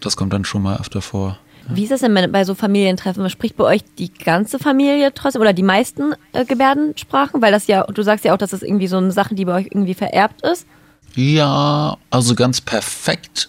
Das 0.00 0.16
kommt 0.16 0.32
dann 0.32 0.44
schon 0.44 0.62
mal 0.62 0.78
öfter 0.78 1.00
vor. 1.00 1.38
Wie 1.68 1.84
ist 1.84 1.92
das 1.92 2.00
denn 2.00 2.14
bei 2.30 2.44
so 2.44 2.54
Familientreffen? 2.54 3.28
Spricht 3.30 3.56
bei 3.56 3.64
euch 3.64 3.82
die 3.98 4.12
ganze 4.12 4.58
Familie 4.58 5.12
trotzdem 5.14 5.40
oder 5.40 5.54
die 5.54 5.62
meisten 5.62 6.14
äh, 6.32 6.44
Gebärdensprachen? 6.44 7.40
Weil 7.40 7.52
das 7.52 7.66
ja, 7.66 7.84
du 7.84 8.02
sagst 8.02 8.24
ja 8.24 8.34
auch, 8.34 8.38
dass 8.38 8.50
das 8.50 8.62
irgendwie 8.62 8.86
so 8.86 8.98
eine 8.98 9.12
Sache, 9.12 9.34
die 9.34 9.46
bei 9.46 9.54
euch 9.54 9.66
irgendwie 9.66 9.94
vererbt 9.94 10.42
ist. 10.42 10.66
Ja, 11.14 11.96
also 12.10 12.34
ganz 12.34 12.60
perfekt 12.60 13.48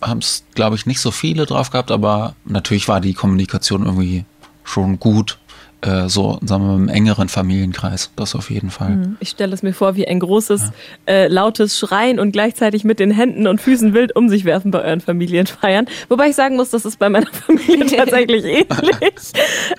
haben 0.00 0.18
es, 0.18 0.44
glaube 0.54 0.76
ich, 0.76 0.86
nicht 0.86 1.00
so 1.00 1.10
viele 1.10 1.46
drauf 1.46 1.70
gehabt, 1.70 1.90
aber 1.90 2.36
natürlich 2.44 2.88
war 2.88 3.00
die 3.00 3.14
Kommunikation 3.14 3.86
irgendwie 3.86 4.24
schon 4.62 5.00
gut 5.00 5.38
äh, 5.84 6.08
so, 6.08 6.38
sagen 6.42 6.64
wir 6.64 6.72
mal, 6.72 6.76
im 6.76 6.88
engeren 6.88 7.28
Familienkreis. 7.28 8.10
Das 8.16 8.34
auf 8.34 8.50
jeden 8.50 8.70
Fall. 8.70 8.90
Mhm. 8.90 9.16
Ich 9.20 9.28
stelle 9.28 9.52
es 9.52 9.62
mir 9.62 9.74
vor, 9.74 9.96
wie 9.96 10.08
ein 10.08 10.18
großes, 10.18 10.62
ja. 11.06 11.12
äh, 11.12 11.28
lautes 11.28 11.78
Schreien 11.78 12.18
und 12.18 12.32
gleichzeitig 12.32 12.84
mit 12.84 12.98
den 12.98 13.10
Händen 13.10 13.46
und 13.46 13.60
Füßen 13.60 13.92
wild 13.92 14.16
um 14.16 14.28
sich 14.28 14.44
werfen 14.44 14.70
bei 14.70 14.82
euren 14.82 15.00
Familienfeiern. 15.00 15.86
Wobei 16.08 16.30
ich 16.30 16.36
sagen 16.36 16.56
muss, 16.56 16.70
das 16.70 16.84
ist 16.86 16.98
bei 16.98 17.10
meiner 17.10 17.26
Familie 17.32 17.86
tatsächlich 17.96 18.44
ähnlich. 18.44 19.32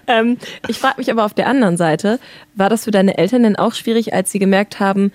ähm, 0.07 0.37
ich 0.67 0.77
frage 0.77 0.95
mich 0.97 1.09
aber 1.09 1.25
auf 1.25 1.33
der 1.33 1.47
anderen 1.47 1.77
Seite, 1.77 2.19
war 2.53 2.69
das 2.69 2.83
für 2.83 2.91
deine 2.91 3.17
Eltern 3.17 3.43
denn 3.43 3.55
auch 3.55 3.73
schwierig, 3.73 4.13
als 4.13 4.31
sie 4.31 4.39
gemerkt 4.39 4.79
haben, 4.79 5.11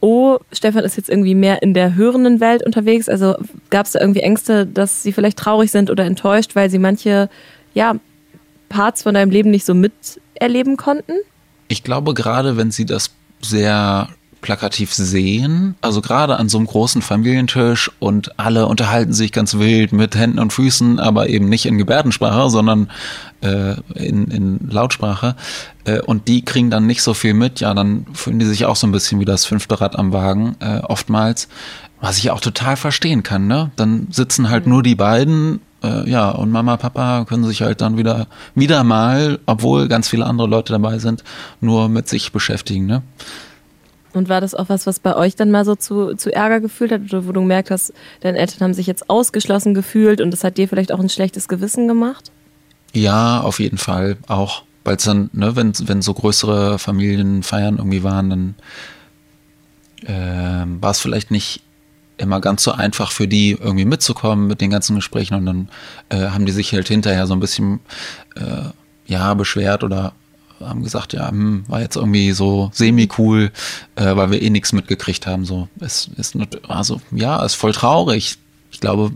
oh, 0.00 0.38
Stefan 0.52 0.84
ist 0.84 0.96
jetzt 0.96 1.08
irgendwie 1.08 1.34
mehr 1.34 1.62
in 1.62 1.74
der 1.74 1.94
hörenden 1.94 2.40
Welt 2.40 2.66
unterwegs? 2.66 3.08
Also 3.08 3.36
gab 3.70 3.86
es 3.86 3.92
da 3.92 4.00
irgendwie 4.00 4.20
Ängste, 4.20 4.66
dass 4.66 5.02
sie 5.02 5.12
vielleicht 5.12 5.38
traurig 5.38 5.70
sind 5.70 5.90
oder 5.90 6.04
enttäuscht, 6.04 6.56
weil 6.56 6.68
sie 6.70 6.78
manche, 6.78 7.30
ja, 7.72 7.94
Parts 8.68 9.04
von 9.04 9.14
deinem 9.14 9.30
Leben 9.30 9.50
nicht 9.50 9.64
so 9.64 9.72
miterleben 10.44 10.76
konnten? 10.76 11.12
Ich 11.68 11.82
glaube, 11.82 12.14
gerade 12.14 12.56
wenn 12.56 12.70
sie 12.70 12.84
das 12.84 13.10
sehr 13.40 14.08
plakativ 14.40 14.92
sehen. 14.92 15.74
Also 15.80 16.02
gerade 16.02 16.36
an 16.36 16.50
so 16.50 16.58
einem 16.58 16.66
großen 16.66 17.00
Familientisch 17.00 17.90
und 17.98 18.38
alle 18.38 18.66
unterhalten 18.66 19.14
sich 19.14 19.32
ganz 19.32 19.54
wild 19.54 19.92
mit 19.92 20.14
Händen 20.16 20.38
und 20.38 20.52
Füßen, 20.52 20.98
aber 20.98 21.30
eben 21.30 21.48
nicht 21.48 21.64
in 21.64 21.78
Gebärdensprache, 21.78 22.50
sondern 22.50 22.90
äh, 23.40 23.76
in, 23.94 24.26
in 24.26 24.68
Lautsprache. 24.70 25.34
Äh, 25.86 26.00
und 26.00 26.28
die 26.28 26.44
kriegen 26.44 26.68
dann 26.68 26.86
nicht 26.86 27.02
so 27.02 27.14
viel 27.14 27.32
mit. 27.32 27.60
Ja, 27.60 27.72
dann 27.72 28.04
fühlen 28.12 28.38
die 28.38 28.44
sich 28.44 28.66
auch 28.66 28.76
so 28.76 28.86
ein 28.86 28.92
bisschen 28.92 29.18
wie 29.18 29.24
das 29.24 29.46
fünfte 29.46 29.80
Rad 29.80 29.98
am 29.98 30.12
Wagen, 30.12 30.56
äh, 30.60 30.80
oftmals. 30.80 31.48
Was 32.02 32.18
ich 32.18 32.30
auch 32.30 32.40
total 32.40 32.76
verstehen 32.76 33.22
kann, 33.22 33.46
ne? 33.46 33.70
Dann 33.76 34.08
sitzen 34.10 34.50
halt 34.50 34.66
nur 34.66 34.82
die 34.82 34.94
beiden 34.94 35.62
äh, 35.84 36.10
ja, 36.10 36.30
und 36.30 36.50
Mama, 36.50 36.76
Papa 36.76 37.24
können 37.28 37.44
sich 37.44 37.62
halt 37.62 37.80
dann 37.80 37.96
wieder, 37.96 38.26
wieder 38.54 38.84
mal, 38.84 39.38
obwohl 39.46 39.88
ganz 39.88 40.08
viele 40.08 40.26
andere 40.26 40.48
Leute 40.48 40.72
dabei 40.72 40.98
sind, 40.98 41.22
nur 41.60 41.88
mit 41.88 42.08
sich 42.08 42.32
beschäftigen, 42.32 42.86
ne? 42.86 43.02
Und 44.12 44.28
war 44.28 44.40
das 44.40 44.54
auch 44.54 44.68
was, 44.68 44.86
was 44.86 45.00
bei 45.00 45.16
euch 45.16 45.34
dann 45.34 45.50
mal 45.50 45.64
so 45.64 45.74
zu, 45.74 46.14
zu 46.14 46.32
Ärger 46.32 46.60
gefühlt 46.60 46.92
hat, 46.92 47.00
oder 47.02 47.26
wo 47.26 47.32
du 47.32 47.40
gemerkt 47.40 47.72
hast, 47.72 47.92
deine 48.20 48.38
Eltern 48.38 48.60
haben 48.60 48.74
sich 48.74 48.86
jetzt 48.86 49.10
ausgeschlossen 49.10 49.74
gefühlt 49.74 50.20
und 50.20 50.30
das 50.30 50.44
hat 50.44 50.56
dir 50.56 50.68
vielleicht 50.68 50.92
auch 50.92 51.00
ein 51.00 51.08
schlechtes 51.08 51.48
Gewissen 51.48 51.88
gemacht? 51.88 52.30
Ja, 52.92 53.40
auf 53.40 53.58
jeden 53.58 53.78
Fall 53.78 54.16
auch. 54.28 54.62
Weil 54.84 54.96
es 54.96 55.04
dann, 55.04 55.30
ne, 55.32 55.56
wenn, 55.56 55.72
wenn 55.88 56.00
so 56.00 56.14
größere 56.14 56.78
Familienfeiern 56.78 57.78
irgendwie 57.78 58.04
waren, 58.04 58.30
dann 58.30 58.54
äh, 60.06 60.66
war 60.80 60.92
es 60.92 61.00
vielleicht 61.00 61.32
nicht 61.32 61.63
immer 62.16 62.40
ganz 62.40 62.62
so 62.62 62.72
einfach 62.72 63.10
für 63.10 63.26
die 63.26 63.52
irgendwie 63.52 63.84
mitzukommen 63.84 64.46
mit 64.46 64.60
den 64.60 64.70
ganzen 64.70 64.96
Gesprächen 64.96 65.34
und 65.34 65.46
dann 65.46 65.68
äh, 66.10 66.28
haben 66.30 66.46
die 66.46 66.52
sich 66.52 66.72
halt 66.72 66.88
hinterher 66.88 67.26
so 67.26 67.34
ein 67.34 67.40
bisschen 67.40 67.80
äh, 68.36 68.70
ja 69.06 69.34
beschwert 69.34 69.84
oder 69.84 70.12
haben 70.60 70.82
gesagt, 70.82 71.12
ja, 71.12 71.28
hm, 71.28 71.64
war 71.68 71.80
jetzt 71.80 71.96
irgendwie 71.96 72.32
so 72.32 72.70
semi-cool, 72.72 73.50
äh, 73.96 74.16
weil 74.16 74.30
wir 74.30 74.40
eh 74.40 74.50
nichts 74.50 74.72
mitgekriegt 74.72 75.26
haben. 75.26 75.44
So, 75.44 75.68
es 75.80 76.08
ist 76.16 76.36
also 76.68 77.00
ja, 77.10 77.44
ist 77.44 77.54
voll 77.54 77.72
traurig. 77.72 78.38
Ich 78.70 78.80
glaube, 78.80 79.12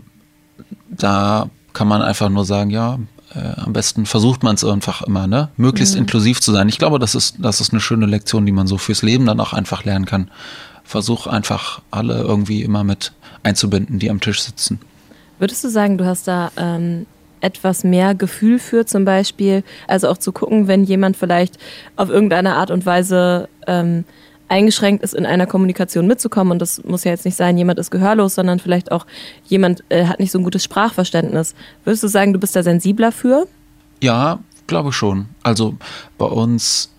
da 0.89 1.49
kann 1.73 1.87
man 1.87 2.01
einfach 2.01 2.29
nur 2.29 2.45
sagen, 2.45 2.69
ja, 2.69 2.99
äh, 3.33 3.53
am 3.61 3.73
besten 3.73 4.05
versucht 4.05 4.43
man 4.43 4.55
es 4.55 4.63
einfach 4.63 5.01
immer, 5.03 5.27
ne? 5.27 5.49
Möglichst 5.55 5.95
mhm. 5.95 6.01
inklusiv 6.01 6.41
zu 6.41 6.51
sein. 6.51 6.67
Ich 6.67 6.77
glaube, 6.77 6.99
das 6.99 7.15
ist, 7.15 7.35
das 7.39 7.61
ist 7.61 7.71
eine 7.71 7.79
schöne 7.79 8.05
Lektion, 8.05 8.45
die 8.45 8.51
man 8.51 8.67
so 8.67 8.77
fürs 8.77 9.01
Leben 9.01 9.25
dann 9.25 9.39
auch 9.39 9.53
einfach 9.53 9.85
lernen 9.85 10.05
kann 10.05 10.29
versuche 10.89 11.29
einfach 11.31 11.83
alle 11.91 12.19
irgendwie 12.19 12.63
immer 12.63 12.83
mit 12.83 13.13
einzubinden, 13.43 13.99
die 13.99 14.09
am 14.09 14.19
Tisch 14.19 14.41
sitzen. 14.41 14.79
Würdest 15.37 15.63
du 15.63 15.69
sagen, 15.69 15.99
du 15.99 16.05
hast 16.05 16.27
da 16.27 16.51
ähm, 16.57 17.05
etwas 17.41 17.83
mehr 17.83 18.15
Gefühl 18.15 18.57
für 18.57 18.87
zum 18.87 19.05
Beispiel, 19.05 19.63
also 19.87 20.09
auch 20.09 20.17
zu 20.17 20.31
gucken, 20.31 20.67
wenn 20.67 20.83
jemand 20.83 21.15
vielleicht 21.15 21.59
auf 21.95 22.09
irgendeine 22.09 22.55
Art 22.55 22.71
und 22.71 22.87
Weise 22.87 23.49
ähm, 23.67 24.03
eingeschränkt 24.47 25.03
ist, 25.03 25.13
in 25.13 25.27
einer 25.27 25.45
Kommunikation 25.45 26.07
mitzukommen. 26.07 26.53
Und 26.53 26.59
das 26.59 26.83
muss 26.83 27.03
ja 27.03 27.11
jetzt 27.11 27.23
nicht 27.23 27.37
sein, 27.37 27.55
jemand 27.55 27.77
ist 27.77 27.91
gehörlos, 27.91 28.33
sondern 28.33 28.57
vielleicht 28.57 28.91
auch 28.91 29.05
jemand 29.45 29.83
äh, 29.89 30.05
hat 30.05 30.19
nicht 30.19 30.31
so 30.31 30.39
ein 30.39 30.43
gutes 30.43 30.63
Sprachverständnis. 30.63 31.53
Würdest 31.83 32.01
du 32.01 32.07
sagen, 32.07 32.33
du 32.33 32.39
bist 32.39 32.55
da 32.55 32.63
sensibler 32.63 33.11
für? 33.11 33.47
Ja, 34.01 34.39
glaube 34.65 34.91
schon. 34.91 35.27
Also 35.43 35.75
bei 36.17 36.25
uns 36.25 36.89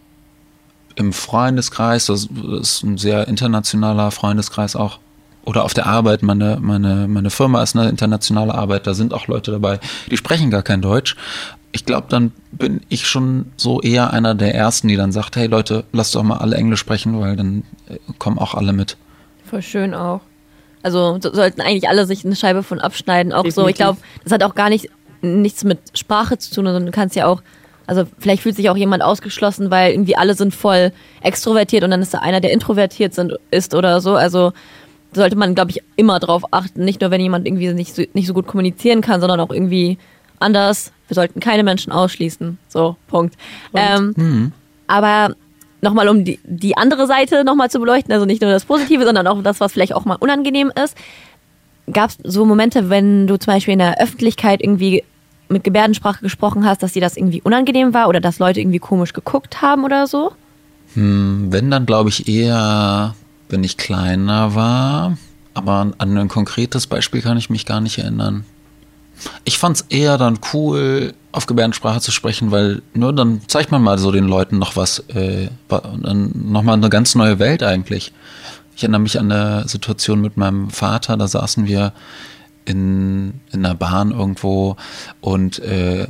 im 0.96 1.12
Freundeskreis, 1.12 2.06
das 2.06 2.28
ist 2.60 2.82
ein 2.82 2.98
sehr 2.98 3.28
internationaler 3.28 4.10
Freundeskreis 4.10 4.76
auch, 4.76 4.98
oder 5.44 5.64
auf 5.64 5.74
der 5.74 5.86
Arbeit, 5.86 6.22
meine, 6.22 6.58
meine, 6.60 7.08
meine 7.08 7.30
Firma 7.30 7.62
ist 7.62 7.76
eine 7.76 7.88
internationale 7.88 8.54
Arbeit, 8.54 8.86
da 8.86 8.94
sind 8.94 9.14
auch 9.14 9.26
Leute 9.26 9.50
dabei, 9.50 9.80
die 10.10 10.16
sprechen 10.16 10.50
gar 10.50 10.62
kein 10.62 10.82
Deutsch. 10.82 11.16
Ich 11.72 11.84
glaube, 11.84 12.06
dann 12.10 12.32
bin 12.52 12.80
ich 12.88 13.06
schon 13.06 13.46
so 13.56 13.80
eher 13.80 14.12
einer 14.12 14.34
der 14.34 14.54
Ersten, 14.54 14.88
die 14.88 14.96
dann 14.96 15.12
sagt, 15.12 15.36
hey 15.36 15.46
Leute, 15.46 15.84
lasst 15.92 16.14
doch 16.14 16.22
mal 16.22 16.38
alle 16.38 16.56
Englisch 16.56 16.80
sprechen, 16.80 17.18
weil 17.20 17.36
dann 17.36 17.62
äh, 17.88 17.96
kommen 18.18 18.38
auch 18.38 18.54
alle 18.54 18.72
mit. 18.72 18.96
Voll 19.48 19.62
schön 19.62 19.94
auch. 19.94 20.20
Also 20.82 21.18
sollten 21.20 21.60
eigentlich 21.60 21.88
alle 21.88 22.06
sich 22.06 22.24
eine 22.24 22.34
Scheibe 22.34 22.62
von 22.62 22.80
abschneiden. 22.80 23.32
Auch 23.32 23.42
Definitiv. 23.42 23.54
so, 23.54 23.68
ich 23.68 23.76
glaube, 23.76 23.98
das 24.24 24.32
hat 24.32 24.42
auch 24.42 24.54
gar 24.54 24.68
nicht 24.68 24.90
nichts 25.22 25.64
mit 25.64 25.78
Sprache 25.94 26.38
zu 26.38 26.54
tun, 26.54 26.64
sondern 26.64 26.86
du 26.86 26.92
kannst 26.92 27.14
ja 27.16 27.26
auch 27.26 27.42
also 27.90 28.04
vielleicht 28.18 28.42
fühlt 28.42 28.54
sich 28.54 28.70
auch 28.70 28.76
jemand 28.76 29.02
ausgeschlossen, 29.02 29.72
weil 29.72 29.90
irgendwie 29.90 30.16
alle 30.16 30.34
sind 30.34 30.54
voll 30.54 30.92
extrovertiert 31.22 31.82
und 31.82 31.90
dann 31.90 32.00
ist 32.00 32.14
da 32.14 32.18
einer, 32.18 32.40
der 32.40 32.52
introvertiert 32.52 33.14
sind, 33.14 33.32
ist 33.50 33.74
oder 33.74 34.00
so. 34.00 34.14
Also 34.14 34.52
sollte 35.12 35.34
man, 35.34 35.56
glaube 35.56 35.72
ich, 35.72 35.82
immer 35.96 36.20
drauf 36.20 36.44
achten. 36.52 36.84
Nicht 36.84 37.00
nur, 37.00 37.10
wenn 37.10 37.20
jemand 37.20 37.48
irgendwie 37.48 37.72
nicht 37.72 37.96
so, 37.96 38.04
nicht 38.12 38.28
so 38.28 38.32
gut 38.32 38.46
kommunizieren 38.46 39.00
kann, 39.00 39.20
sondern 39.20 39.40
auch 39.40 39.50
irgendwie 39.50 39.98
anders. 40.38 40.92
Wir 41.08 41.16
sollten 41.16 41.40
keine 41.40 41.64
Menschen 41.64 41.92
ausschließen. 41.92 42.58
So, 42.68 42.94
Punkt. 43.08 43.34
Ähm, 43.74 44.14
mhm. 44.16 44.52
Aber 44.86 45.34
nochmal, 45.80 46.08
um 46.08 46.24
die, 46.24 46.38
die 46.44 46.76
andere 46.76 47.08
Seite 47.08 47.42
nochmal 47.42 47.72
zu 47.72 47.80
beleuchten, 47.80 48.12
also 48.12 48.24
nicht 48.24 48.40
nur 48.40 48.52
das 48.52 48.66
Positive, 48.66 49.04
sondern 49.04 49.26
auch 49.26 49.42
das, 49.42 49.58
was 49.58 49.72
vielleicht 49.72 49.96
auch 49.96 50.04
mal 50.04 50.16
unangenehm 50.20 50.70
ist. 50.80 50.96
Gab 51.92 52.10
es 52.10 52.18
so 52.22 52.44
Momente, 52.44 52.88
wenn 52.88 53.26
du 53.26 53.36
zum 53.36 53.52
Beispiel 53.52 53.72
in 53.72 53.80
der 53.80 54.00
Öffentlichkeit 54.00 54.60
irgendwie 54.62 55.02
mit 55.50 55.64
Gebärdensprache 55.64 56.20
gesprochen 56.22 56.64
hast, 56.64 56.82
dass 56.82 56.92
dir 56.92 57.02
das 57.02 57.16
irgendwie 57.16 57.42
unangenehm 57.42 57.92
war 57.94 58.08
oder 58.08 58.20
dass 58.20 58.38
Leute 58.38 58.60
irgendwie 58.60 58.78
komisch 58.78 59.12
geguckt 59.12 59.62
haben 59.62 59.84
oder 59.84 60.06
so? 60.06 60.32
Hm, 60.94 61.48
wenn 61.50 61.70
dann 61.70 61.86
glaube 61.86 62.08
ich 62.08 62.28
eher, 62.28 63.14
wenn 63.48 63.64
ich 63.64 63.76
kleiner 63.76 64.54
war. 64.54 65.16
Aber 65.52 65.92
an 65.98 66.16
ein 66.16 66.28
konkretes 66.28 66.86
Beispiel 66.86 67.22
kann 67.22 67.36
ich 67.36 67.50
mich 67.50 67.66
gar 67.66 67.80
nicht 67.80 67.98
erinnern. 67.98 68.44
Ich 69.44 69.58
fand 69.58 69.76
es 69.76 69.82
eher 69.90 70.16
dann 70.16 70.38
cool, 70.52 71.12
auf 71.32 71.46
Gebärdensprache 71.46 72.00
zu 72.00 72.10
sprechen, 72.10 72.50
weil 72.50 72.82
nur 72.94 73.12
dann 73.12 73.42
zeigt 73.46 73.70
man 73.70 73.82
mal 73.82 73.98
so 73.98 74.10
den 74.10 74.24
Leuten 74.24 74.58
noch 74.58 74.76
was, 74.76 75.00
äh, 75.08 75.48
nochmal 75.68 76.76
eine 76.76 76.88
ganz 76.88 77.14
neue 77.14 77.38
Welt 77.38 77.62
eigentlich. 77.62 78.12
Ich 78.74 78.82
erinnere 78.82 79.00
mich 79.02 79.18
an 79.18 79.30
eine 79.30 79.68
Situation 79.68 80.20
mit 80.20 80.36
meinem 80.36 80.70
Vater, 80.70 81.16
da 81.16 81.28
saßen 81.28 81.66
wir 81.66 81.92
in, 82.64 83.40
in 83.52 83.64
einer 83.64 83.74
Bahn 83.74 84.10
irgendwo 84.12 84.76
und 85.20 85.58
äh, 85.60 86.06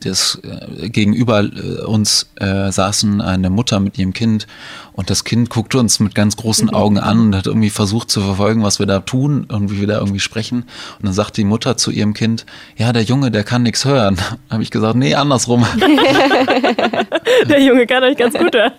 das 0.00 0.40
äh, 0.42 0.88
gegenüber 0.88 1.42
äh, 1.42 1.82
uns 1.84 2.30
äh, 2.36 2.70
saßen 2.70 3.20
eine 3.20 3.50
Mutter 3.50 3.80
mit 3.80 3.98
ihrem 3.98 4.12
Kind 4.12 4.46
und 4.92 5.10
das 5.10 5.24
Kind 5.24 5.50
guckte 5.50 5.78
uns 5.78 5.98
mit 6.00 6.14
ganz 6.14 6.36
großen 6.36 6.68
mhm. 6.68 6.74
Augen 6.74 6.98
an 6.98 7.18
und 7.20 7.36
hat 7.36 7.46
irgendwie 7.46 7.70
versucht 7.70 8.10
zu 8.10 8.20
verfolgen, 8.20 8.62
was 8.62 8.78
wir 8.78 8.86
da 8.86 9.00
tun 9.00 9.46
und 9.50 9.70
wie 9.70 9.80
wir 9.80 9.86
da 9.86 9.98
irgendwie 9.98 10.20
sprechen. 10.20 10.62
Und 10.98 11.06
dann 11.06 11.12
sagt 11.12 11.36
die 11.36 11.44
Mutter 11.44 11.76
zu 11.76 11.90
ihrem 11.90 12.14
Kind, 12.14 12.46
ja, 12.76 12.92
der 12.92 13.02
Junge, 13.02 13.30
der 13.30 13.44
kann 13.44 13.62
nichts 13.62 13.84
hören. 13.84 14.16
Habe 14.50 14.62
ich 14.62 14.70
gesagt, 14.70 14.96
nee, 14.96 15.14
andersrum. 15.14 15.66
der 17.48 17.60
Junge 17.60 17.86
kann 17.86 18.04
euch 18.04 18.16
ganz 18.16 18.34
gut 18.34 18.54
hören. 18.54 18.72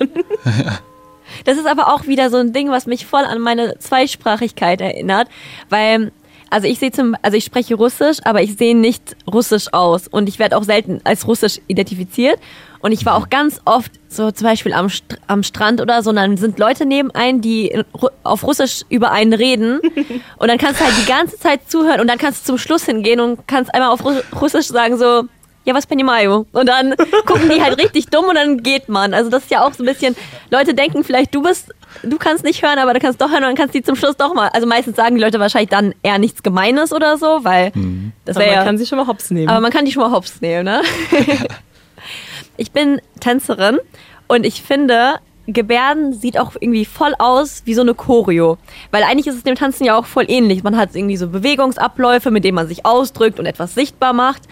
Das 1.44 1.58
ist 1.58 1.68
aber 1.68 1.94
auch 1.94 2.08
wieder 2.08 2.30
so 2.30 2.38
ein 2.38 2.54
Ding, 2.54 2.70
was 2.70 2.86
mich 2.86 3.06
voll 3.06 3.24
an 3.26 3.42
meine 3.42 3.78
Zweisprachigkeit 3.80 4.80
erinnert, 4.80 5.28
weil 5.70 6.12
also 6.56 6.70
ich 6.70 6.80
sehe 6.80 6.90
zum, 6.90 7.18
also 7.22 7.36
ich 7.36 7.44
spreche 7.44 7.76
Russisch, 7.76 8.20
aber 8.24 8.42
ich 8.42 8.56
sehe 8.56 8.78
nicht 8.78 9.18
Russisch 9.30 9.74
aus 9.74 10.08
und 10.08 10.30
ich 10.30 10.40
werde 10.40 10.56
auch 10.56 10.64
selten 10.64 11.02
als 11.04 11.28
Russisch 11.28 11.60
identifiziert. 11.68 12.40
Und 12.80 12.94
ich 12.94 13.06
war 13.06 13.16
auch 13.16 13.30
ganz 13.30 13.60
oft 13.66 13.92
so 14.08 14.32
zum 14.32 14.48
Beispiel 14.48 14.72
am, 14.72 14.90
St 14.90 15.18
am 15.28 15.44
Strand 15.44 15.82
oder 15.82 16.02
so, 16.02 16.12
und 16.12 16.16
dann 16.16 16.38
sind 16.38 16.58
Leute 16.58 16.86
neben 16.86 17.12
einen, 17.12 17.42
die 17.42 17.84
auf 18.24 18.44
Russisch 18.44 18.84
über 18.88 19.12
einen 19.12 19.34
reden. 19.34 19.82
Und 20.38 20.48
dann 20.48 20.58
kannst 20.58 20.80
du 20.80 20.86
halt 20.86 20.94
die 20.98 21.10
ganze 21.10 21.38
Zeit 21.38 21.70
zuhören 21.70 22.00
und 22.00 22.08
dann 22.08 22.18
kannst 22.18 22.44
du 22.44 22.54
zum 22.54 22.58
Schluss 22.58 22.86
hingehen 22.86 23.20
und 23.20 23.48
kannst 23.48 23.74
einmal 23.74 23.90
auf 23.90 24.02
Russisch 24.40 24.68
sagen 24.68 24.98
so, 24.98 25.24
ja, 25.66 25.74
was 25.74 25.88
Mayo? 25.90 26.46
Und 26.52 26.68
dann 26.68 26.96
gucken 27.26 27.50
die 27.50 27.62
halt 27.62 27.78
richtig 27.80 28.08
dumm 28.08 28.26
und 28.26 28.36
dann 28.36 28.64
geht 28.64 28.88
man. 28.88 29.14
Also 29.14 29.30
das 29.30 29.44
ist 29.44 29.52
ja 29.52 29.66
auch 29.66 29.74
so 29.74 29.84
ein 29.84 29.88
bisschen, 29.88 30.16
Leute 30.52 30.74
denken 30.74 31.04
vielleicht, 31.04 31.34
du 31.34 31.42
bist 31.42 31.74
du 32.04 32.18
kannst 32.18 32.44
nicht 32.44 32.62
hören, 32.62 32.80
aber 32.80 32.94
du 32.94 33.00
kannst 33.00 33.22
doch 33.22 33.30
hören 33.30 33.44
und 33.44 33.50
dann 33.50 33.56
kannst 33.56 33.76
du 33.76 33.82
zum 33.82 33.96
Schluss 33.96 34.18
doch 34.18 34.34
mal. 34.34 34.50
Also 34.50 34.68
meistens 34.68 34.96
sagen 34.96 35.16
die 35.16 35.22
Leute 35.22 35.40
wahrscheinlich 35.40 35.70
dann 35.70 35.94
eher 36.04 36.18
nichts 36.18 36.44
Gemeines 36.44 36.94
oder 36.94 37.18
so, 37.18 37.44
weil 37.44 37.72
mhm. 37.74 38.12
das 38.26 38.38
wäre. 38.38 38.50
Man 38.50 38.58
ja, 38.58 38.64
kann 38.64 38.78
sie 38.78 38.86
schon 38.86 38.98
mal 38.98 39.08
hops 39.08 39.32
nehmen. 39.32 39.50
Aber 39.50 39.62
man 39.62 39.72
kann 39.72 39.86
die 39.86 39.92
schon 39.92 40.04
mal 40.04 40.12
hops 40.12 40.42
nehmen, 40.42 40.66
ne? 40.66 40.82
ich 42.58 42.72
bin 42.72 43.02
Tänzerin 43.20 43.80
und 44.28 44.46
ich 44.46 44.62
finde, 44.62 45.16
Gebärden 45.48 46.14
sieht 46.14 46.40
auch 46.40 46.54
irgendwie 46.60 46.86
voll 46.86 47.14
aus 47.20 47.64
wie 47.66 47.76
so 47.76 47.82
eine 47.82 47.94
Choreo. 47.94 48.58
Weil 48.92 49.04
eigentlich 49.04 49.28
ist 49.28 49.36
es 49.36 49.44
dem 49.44 49.56
Tanzen 49.56 49.86
ja 49.86 49.98
auch 49.98 50.06
voll 50.06 50.26
ähnlich. 50.28 50.64
Man 50.64 50.76
hat 50.76 50.96
irgendwie 50.96 51.18
so 51.18 51.28
Bewegungsabläufe, 51.28 52.32
mit 52.32 52.44
denen 52.44 52.56
man 52.56 52.68
sich 52.68 52.86
ausdrückt 52.86 53.40
und 53.40 53.46
etwas 53.46 53.76
sichtbar 53.76 54.14
macht. 54.14 54.44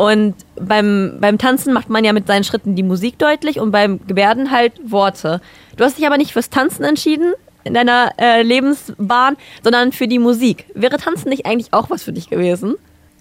Und 0.00 0.34
beim, 0.58 1.18
beim 1.20 1.36
Tanzen 1.36 1.74
macht 1.74 1.90
man 1.90 2.06
ja 2.06 2.14
mit 2.14 2.26
seinen 2.26 2.42
Schritten 2.42 2.74
die 2.74 2.82
Musik 2.82 3.18
deutlich 3.18 3.60
und 3.60 3.70
beim 3.70 4.00
Gebärden 4.06 4.50
halt 4.50 4.72
Worte. 4.82 5.42
Du 5.76 5.84
hast 5.84 5.98
dich 5.98 6.06
aber 6.06 6.16
nicht 6.16 6.32
fürs 6.32 6.48
Tanzen 6.48 6.84
entschieden 6.84 7.34
in 7.64 7.74
deiner 7.74 8.12
äh, 8.16 8.40
Lebensbahn, 8.40 9.36
sondern 9.62 9.92
für 9.92 10.08
die 10.08 10.18
Musik. 10.18 10.64
Wäre 10.74 10.96
Tanzen 10.96 11.28
nicht 11.28 11.44
eigentlich 11.44 11.74
auch 11.74 11.90
was 11.90 12.02
für 12.02 12.14
dich 12.14 12.30
gewesen? 12.30 12.76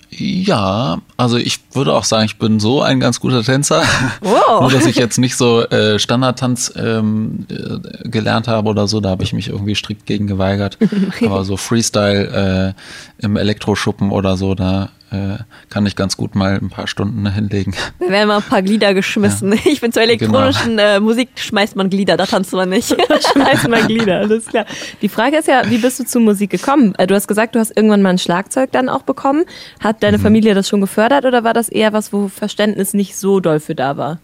Ja, 0.10 1.00
also 1.18 1.36
ich 1.36 1.60
würde 1.74 1.94
auch 1.94 2.06
sagen, 2.06 2.24
ich 2.24 2.40
bin 2.40 2.62
so 2.62 2.82
ein 2.82 3.02
ganz 3.02 3.20
guter 3.20 3.44
Tänzer. 3.44 3.84
Wow. 4.22 4.62
Nur, 4.62 4.72
dass 4.72 4.86
ich 4.86 4.96
jetzt 4.96 5.18
nicht 5.18 5.36
so 5.36 5.64
äh, 5.64 6.00
Standardtanz 6.00 6.74
ähm, 6.78 7.46
äh, 7.50 8.08
gelernt 8.08 8.48
habe 8.48 8.70
oder 8.70 8.88
so, 8.88 9.02
da 9.02 9.10
habe 9.10 9.24
ich 9.24 9.34
mich 9.34 9.50
irgendwie 9.50 9.76
strikt 9.76 10.06
gegen 10.06 10.28
geweigert. 10.28 10.78
Aber 11.26 11.44
so 11.44 11.58
Freestyle 11.58 12.74
äh, 13.20 13.26
im 13.26 13.36
Elektroschuppen 13.36 14.12
oder 14.12 14.38
so, 14.38 14.56
da 14.56 14.90
äh, 15.12 15.38
kann 15.70 15.86
ich 15.86 15.96
ganz 15.96 16.18
gut 16.18 16.36
mal 16.36 16.60
ein 16.62 16.70
paar 16.70 16.88
Stunden 16.88 17.32
hinlegen. 17.32 17.74
Da 18.00 18.10
werden 18.10 18.28
mal 18.28 18.38
ein 18.38 18.44
paar 18.44 18.62
Glieder 18.62 18.94
geschmissen. 18.94 19.54
Ja. 19.54 19.60
Ich 19.70 19.82
bin 19.82 19.92
zur 19.92 20.04
elektronischen 20.04 20.78
genau. 20.78 20.96
äh, 20.96 21.00
Musik 21.00 21.30
schmeißt 21.36 21.76
man 21.76 21.90
Glieder, 21.90 22.18
da 22.18 22.26
tanzt 22.26 22.54
man 22.54 22.70
nicht. 22.70 22.90
schmeißt 23.34 23.68
man 23.68 23.88
Glieder, 23.88 24.20
alles 24.20 24.46
klar. 24.46 24.66
Die 25.02 25.10
Frage 25.10 25.38
ist 25.38 25.48
ja, 25.48 25.70
wie 25.70 25.78
bist 25.78 26.00
du 26.00 26.06
zur 26.06 26.22
Musik 26.22 26.50
gekommen? 26.50 26.96
Äh, 26.98 27.08
du 27.08 27.16
hast 27.16 27.28
gesagt, 27.28 27.56
du 27.56 27.60
hast 27.60 27.76
irgendwann 27.76 28.02
mal 28.02 28.10
ein 28.10 28.18
Schlagzeug 28.18 28.72
dann 28.72 28.90
auch 28.90 29.04
bekommen. 29.04 29.46
Hat 29.80 30.04
deine 30.04 30.18
mhm. 30.18 30.24
Familie 30.24 30.54
das 30.54 30.68
schon 30.68 30.82
gefördert 30.82 31.26
oder 31.26 31.44
war 31.44 31.54
das 31.54 31.70
eher 31.70 31.94
was, 31.94 32.12
wo 32.14 32.28
Verständnis 32.28 32.94
nicht 32.94 33.16
so 33.16 33.40
doll 33.40 33.60
für 33.60 33.76
da 33.76 33.98
war? 33.98 34.20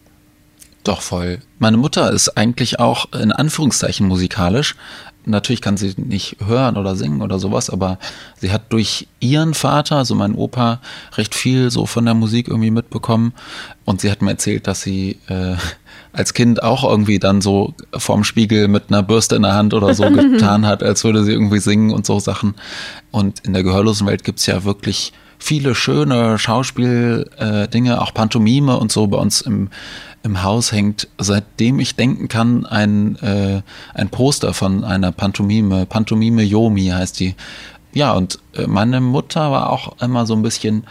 Doch 0.85 1.01
voll. 1.01 1.39
Meine 1.59 1.77
Mutter 1.77 2.11
ist 2.11 2.37
eigentlich 2.37 2.79
auch 2.79 3.11
in 3.13 3.31
Anführungszeichen 3.31 4.07
musikalisch, 4.07 4.75
natürlich 5.25 5.61
kann 5.61 5.77
sie 5.77 5.93
nicht 5.97 6.37
hören 6.45 6.77
oder 6.77 6.95
singen 6.95 7.21
oder 7.21 7.39
sowas, 7.39 7.69
aber 7.69 7.97
sie 8.37 8.51
hat 8.51 8.71
durch 8.71 9.07
ihren 9.19 9.53
Vater, 9.53 9.97
also 9.97 10.15
meinen 10.15 10.35
Opa, 10.35 10.79
recht 11.17 11.35
viel 11.35 11.71
so 11.71 11.85
von 11.85 12.05
der 12.05 12.13
Musik 12.13 12.47
irgendwie 12.47 12.71
mitbekommen. 12.71 13.33
Und 13.83 14.01
sie 14.01 14.11
hat 14.11 14.21
mir 14.21 14.31
erzählt, 14.31 14.67
dass 14.67 14.81
sie 14.81 15.19
äh, 15.27 15.55
als 16.13 16.33
Kind 16.33 16.63
auch 16.63 16.83
irgendwie 16.83 17.19
dann 17.19 17.41
so 17.41 17.73
vorm 17.95 18.23
Spiegel 18.23 18.67
mit 18.67 18.85
einer 18.89 19.03
Bürste 19.03 19.35
in 19.35 19.43
der 19.43 19.53
Hand 19.53 19.73
oder 19.73 19.93
so 19.93 20.03
getan 20.11 20.65
hat, 20.65 20.83
als 20.83 21.03
würde 21.03 21.23
sie 21.23 21.33
irgendwie 21.33 21.59
singen 21.59 21.91
und 21.91 22.05
so 22.05 22.19
Sachen. 22.19 22.55
Und 23.11 23.39
in 23.41 23.53
der 23.53 23.63
gehörlosen 23.63 24.07
Welt 24.07 24.23
gibt's 24.23 24.45
ja 24.45 24.63
wirklich 24.63 25.13
viele 25.37 25.75
schöne 25.75 26.39
Schauspieldinge, 26.39 27.91
äh, 27.91 27.97
auch 27.97 28.13
Pantomime 28.13 28.77
und 28.77 28.91
so 28.91 29.07
bei 29.07 29.17
uns 29.17 29.41
im, 29.41 29.69
im 30.25 30.41
Haus 30.41 30.71
hängt, 30.71 31.07
seitdem 31.19 31.79
ich 31.79 31.95
denken 31.95 32.27
kann, 32.27 32.65
ein, 32.65 33.15
äh, 33.17 33.61
ein 33.93 34.09
Poster 34.09 34.55
von 34.55 34.83
einer 34.83 35.11
Pantomime. 35.11 35.85
Pantomime 35.85 36.41
Yomi 36.41 36.87
heißt 36.87 37.19
die. 37.19 37.35
Ja, 37.93 38.13
und 38.13 38.39
äh, 38.55 38.65
meine 38.65 39.01
Mutter 39.01 39.51
war 39.51 39.69
auch 39.69 40.01
immer 40.01 40.25
so 40.25 40.33
ein 40.35 40.41
bisschen, 40.41 40.85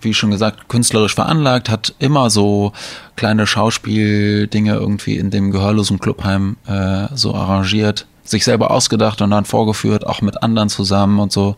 wie 0.00 0.14
schon 0.14 0.30
gesagt, 0.30 0.68
künstlerisch 0.68 1.16
veranlagt, 1.16 1.68
hat 1.68 1.94
immer 1.98 2.30
so 2.30 2.72
kleine 3.16 3.48
Schauspieldinge 3.48 4.74
irgendwie 4.74 5.18
in 5.18 5.30
dem 5.30 5.50
gehörlosen 5.50 5.98
Clubheim 5.98 6.56
äh, 6.66 7.08
so 7.12 7.34
arrangiert, 7.34 8.06
sich 8.22 8.44
selber 8.44 8.70
ausgedacht 8.70 9.20
und 9.20 9.30
dann 9.30 9.44
vorgeführt, 9.44 10.06
auch 10.06 10.22
mit 10.22 10.44
anderen 10.44 10.68
zusammen 10.68 11.18
und 11.18 11.32
so 11.32 11.56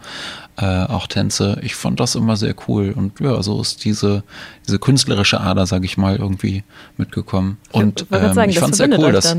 äh, 0.59 0.84
auch 0.84 1.06
Tänze. 1.06 1.59
Ich 1.62 1.74
fand 1.76 2.00
das 2.00 2.14
immer 2.14 2.36
sehr 2.36 2.54
cool 2.66 2.92
und 2.94 3.20
ja, 3.20 3.42
so 3.42 3.61
ist 3.61 3.84
diese, 3.84 4.24
diese 4.66 4.78
künstlerische 4.78 5.40
Ader, 5.40 5.66
sage 5.66 5.84
ich 5.86 5.96
mal, 5.96 6.16
irgendwie 6.16 6.64
mitgekommen. 6.96 7.59
Und 7.72 8.02
ich, 8.02 8.06
ähm, 8.12 8.32
sagen, 8.34 8.50
ich 8.50 8.59
fand 8.59 8.72
es 8.72 8.78
sehr 8.78 8.98
cool, 8.98 9.12
dass 9.12 9.36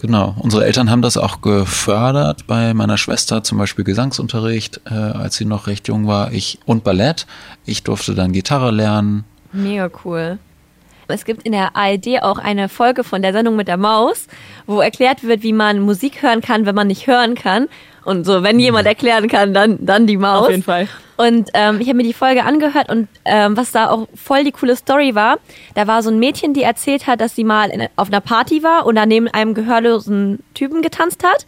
Genau, 0.00 0.36
unsere 0.38 0.64
Eltern 0.64 0.90
haben 0.90 1.02
das 1.02 1.16
auch 1.16 1.40
gefördert 1.40 2.46
bei 2.46 2.72
meiner 2.72 2.96
Schwester, 2.98 3.42
zum 3.42 3.58
Beispiel 3.58 3.84
Gesangsunterricht, 3.84 4.80
äh, 4.88 4.94
als 4.94 5.36
sie 5.36 5.44
noch 5.44 5.66
recht 5.66 5.88
jung 5.88 6.06
war. 6.06 6.32
Ich 6.32 6.60
und 6.66 6.84
Ballett. 6.84 7.26
Ich 7.66 7.82
durfte 7.82 8.14
dann 8.14 8.30
Gitarre 8.30 8.70
lernen. 8.70 9.24
Mega 9.52 9.90
cool. 10.04 10.38
Es 11.08 11.24
gibt 11.24 11.44
in 11.44 11.52
der 11.52 11.74
ARD 11.74 12.22
auch 12.22 12.38
eine 12.38 12.68
Folge 12.68 13.04
von 13.04 13.22
der 13.22 13.32
Sendung 13.32 13.56
mit 13.56 13.68
der 13.68 13.76
Maus, 13.76 14.26
wo 14.66 14.80
erklärt 14.80 15.24
wird, 15.24 15.42
wie 15.42 15.52
man 15.52 15.80
Musik 15.80 16.22
hören 16.22 16.40
kann, 16.40 16.66
wenn 16.66 16.74
man 16.74 16.86
nicht 16.86 17.06
hören 17.06 17.34
kann. 17.34 17.68
Und 18.04 18.24
so, 18.24 18.42
wenn 18.42 18.58
jemand 18.58 18.86
erklären 18.86 19.28
kann, 19.28 19.52
dann, 19.52 19.78
dann 19.84 20.06
die 20.06 20.16
Maus. 20.16 20.44
Auf 20.44 20.50
jeden 20.50 20.62
Fall. 20.62 20.88
Und 21.16 21.50
ähm, 21.54 21.80
ich 21.80 21.88
habe 21.88 21.96
mir 21.96 22.04
die 22.04 22.12
Folge 22.12 22.44
angehört 22.44 22.88
und 22.90 23.08
ähm, 23.24 23.56
was 23.56 23.72
da 23.72 23.90
auch 23.90 24.06
voll 24.14 24.44
die 24.44 24.52
coole 24.52 24.76
Story 24.76 25.16
war, 25.16 25.38
da 25.74 25.86
war 25.88 26.02
so 26.02 26.10
ein 26.10 26.18
Mädchen, 26.18 26.54
die 26.54 26.62
erzählt 26.62 27.08
hat, 27.08 27.20
dass 27.20 27.34
sie 27.34 27.42
mal 27.42 27.70
in, 27.70 27.88
auf 27.96 28.08
einer 28.08 28.20
Party 28.20 28.62
war 28.62 28.86
und 28.86 28.94
da 28.94 29.04
neben 29.04 29.26
einem 29.26 29.52
gehörlosen 29.52 30.38
Typen 30.54 30.80
getanzt 30.80 31.24
hat. 31.24 31.44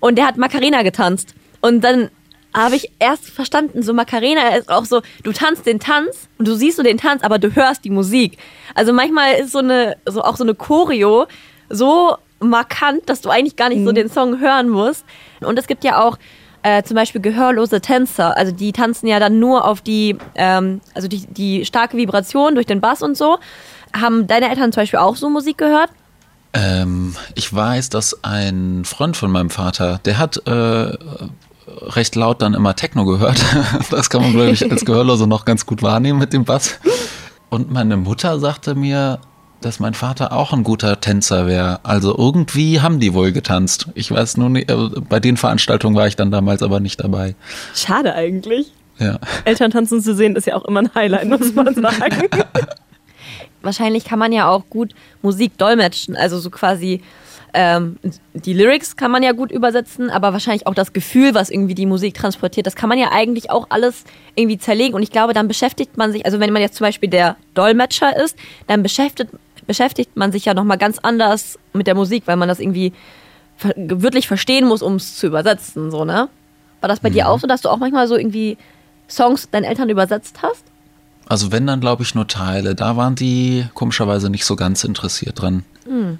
Und 0.00 0.18
der 0.18 0.26
hat 0.26 0.36
Macarena 0.36 0.82
getanzt. 0.82 1.34
Und 1.62 1.82
dann 1.82 2.10
habe 2.56 2.76
ich 2.76 2.90
erst 2.98 3.28
verstanden, 3.28 3.82
so 3.82 3.92
Macarena 3.92 4.56
ist 4.56 4.70
auch 4.70 4.84
so, 4.84 5.02
du 5.22 5.32
tanzt 5.32 5.66
den 5.66 5.78
Tanz 5.78 6.28
und 6.38 6.48
du 6.48 6.54
siehst 6.54 6.78
so 6.78 6.82
den 6.82 6.98
Tanz, 6.98 7.22
aber 7.22 7.38
du 7.38 7.54
hörst 7.54 7.84
die 7.84 7.90
Musik. 7.90 8.38
Also 8.74 8.92
manchmal 8.92 9.34
ist 9.34 9.52
so 9.52 9.58
eine, 9.58 9.96
so 10.06 10.22
auch 10.22 10.36
so 10.36 10.44
eine 10.44 10.54
Choreo 10.54 11.26
so 11.68 12.16
markant, 12.40 13.08
dass 13.08 13.20
du 13.20 13.30
eigentlich 13.30 13.56
gar 13.56 13.68
nicht 13.68 13.80
mhm. 13.80 13.86
so 13.86 13.92
den 13.92 14.08
Song 14.08 14.40
hören 14.40 14.68
musst. 14.68 15.04
Und 15.40 15.58
es 15.58 15.66
gibt 15.66 15.84
ja 15.84 16.02
auch 16.02 16.18
äh, 16.62 16.82
zum 16.82 16.94
Beispiel 16.94 17.20
gehörlose 17.20 17.80
Tänzer, 17.80 18.36
also 18.36 18.52
die 18.52 18.72
tanzen 18.72 19.06
ja 19.06 19.20
dann 19.20 19.38
nur 19.38 19.64
auf 19.64 19.82
die, 19.82 20.16
ähm, 20.34 20.80
also 20.94 21.08
die, 21.08 21.26
die 21.26 21.64
starke 21.64 21.96
Vibration 21.96 22.54
durch 22.54 22.66
den 22.66 22.80
Bass 22.80 23.02
und 23.02 23.16
so. 23.16 23.38
Haben 23.94 24.26
deine 24.26 24.48
Eltern 24.48 24.72
zum 24.72 24.82
Beispiel 24.82 24.98
auch 24.98 25.16
so 25.16 25.30
Musik 25.30 25.58
gehört? 25.58 25.90
Ähm, 26.52 27.14
ich 27.34 27.52
weiß, 27.52 27.90
dass 27.90 28.24
ein 28.24 28.84
Freund 28.84 29.16
von 29.16 29.30
meinem 29.30 29.50
Vater, 29.50 30.00
der 30.04 30.18
hat 30.18 30.38
äh, 30.46 30.96
recht 31.66 32.14
laut 32.14 32.42
dann 32.42 32.54
immer 32.54 32.76
Techno 32.76 33.04
gehört. 33.04 33.44
Das 33.90 34.10
kann 34.10 34.22
man, 34.22 34.32
glaube 34.32 34.50
ich, 34.50 34.70
als 34.70 34.84
Gehörlose 34.84 35.26
noch 35.26 35.44
ganz 35.44 35.66
gut 35.66 35.82
wahrnehmen 35.82 36.18
mit 36.18 36.32
dem 36.32 36.44
Bass. 36.44 36.78
Und 37.50 37.70
meine 37.70 37.96
Mutter 37.96 38.38
sagte 38.38 38.74
mir, 38.74 39.20
dass 39.60 39.80
mein 39.80 39.94
Vater 39.94 40.32
auch 40.32 40.52
ein 40.52 40.64
guter 40.64 41.00
Tänzer 41.00 41.46
wäre. 41.46 41.80
Also 41.82 42.16
irgendwie 42.16 42.80
haben 42.80 43.00
die 43.00 43.14
wohl 43.14 43.32
getanzt. 43.32 43.88
Ich 43.94 44.10
weiß 44.10 44.36
nur 44.36 44.50
nicht, 44.50 44.70
äh, 44.70 44.76
bei 45.08 45.20
den 45.20 45.36
Veranstaltungen 45.36 45.96
war 45.96 46.06
ich 46.06 46.16
dann 46.16 46.30
damals 46.30 46.62
aber 46.62 46.80
nicht 46.80 47.02
dabei. 47.02 47.34
Schade 47.74 48.14
eigentlich. 48.14 48.72
Ja. 48.98 49.18
Eltern 49.44 49.70
tanzen 49.70 50.00
zu 50.00 50.14
sehen 50.14 50.36
ist 50.36 50.46
ja 50.46 50.56
auch 50.56 50.64
immer 50.64 50.80
ein 50.80 50.94
Highlight, 50.94 51.28
muss 51.28 51.54
man 51.54 51.74
sagen. 51.74 52.28
Wahrscheinlich 53.62 54.04
kann 54.04 54.18
man 54.18 54.32
ja 54.32 54.48
auch 54.48 54.64
gut 54.70 54.94
Musik 55.22 55.58
dolmetschen, 55.58 56.16
also 56.16 56.38
so 56.38 56.50
quasi 56.50 57.02
ähm, 57.56 57.96
die 58.34 58.52
Lyrics 58.52 58.96
kann 58.96 59.10
man 59.10 59.22
ja 59.22 59.32
gut 59.32 59.50
übersetzen, 59.50 60.10
aber 60.10 60.32
wahrscheinlich 60.34 60.66
auch 60.66 60.74
das 60.74 60.92
Gefühl, 60.92 61.34
was 61.34 61.48
irgendwie 61.48 61.74
die 61.74 61.86
Musik 61.86 62.14
transportiert, 62.14 62.66
das 62.66 62.76
kann 62.76 62.90
man 62.90 62.98
ja 62.98 63.12
eigentlich 63.12 63.50
auch 63.50 63.66
alles 63.70 64.04
irgendwie 64.34 64.58
zerlegen. 64.58 64.94
Und 64.94 65.02
ich 65.02 65.10
glaube, 65.10 65.32
dann 65.32 65.48
beschäftigt 65.48 65.96
man 65.96 66.12
sich, 66.12 66.26
also 66.26 66.38
wenn 66.38 66.52
man 66.52 66.60
jetzt 66.60 66.76
zum 66.76 66.84
Beispiel 66.84 67.08
der 67.08 67.36
Dolmetscher 67.54 68.14
ist, 68.22 68.36
dann 68.66 68.82
beschäftigt, 68.82 69.30
beschäftigt 69.66 70.16
man 70.16 70.32
sich 70.32 70.44
ja 70.44 70.52
nochmal 70.52 70.76
ganz 70.76 70.98
anders 70.98 71.58
mit 71.72 71.86
der 71.86 71.94
Musik, 71.94 72.24
weil 72.26 72.36
man 72.36 72.48
das 72.48 72.60
irgendwie 72.60 72.92
wirklich 73.74 74.28
verstehen 74.28 74.68
muss, 74.68 74.82
um 74.82 74.96
es 74.96 75.16
zu 75.16 75.26
übersetzen, 75.26 75.90
so, 75.90 76.04
ne? 76.04 76.28
War 76.82 76.88
das 76.88 77.00
bei 77.00 77.08
mhm. 77.08 77.14
dir 77.14 77.28
auch 77.28 77.40
so, 77.40 77.46
dass 77.46 77.62
du 77.62 77.70
auch 77.70 77.78
manchmal 77.78 78.06
so 78.06 78.16
irgendwie 78.16 78.58
Songs 79.08 79.48
deinen 79.50 79.64
Eltern 79.64 79.88
übersetzt 79.88 80.40
hast? 80.42 80.62
Also 81.26 81.50
wenn, 81.52 81.66
dann 81.66 81.80
glaube 81.80 82.02
ich 82.02 82.14
nur 82.14 82.28
Teile. 82.28 82.74
Da 82.74 82.96
waren 82.96 83.14
die 83.14 83.66
komischerweise 83.72 84.28
nicht 84.28 84.44
so 84.44 84.56
ganz 84.56 84.84
interessiert 84.84 85.40
dran. 85.40 85.64
Mhm. 85.88 86.18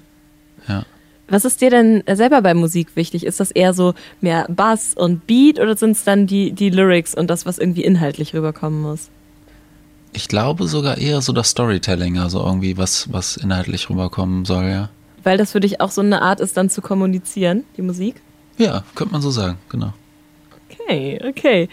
Ja. 0.67 0.83
Was 1.29 1.43
ist 1.43 1.61
dir 1.61 1.69
denn 1.69 2.03
selber 2.09 2.41
bei 2.41 2.53
Musik 2.53 2.95
wichtig? 2.95 3.25
Ist 3.25 3.39
das 3.39 3.51
eher 3.51 3.73
so 3.73 3.93
mehr 4.21 4.45
Bass 4.49 4.93
und 4.95 5.27
Beat 5.27 5.59
oder 5.59 5.75
sind 5.75 5.91
es 5.91 6.03
dann 6.03 6.25
die, 6.25 6.51
die 6.51 6.69
Lyrics 6.69 7.13
und 7.13 7.29
das, 7.29 7.45
was 7.45 7.57
irgendwie 7.57 7.83
inhaltlich 7.83 8.33
rüberkommen 8.33 8.81
muss? 8.81 9.09
Ich 10.13 10.29
glaube 10.29 10.67
sogar 10.67 10.97
eher 10.97 11.21
so 11.21 11.33
das 11.33 11.49
Storytelling, 11.49 12.17
also 12.17 12.43
irgendwie 12.43 12.77
was, 12.77 13.11
was 13.11 13.35
inhaltlich 13.37 13.89
rüberkommen 13.89 14.45
soll, 14.45 14.65
ja. 14.65 14.89
Weil 15.23 15.37
das 15.37 15.51
für 15.51 15.59
dich 15.59 15.81
auch 15.81 15.91
so 15.91 16.01
eine 16.01 16.21
Art 16.21 16.39
ist, 16.39 16.55
dann 16.55 16.69
zu 16.69 16.81
kommunizieren, 16.81 17.65
die 17.75 17.81
Musik? 17.81 18.15
Ja, 18.57 18.83
könnte 18.95 19.11
man 19.11 19.21
so 19.21 19.29
sagen, 19.29 19.57
genau. 19.69 19.93
Okay, 20.69 21.19
okay. 21.27 21.67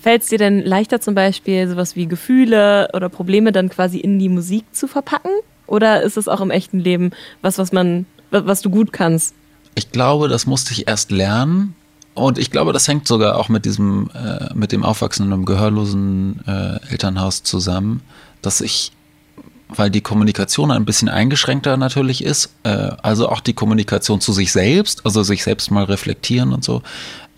Fällt 0.00 0.22
es 0.22 0.28
dir 0.28 0.38
denn 0.38 0.64
leichter 0.64 1.00
zum 1.00 1.14
Beispiel 1.14 1.68
sowas 1.68 1.96
wie 1.96 2.06
Gefühle 2.06 2.88
oder 2.94 3.08
Probleme 3.08 3.52
dann 3.52 3.68
quasi 3.68 3.98
in 3.98 4.18
die 4.18 4.28
Musik 4.28 4.64
zu 4.72 4.86
verpacken? 4.86 5.32
Oder 5.66 6.02
ist 6.02 6.16
es 6.16 6.28
auch 6.28 6.40
im 6.40 6.50
echten 6.50 6.78
Leben 6.78 7.10
was, 7.40 7.58
was 7.58 7.72
man 7.72 8.06
was 8.32 8.62
du 8.62 8.70
gut 8.70 8.92
kannst? 8.92 9.34
Ich 9.74 9.90
glaube, 9.90 10.28
das 10.28 10.46
musste 10.46 10.72
ich 10.72 10.88
erst 10.88 11.10
lernen. 11.10 11.74
Und 12.14 12.38
ich 12.38 12.50
glaube, 12.50 12.72
das 12.72 12.88
hängt 12.88 13.06
sogar 13.06 13.38
auch 13.38 13.48
mit 13.48 13.64
diesem, 13.64 14.10
äh, 14.14 14.52
mit 14.54 14.72
dem 14.72 14.84
Aufwachsen 14.84 15.32
im 15.32 15.46
gehörlosen 15.46 16.40
äh, 16.46 16.90
Elternhaus 16.90 17.42
zusammen, 17.42 18.02
dass 18.42 18.60
ich, 18.60 18.92
weil 19.68 19.90
die 19.90 20.02
Kommunikation 20.02 20.70
ein 20.70 20.84
bisschen 20.84 21.08
eingeschränkter 21.08 21.78
natürlich 21.78 22.22
ist, 22.22 22.50
äh, 22.64 22.90
also 23.02 23.30
auch 23.30 23.40
die 23.40 23.54
Kommunikation 23.54 24.20
zu 24.20 24.34
sich 24.34 24.52
selbst, 24.52 25.06
also 25.06 25.22
sich 25.22 25.42
selbst 25.42 25.70
mal 25.70 25.84
reflektieren 25.84 26.52
und 26.52 26.64
so, 26.64 26.82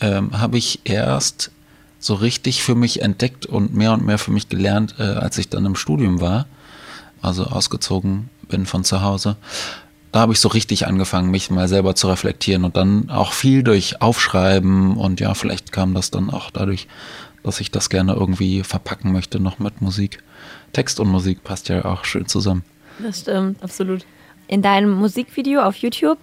ähm, 0.01 0.40
habe 0.40 0.59
ich 0.59 0.80
erst 0.82 1.53
so 2.01 2.14
richtig 2.14 2.64
für 2.64 2.74
mich 2.74 3.01
entdeckt 3.01 3.47
und 3.47 3.74
mehr 3.74 3.92
und 3.92 4.05
mehr 4.05 4.18
für 4.18 4.32
mich 4.32 4.49
gelernt, 4.49 4.97
äh, 4.99 5.05
als 5.05 5.38
ich 5.38 5.51
dann 5.51 5.66
im 5.66 5.76
Studium 5.76 6.20
war, 6.20 6.47
also 7.22 7.45
ausgezogen 7.45 8.28
bin 8.49 8.66
von 8.66 8.82
zu 8.82 9.03
Hause 9.03 9.36
da 10.15 10.21
habe 10.21 10.33
ich 10.33 10.39
so 10.39 10.49
richtig 10.49 10.87
angefangen, 10.87 11.33
mich 11.33 11.51
mal 11.51 11.67
selber 11.67 11.97
zu 11.97 12.07
reflektieren 12.07 12.62
und 12.62 12.77
dann 12.77 13.11
auch 13.11 13.33
viel 13.33 13.65
durch 13.65 14.01
Aufschreiben 14.01 14.97
und 14.97 15.19
ja, 15.19 15.35
vielleicht 15.35 15.73
kam 15.73 15.93
das 15.93 16.12
dann 16.12 16.31
auch 16.31 16.53
dadurch, 16.53 16.87
dass 17.43 17.59
ich 17.59 17.73
das 17.73 17.91
gerne 17.91 18.12
irgendwie 18.12 18.62
verpacken 18.62 19.11
möchte, 19.11 19.41
noch 19.41 19.59
mit 19.59 19.81
Musik. 19.81 20.23
Text 20.73 21.01
und 21.01 21.09
Musik 21.09 21.43
passt 21.43 21.69
ja 21.69 21.85
auch 21.85 22.05
schön 22.05 22.27
zusammen. 22.27 22.62
Das 23.01 23.23
stimmt, 23.23 23.61
absolut. 23.61 24.07
In 24.47 24.62
deinem 24.62 24.93
Musikvideo 24.93 25.62
auf 25.62 25.75
YouTube 25.79 26.19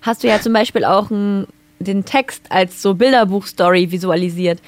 hast 0.00 0.24
du 0.24 0.28
ja 0.28 0.40
zum 0.40 0.54
Beispiel 0.54 0.86
auch 0.86 1.10
ein, 1.10 1.46
den 1.80 2.06
Text 2.06 2.44
als 2.48 2.80
so 2.80 2.94
Bilderbuch-Story 2.94 3.90
visualisiert. 3.90 4.62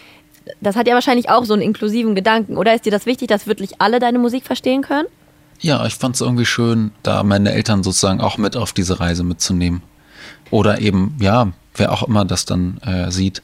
Das 0.60 0.76
hat 0.76 0.86
ja 0.86 0.92
wahrscheinlich 0.92 1.30
auch 1.30 1.46
so 1.46 1.54
einen 1.54 1.62
inklusiven 1.62 2.14
Gedanken. 2.14 2.58
Oder 2.58 2.74
ist 2.74 2.84
dir 2.84 2.92
das 2.92 3.06
wichtig, 3.06 3.28
dass 3.28 3.46
wirklich 3.46 3.80
alle 3.80 4.00
deine 4.00 4.18
Musik 4.18 4.44
verstehen 4.44 4.82
können? 4.82 5.06
Ja, 5.60 5.84
ich 5.86 5.94
fand 5.94 6.14
es 6.14 6.20
irgendwie 6.20 6.46
schön, 6.46 6.92
da 7.02 7.22
meine 7.22 7.52
Eltern 7.52 7.82
sozusagen 7.82 8.20
auch 8.20 8.38
mit 8.38 8.56
auf 8.56 8.72
diese 8.72 9.00
Reise 9.00 9.24
mitzunehmen. 9.24 9.82
Oder 10.50 10.80
eben, 10.80 11.16
ja, 11.20 11.52
wer 11.74 11.92
auch 11.92 12.02
immer 12.02 12.24
das 12.24 12.44
dann 12.44 12.78
äh, 12.78 13.10
sieht. 13.10 13.42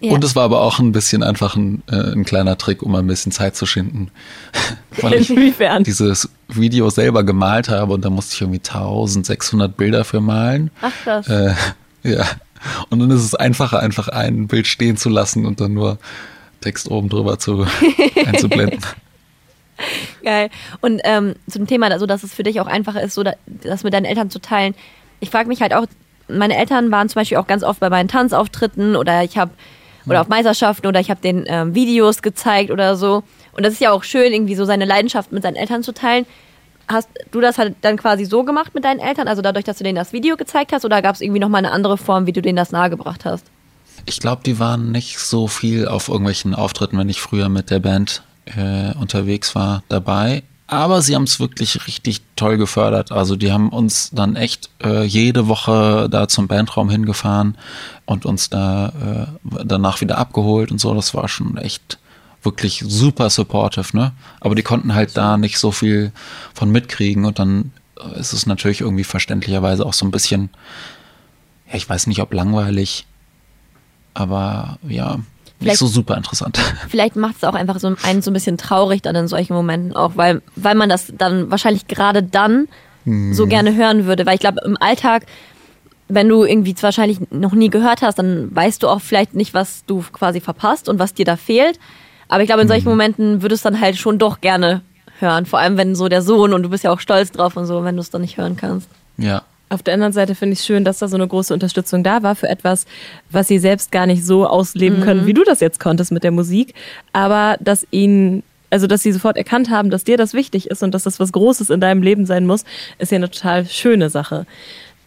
Ja. 0.00 0.12
Und 0.12 0.24
es 0.24 0.34
war 0.34 0.44
aber 0.44 0.62
auch 0.62 0.78
ein 0.78 0.92
bisschen 0.92 1.22
einfach 1.22 1.56
ein, 1.56 1.82
äh, 1.90 2.12
ein 2.12 2.24
kleiner 2.24 2.56
Trick, 2.56 2.82
um 2.82 2.94
ein 2.94 3.06
bisschen 3.06 3.32
Zeit 3.32 3.54
zu 3.54 3.66
schinden. 3.66 4.10
Weil 5.00 5.12
Inwiefern? 5.12 5.82
ich 5.82 5.88
dieses 5.88 6.30
Video 6.48 6.88
selber 6.88 7.22
gemalt 7.22 7.68
habe 7.68 7.92
und 7.92 8.04
da 8.04 8.10
musste 8.10 8.34
ich 8.34 8.40
irgendwie 8.40 8.60
1600 8.60 9.76
Bilder 9.76 10.04
für 10.04 10.20
malen. 10.20 10.70
Ach 10.80 10.92
krass. 11.04 11.28
Äh, 11.28 11.54
ja. 12.02 12.24
Und 12.88 13.00
dann 13.00 13.10
ist 13.10 13.24
es 13.24 13.34
einfacher, 13.34 13.80
einfach 13.80 14.08
ein 14.08 14.46
Bild 14.46 14.66
stehen 14.66 14.96
zu 14.96 15.10
lassen 15.10 15.44
und 15.44 15.60
dann 15.60 15.74
nur 15.74 15.98
Text 16.62 16.90
oben 16.90 17.10
drüber 17.10 17.38
zu, 17.38 17.66
einzublenden. 18.26 18.80
Geil. 20.24 20.50
Und 20.80 21.00
ähm, 21.04 21.34
zum 21.48 21.66
Thema, 21.66 21.90
also, 21.90 22.06
dass 22.06 22.22
es 22.22 22.34
für 22.34 22.42
dich 22.42 22.60
auch 22.60 22.66
einfacher 22.66 23.02
ist, 23.02 23.14
so 23.14 23.24
das 23.46 23.84
mit 23.84 23.94
deinen 23.94 24.04
Eltern 24.04 24.30
zu 24.30 24.40
teilen. 24.40 24.74
Ich 25.20 25.30
frage 25.30 25.48
mich 25.48 25.60
halt 25.60 25.74
auch, 25.74 25.86
meine 26.28 26.56
Eltern 26.56 26.90
waren 26.90 27.08
zum 27.08 27.20
Beispiel 27.20 27.38
auch 27.38 27.46
ganz 27.46 27.62
oft 27.62 27.80
bei 27.80 27.90
meinen 27.90 28.08
Tanzauftritten 28.08 28.96
oder 28.96 29.24
ich 29.24 29.36
habe 29.36 29.50
oder 30.06 30.22
auf 30.22 30.28
Meisterschaften 30.28 30.86
oder 30.86 31.00
ich 31.00 31.10
habe 31.10 31.20
den 31.20 31.44
ähm, 31.46 31.74
Videos 31.74 32.22
gezeigt 32.22 32.70
oder 32.70 32.96
so. 32.96 33.22
Und 33.52 33.64
das 33.64 33.74
ist 33.74 33.80
ja 33.80 33.92
auch 33.92 34.02
schön, 34.02 34.32
irgendwie 34.32 34.54
so 34.54 34.64
seine 34.64 34.84
Leidenschaft 34.84 35.32
mit 35.32 35.42
seinen 35.42 35.56
Eltern 35.56 35.82
zu 35.82 35.92
teilen. 35.92 36.26
Hast 36.88 37.08
du 37.30 37.40
das 37.40 37.58
halt 37.58 37.76
dann 37.82 37.96
quasi 37.96 38.24
so 38.24 38.42
gemacht 38.42 38.74
mit 38.74 38.84
deinen 38.84 38.98
Eltern, 38.98 39.28
also 39.28 39.42
dadurch, 39.42 39.64
dass 39.64 39.78
du 39.78 39.84
denen 39.84 39.96
das 39.96 40.12
Video 40.12 40.36
gezeigt 40.36 40.72
hast, 40.72 40.84
oder 40.84 41.02
gab 41.02 41.14
es 41.14 41.20
irgendwie 41.20 41.38
nochmal 41.38 41.60
eine 41.60 41.72
andere 41.72 41.98
Form, 41.98 42.26
wie 42.26 42.32
du 42.32 42.42
denen 42.42 42.56
das 42.56 42.72
nahegebracht 42.72 43.24
hast? 43.24 43.46
Ich 44.06 44.18
glaube, 44.18 44.42
die 44.44 44.58
waren 44.58 44.90
nicht 44.90 45.18
so 45.18 45.46
viel 45.46 45.86
auf 45.86 46.08
irgendwelchen 46.08 46.54
Auftritten, 46.54 46.98
wenn 46.98 47.08
ich 47.08 47.20
früher 47.20 47.48
mit 47.48 47.70
der 47.70 47.80
Band 47.80 48.22
äh, 48.56 48.94
unterwegs 48.98 49.54
war, 49.54 49.82
dabei. 49.88 50.42
Aber 50.66 51.02
sie 51.02 51.16
haben 51.16 51.24
es 51.24 51.40
wirklich 51.40 51.86
richtig 51.88 52.20
toll 52.36 52.56
gefördert. 52.56 53.10
Also 53.10 53.34
die 53.34 53.50
haben 53.50 53.70
uns 53.70 54.10
dann 54.12 54.36
echt 54.36 54.70
äh, 54.84 55.02
jede 55.02 55.48
Woche 55.48 56.08
da 56.08 56.28
zum 56.28 56.46
Bandraum 56.46 56.88
hingefahren 56.88 57.58
und 58.04 58.24
uns 58.24 58.50
da 58.50 58.92
äh, 59.44 59.64
danach 59.64 60.00
wieder 60.00 60.16
abgeholt 60.16 60.70
und 60.70 60.80
so. 60.80 60.94
Das 60.94 61.12
war 61.12 61.26
schon 61.26 61.56
echt 61.56 61.98
wirklich 62.42 62.84
super 62.86 63.30
supportive, 63.30 63.96
ne? 63.96 64.12
Aber 64.40 64.54
die 64.54 64.62
konnten 64.62 64.94
halt 64.94 65.16
da 65.16 65.36
nicht 65.36 65.58
so 65.58 65.72
viel 65.72 66.12
von 66.54 66.70
mitkriegen 66.70 67.24
und 67.24 67.40
dann 67.40 67.72
ist 68.14 68.32
es 68.32 68.46
natürlich 68.46 68.80
irgendwie 68.80 69.04
verständlicherweise 69.04 69.84
auch 69.84 69.92
so 69.92 70.06
ein 70.06 70.10
bisschen, 70.10 70.50
ja, 71.68 71.74
ich 71.74 71.88
weiß 71.88 72.06
nicht, 72.06 72.20
ob 72.20 72.32
langweilig, 72.32 73.06
aber 74.14 74.78
ja, 74.88 75.18
Vielleicht, 75.60 75.80
nicht 75.80 75.90
so 75.90 75.94
super 75.94 76.16
interessant. 76.16 76.58
Vielleicht 76.88 77.16
macht 77.16 77.36
es 77.36 77.44
auch 77.44 77.54
einfach 77.54 77.78
so 77.78 77.94
einen 78.02 78.22
so 78.22 78.30
ein 78.30 78.34
bisschen 78.34 78.56
traurig 78.56 79.02
dann 79.02 79.14
in 79.14 79.28
solchen 79.28 79.52
Momenten 79.52 79.94
auch, 79.94 80.12
weil, 80.14 80.40
weil 80.56 80.74
man 80.74 80.88
das 80.88 81.12
dann 81.16 81.50
wahrscheinlich 81.50 81.86
gerade 81.86 82.22
dann 82.22 82.66
mhm. 83.04 83.34
so 83.34 83.46
gerne 83.46 83.74
hören 83.74 84.06
würde. 84.06 84.24
Weil 84.24 84.36
ich 84.36 84.40
glaube, 84.40 84.62
im 84.64 84.78
Alltag, 84.80 85.26
wenn 86.08 86.28
du 86.28 86.44
irgendwie 86.44 86.74
wahrscheinlich 86.80 87.18
noch 87.30 87.52
nie 87.52 87.68
gehört 87.68 88.00
hast, 88.00 88.18
dann 88.18 88.54
weißt 88.56 88.82
du 88.82 88.88
auch 88.88 89.02
vielleicht 89.02 89.34
nicht, 89.34 89.52
was 89.52 89.84
du 89.86 90.02
quasi 90.12 90.40
verpasst 90.40 90.88
und 90.88 90.98
was 90.98 91.12
dir 91.12 91.26
da 91.26 91.36
fehlt. 91.36 91.78
Aber 92.28 92.42
ich 92.42 92.46
glaube, 92.46 92.62
in 92.62 92.68
solchen 92.68 92.84
mhm. 92.84 92.92
Momenten 92.92 93.42
würdest 93.42 93.64
du 93.64 93.70
dann 93.70 93.80
halt 93.80 93.98
schon 93.98 94.18
doch 94.18 94.40
gerne 94.40 94.80
hören. 95.18 95.44
Vor 95.44 95.58
allem, 95.58 95.76
wenn 95.76 95.94
so 95.94 96.08
der 96.08 96.22
Sohn 96.22 96.54
und 96.54 96.62
du 96.62 96.70
bist 96.70 96.84
ja 96.84 96.90
auch 96.90 97.00
stolz 97.00 97.32
drauf 97.32 97.56
und 97.58 97.66
so, 97.66 97.84
wenn 97.84 97.96
du 97.96 98.00
es 98.00 98.08
dann 98.08 98.22
nicht 98.22 98.38
hören 98.38 98.56
kannst. 98.56 98.88
Ja, 99.18 99.42
auf 99.70 99.82
der 99.82 99.94
anderen 99.94 100.12
Seite 100.12 100.34
finde 100.34 100.54
ich 100.54 100.58
es 100.58 100.66
schön, 100.66 100.84
dass 100.84 100.98
da 100.98 101.08
so 101.08 101.16
eine 101.16 101.26
große 101.26 101.54
Unterstützung 101.54 102.02
da 102.02 102.22
war 102.22 102.34
für 102.34 102.48
etwas, 102.48 102.86
was 103.30 103.48
sie 103.48 103.58
selbst 103.58 103.92
gar 103.92 104.06
nicht 104.06 104.26
so 104.26 104.46
ausleben 104.46 105.00
mhm. 105.00 105.04
können, 105.04 105.26
wie 105.26 105.34
du 105.34 105.44
das 105.44 105.60
jetzt 105.60 105.80
konntest 105.80 106.12
mit 106.12 106.24
der 106.24 106.32
Musik. 106.32 106.74
Aber 107.12 107.56
dass 107.60 107.86
ihnen 107.90 108.42
also 108.72 108.86
dass 108.86 109.02
sie 109.02 109.10
sofort 109.10 109.36
erkannt 109.36 109.68
haben, 109.68 109.90
dass 109.90 110.04
dir 110.04 110.16
das 110.16 110.32
wichtig 110.32 110.70
ist 110.70 110.84
und 110.84 110.94
dass 110.94 111.02
das 111.02 111.18
was 111.18 111.32
Großes 111.32 111.70
in 111.70 111.80
deinem 111.80 112.02
Leben 112.02 112.24
sein 112.24 112.46
muss, 112.46 112.64
ist 112.98 113.10
ja 113.10 113.16
eine 113.16 113.28
total 113.28 113.66
schöne 113.66 114.10
Sache. 114.10 114.46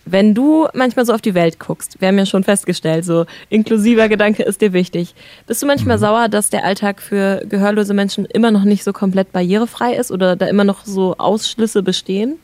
Wenn 0.05 0.33
du 0.33 0.67
manchmal 0.73 1.05
so 1.05 1.13
auf 1.13 1.21
die 1.21 1.33
Welt 1.33 1.59
guckst, 1.59 2.01
wir 2.01 2.09
haben 2.09 2.17
ja 2.17 2.25
schon 2.25 2.43
festgestellt, 2.43 3.05
so 3.05 3.25
inklusiver 3.47 4.09
Gedanke 4.09 4.43
ist 4.43 4.59
dir 4.59 4.73
wichtig. 4.73 5.15
Bist 5.47 5.61
du 5.61 5.65
manchmal 5.65 5.95
mhm. 5.95 6.01
sauer, 6.01 6.27
dass 6.27 6.49
der 6.49 6.65
Alltag 6.65 7.01
für 7.01 7.45
gehörlose 7.47 7.93
Menschen 7.93 8.25
immer 8.25 8.51
noch 8.51 8.65
nicht 8.65 8.83
so 8.83 8.91
komplett 8.91 9.31
barrierefrei 9.31 9.93
ist 9.95 10.11
oder 10.11 10.35
da 10.35 10.47
immer 10.47 10.65
noch 10.65 10.85
so 10.85 11.15
Ausschlüsse 11.17 11.83
bestehen? 11.83 12.37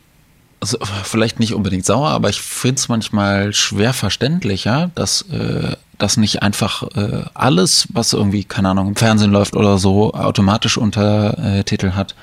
Also 0.60 0.78
vielleicht 1.03 1.39
nicht 1.39 1.53
unbedingt 1.53 1.86
sauer, 1.86 2.10
aber 2.10 2.30
ich 2.30 2.41
finde 2.41 2.76
es 2.76 2.89
manchmal 2.89 3.53
schwer 3.53 3.93
verständlicher, 3.93 4.91
dass 4.95 5.22
äh, 5.32 5.76
das 5.97 6.18
nicht 6.18 6.41
einfach 6.41 6.84
äh, 6.95 7.24
alles, 7.34 7.88
was 7.91 8.14
irgendwie, 8.14 8.43
keine 8.43 8.70
Ahnung, 8.70 8.89
im 8.89 8.95
Fernsehen 8.95 9.32
läuft 9.32 9.55
oder 9.55 9.78
so, 9.78 10.14
automatisch 10.14 10.78
Untertitel 10.78 11.91
hat. 11.91 12.16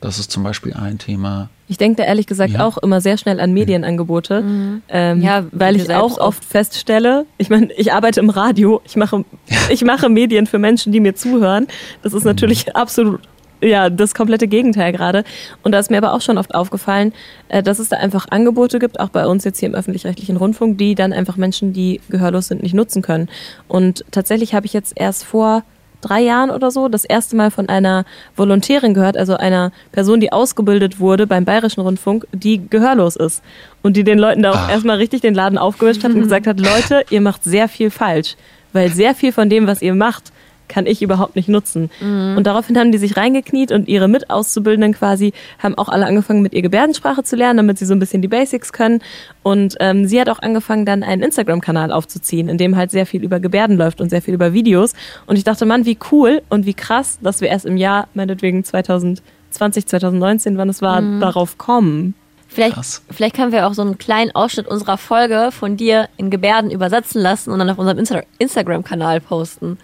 Das 0.00 0.18
ist 0.18 0.30
zum 0.30 0.42
Beispiel 0.42 0.74
ein 0.74 0.98
Thema. 0.98 1.48
Ich 1.66 1.78
denke 1.78 2.02
da 2.02 2.06
ehrlich 2.06 2.26
gesagt 2.26 2.52
ja. 2.52 2.66
auch 2.66 2.76
immer 2.76 3.00
sehr 3.00 3.16
schnell 3.16 3.40
an 3.40 3.54
Medienangebote, 3.54 4.42
mhm. 4.42 4.82
ähm, 4.90 5.22
ja, 5.22 5.44
weil 5.50 5.76
ich 5.76 5.90
auch 5.94 6.18
oft 6.18 6.44
feststelle, 6.44 7.24
ich 7.38 7.48
meine, 7.48 7.72
ich 7.72 7.94
arbeite 7.94 8.20
im 8.20 8.28
Radio, 8.28 8.82
ich 8.84 8.96
mache, 8.96 9.24
ich 9.70 9.82
mache 9.82 10.10
Medien 10.10 10.46
für 10.46 10.58
Menschen, 10.58 10.92
die 10.92 11.00
mir 11.00 11.14
zuhören. 11.14 11.66
Das 12.02 12.12
ist 12.12 12.24
natürlich 12.24 12.66
mhm. 12.66 12.72
absolut 12.72 13.20
ja 13.68 13.90
das 13.90 14.14
komplette 14.14 14.48
Gegenteil 14.48 14.92
gerade. 14.92 15.24
Und 15.62 15.72
da 15.72 15.78
ist 15.78 15.90
mir 15.90 15.98
aber 15.98 16.12
auch 16.12 16.20
schon 16.20 16.38
oft 16.38 16.54
aufgefallen, 16.54 17.12
äh, 17.48 17.62
dass 17.62 17.78
es 17.78 17.88
da 17.88 17.96
einfach 17.96 18.26
Angebote 18.30 18.78
gibt, 18.78 19.00
auch 19.00 19.08
bei 19.08 19.26
uns 19.26 19.44
jetzt 19.44 19.58
hier 19.58 19.68
im 19.68 19.74
öffentlich-rechtlichen 19.74 20.36
Rundfunk, 20.36 20.78
die 20.78 20.94
dann 20.94 21.12
einfach 21.12 21.36
Menschen, 21.36 21.72
die 21.72 22.00
gehörlos 22.08 22.48
sind, 22.48 22.62
nicht 22.62 22.74
nutzen 22.74 23.02
können. 23.02 23.28
Und 23.68 24.04
tatsächlich 24.10 24.54
habe 24.54 24.66
ich 24.66 24.72
jetzt 24.72 24.92
erst 24.96 25.24
vor 25.24 25.62
drei 26.04 26.20
Jahren 26.20 26.50
oder 26.50 26.70
so 26.70 26.88
das 26.88 27.04
erste 27.04 27.34
Mal 27.36 27.50
von 27.50 27.68
einer 27.68 28.04
Volontärin 28.36 28.94
gehört, 28.94 29.16
also 29.16 29.36
einer 29.36 29.72
Person, 29.92 30.20
die 30.20 30.32
ausgebildet 30.32 31.00
wurde 31.00 31.26
beim 31.26 31.44
Bayerischen 31.44 31.80
Rundfunk, 31.80 32.26
die 32.32 32.68
gehörlos 32.68 33.16
ist. 33.16 33.42
Und 33.82 33.96
die 33.96 34.04
den 34.04 34.18
Leuten 34.18 34.42
da 34.42 34.52
auch 34.52 34.68
ah. 34.68 34.70
erstmal 34.70 34.96
richtig 34.96 35.22
den 35.22 35.34
Laden 35.34 35.58
aufgewischt 35.58 36.04
hat 36.04 36.12
und 36.12 36.20
gesagt 36.22 36.46
hat, 36.46 36.60
Leute, 36.60 37.04
ihr 37.10 37.20
macht 37.20 37.44
sehr 37.44 37.68
viel 37.68 37.90
falsch. 37.90 38.36
Weil 38.72 38.90
sehr 38.90 39.14
viel 39.14 39.32
von 39.32 39.48
dem, 39.48 39.66
was 39.66 39.82
ihr 39.82 39.94
macht, 39.94 40.32
kann 40.68 40.86
ich 40.86 41.02
überhaupt 41.02 41.36
nicht 41.36 41.48
nutzen. 41.48 41.90
Mhm. 42.00 42.36
Und 42.36 42.46
daraufhin 42.46 42.78
haben 42.78 42.92
die 42.92 42.98
sich 42.98 43.16
reingekniet 43.16 43.72
und 43.72 43.88
ihre 43.88 44.08
Mitauszubildenden 44.08 44.94
quasi 44.94 45.32
haben 45.58 45.76
auch 45.76 45.88
alle 45.88 46.06
angefangen, 46.06 46.42
mit 46.42 46.54
ihr 46.54 46.62
Gebärdensprache 46.62 47.22
zu 47.22 47.36
lernen, 47.36 47.58
damit 47.58 47.78
sie 47.78 47.86
so 47.86 47.94
ein 47.94 47.98
bisschen 47.98 48.22
die 48.22 48.28
Basics 48.28 48.72
können. 48.72 49.00
Und 49.42 49.76
ähm, 49.80 50.06
sie 50.06 50.20
hat 50.20 50.28
auch 50.28 50.40
angefangen, 50.40 50.86
dann 50.86 51.02
einen 51.02 51.22
Instagram-Kanal 51.22 51.92
aufzuziehen, 51.92 52.48
in 52.48 52.58
dem 52.58 52.76
halt 52.76 52.90
sehr 52.90 53.06
viel 53.06 53.22
über 53.22 53.40
Gebärden 53.40 53.76
läuft 53.76 54.00
und 54.00 54.08
sehr 54.10 54.22
viel 54.22 54.34
über 54.34 54.52
Videos. 54.52 54.94
Und 55.26 55.36
ich 55.36 55.44
dachte, 55.44 55.66
Mann, 55.66 55.84
wie 55.84 55.98
cool 56.10 56.42
und 56.48 56.66
wie 56.66 56.74
krass, 56.74 57.18
dass 57.22 57.40
wir 57.40 57.48
erst 57.48 57.66
im 57.66 57.76
Jahr, 57.76 58.08
meinetwegen 58.14 58.64
2020, 58.64 59.86
2019, 59.86 60.56
wann 60.56 60.68
es 60.68 60.82
war, 60.82 61.00
mhm. 61.00 61.20
darauf 61.20 61.58
kommen. 61.58 62.14
Vielleicht, 62.54 63.02
vielleicht 63.10 63.34
können 63.34 63.50
wir 63.50 63.66
auch 63.66 63.74
so 63.74 63.82
einen 63.82 63.98
kleinen 63.98 64.32
Ausschnitt 64.32 64.68
unserer 64.68 64.96
Folge 64.96 65.50
von 65.50 65.76
dir 65.76 66.08
in 66.16 66.30
Gebärden 66.30 66.70
übersetzen 66.70 67.20
lassen 67.20 67.50
und 67.50 67.58
dann 67.58 67.68
auf 67.68 67.78
unserem 67.78 67.98
Insta 67.98 68.22
Instagram-Kanal 68.38 69.20
posten. 69.20 69.76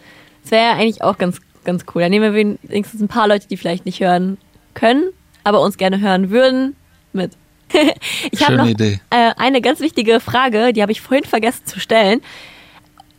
Das 0.43 0.51
wäre 0.53 0.73
eigentlich 0.73 1.03
auch 1.03 1.19
ganz, 1.19 1.41
ganz 1.65 1.85
cool. 1.95 2.03
Da 2.03 2.09
nehmen 2.09 2.33
wir 2.33 2.57
wenigstens 2.69 3.01
ein 3.01 3.09
paar 3.09 3.29
Leute, 3.29 3.49
die 3.49 3.57
vielleicht 3.57 3.87
nicht 3.87 4.01
hören 4.01 4.39
können, 4.75 5.05
aber 5.45 5.61
uns 5.61 5.77
gerne 5.77 6.01
hören 6.01 6.31
würden, 6.31 6.77
mit. 7.13 7.33
ich 8.31 8.45
habe 8.45 8.57
noch 8.57 8.67
Idee. 8.67 9.01
Äh, 9.11 9.33
eine 9.37 9.61
ganz 9.61 9.81
wichtige 9.81 10.21
Frage, 10.21 10.73
die 10.73 10.83
habe 10.83 10.93
ich 10.93 11.01
vorhin 11.01 11.25
vergessen 11.25 11.67
zu 11.67 11.79
stellen. 11.79 12.21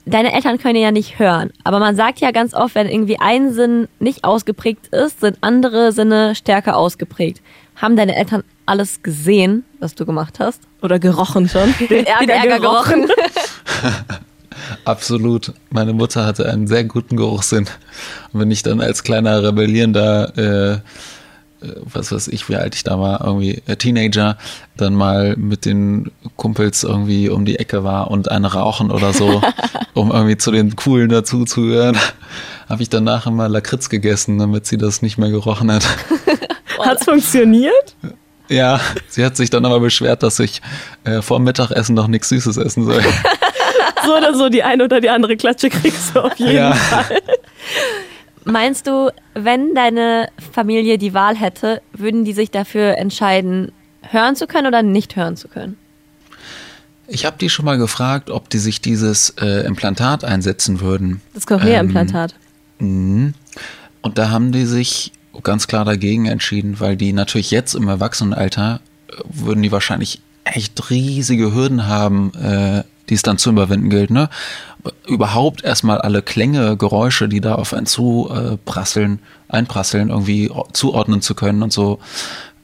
Deine 0.05 0.33
Eltern 0.33 0.57
können 0.57 0.81
ja 0.81 0.91
nicht 0.91 1.19
hören, 1.19 1.51
aber 1.63 1.79
man 1.79 1.95
sagt 1.95 2.19
ja 2.19 2.31
ganz 2.31 2.55
oft, 2.55 2.73
wenn 2.73 2.89
irgendwie 2.89 3.19
ein 3.19 3.53
Sinn 3.53 3.87
nicht 3.99 4.23
ausgeprägt 4.23 4.87
ist, 4.87 5.21
sind 5.21 5.37
andere 5.41 5.91
Sinne 5.91 6.33
stärker 6.33 6.75
ausgeprägt. 6.75 7.41
Haben 7.75 7.95
deine 7.95 8.15
Eltern 8.15 8.43
alles 8.65 9.03
gesehen, 9.03 9.63
was 9.79 9.93
du 9.93 10.05
gemacht 10.05 10.39
hast? 10.39 10.61
Oder 10.81 10.97
gerochen 10.97 11.47
schon? 11.47 11.73
Den 11.89 12.05
Ärger, 12.05 12.19
Den 12.19 12.29
Ärger 12.29 12.59
gerochen. 12.59 13.01
gerochen. 13.07 13.15
Absolut. 14.85 15.53
Meine 15.69 15.93
Mutter 15.93 16.25
hatte 16.25 16.49
einen 16.49 16.67
sehr 16.67 16.83
guten 16.83 17.17
Geruchssinn. 17.17 17.67
Und 18.33 18.39
wenn 18.39 18.51
ich 18.51 18.63
dann 18.63 18.81
als 18.81 19.03
kleiner 19.03 19.43
rebellierender, 19.43 20.37
äh, 20.37 20.79
äh, 21.61 21.75
was 21.93 22.11
weiß 22.11 22.27
ich, 22.29 22.49
wie 22.49 22.55
alt 22.55 22.75
ich 22.75 22.83
da 22.83 22.99
war, 22.99 23.23
irgendwie 23.23 23.61
äh, 23.67 23.75
Teenager, 23.75 24.37
dann 24.77 24.95
mal 24.95 25.35
mit 25.37 25.65
den 25.65 26.11
Kumpels 26.35 26.83
irgendwie 26.83 27.29
um 27.29 27.45
die 27.45 27.59
Ecke 27.59 27.83
war 27.83 28.09
und 28.09 28.31
eine 28.31 28.51
rauchen 28.53 28.91
oder 28.91 29.13
so, 29.13 29.41
um 29.93 30.11
irgendwie 30.11 30.37
zu 30.37 30.51
den 30.51 30.75
Coolen 30.75 31.09
dazu 31.09 31.45
zu 31.45 31.63
hören, 31.63 31.97
habe 32.69 32.81
ich 32.81 32.89
danach 32.89 33.27
immer 33.27 33.47
Lakritz 33.47 33.89
gegessen, 33.89 34.39
damit 34.39 34.65
sie 34.65 34.77
das 34.77 35.01
nicht 35.01 35.17
mehr 35.17 35.29
gerochen 35.29 35.71
hat. 35.71 35.87
Hat's 36.79 37.05
funktioniert? 37.05 37.95
Ja, 38.49 38.81
sie 39.07 39.23
hat 39.23 39.37
sich 39.37 39.49
dann 39.49 39.65
aber 39.65 39.79
beschwert, 39.79 40.23
dass 40.23 40.39
ich 40.39 40.61
äh, 41.03 41.21
vor 41.21 41.39
Mittagessen 41.39 41.95
noch 41.95 42.07
nichts 42.07 42.29
Süßes 42.29 42.57
essen 42.57 42.85
soll. 42.85 43.01
so 44.05 44.17
oder 44.17 44.33
so 44.33 44.49
die 44.49 44.63
eine 44.63 44.83
oder 44.85 45.01
die 45.01 45.09
andere 45.09 45.37
Klatsche 45.37 45.69
kriegst 45.69 46.15
du 46.15 46.21
auf 46.21 46.35
jeden 46.37 46.55
ja. 46.55 46.73
Fall. 46.73 47.17
Meinst 48.43 48.87
du, 48.87 49.11
wenn 49.35 49.75
deine 49.75 50.29
Familie 50.51 50.97
die 50.97 51.13
Wahl 51.13 51.35
hätte, 51.35 51.81
würden 51.93 52.25
die 52.25 52.33
sich 52.33 52.49
dafür 52.49 52.97
entscheiden, 52.97 53.71
hören 54.01 54.35
zu 54.35 54.47
können 54.47 54.67
oder 54.67 54.81
nicht 54.81 55.15
hören 55.15 55.37
zu 55.37 55.47
können? 55.47 55.77
Ich 57.07 57.25
habe 57.25 57.37
die 57.39 57.49
schon 57.49 57.65
mal 57.65 57.77
gefragt, 57.77 58.29
ob 58.29 58.49
die 58.49 58.57
sich 58.57 58.81
dieses 58.81 59.31
äh, 59.41 59.65
Implantat 59.65 60.23
einsetzen 60.23 60.79
würden. 60.79 61.21
Das 61.33 61.45
Cochlea-Implantat. 61.45 62.33
Ähm, 62.79 63.33
und 64.01 64.17
da 64.17 64.29
haben 64.29 64.51
die 64.51 64.65
sich 64.65 65.11
ganz 65.43 65.67
klar 65.67 65.85
dagegen 65.85 66.25
entschieden, 66.25 66.79
weil 66.79 66.95
die 66.95 67.13
natürlich 67.13 67.51
jetzt 67.51 67.75
im 67.75 67.87
Erwachsenenalter 67.87 68.79
äh, 69.07 69.13
würden 69.25 69.61
die 69.61 69.71
wahrscheinlich 69.71 70.21
echt 70.43 70.89
riesige 70.89 71.53
Hürden 71.53 71.87
haben, 71.87 72.31
äh, 72.33 72.83
die 73.11 73.15
es 73.15 73.23
dann 73.23 73.37
zu 73.37 73.49
überwinden 73.49 73.89
gilt. 73.89 74.09
Ne? 74.09 74.29
Überhaupt 75.05 75.65
erstmal 75.65 75.99
alle 75.99 76.21
Klänge, 76.21 76.77
Geräusche, 76.77 77.27
die 77.27 77.41
da 77.41 77.55
auf 77.55 77.73
einen 77.73 77.85
zu 77.85 78.31
äh, 78.33 78.55
prasseln, 78.55 79.19
einprasseln, 79.49 80.09
irgendwie 80.09 80.49
zuordnen 80.71 81.21
zu 81.21 81.35
können 81.35 81.61
und 81.61 81.73
so. 81.73 81.99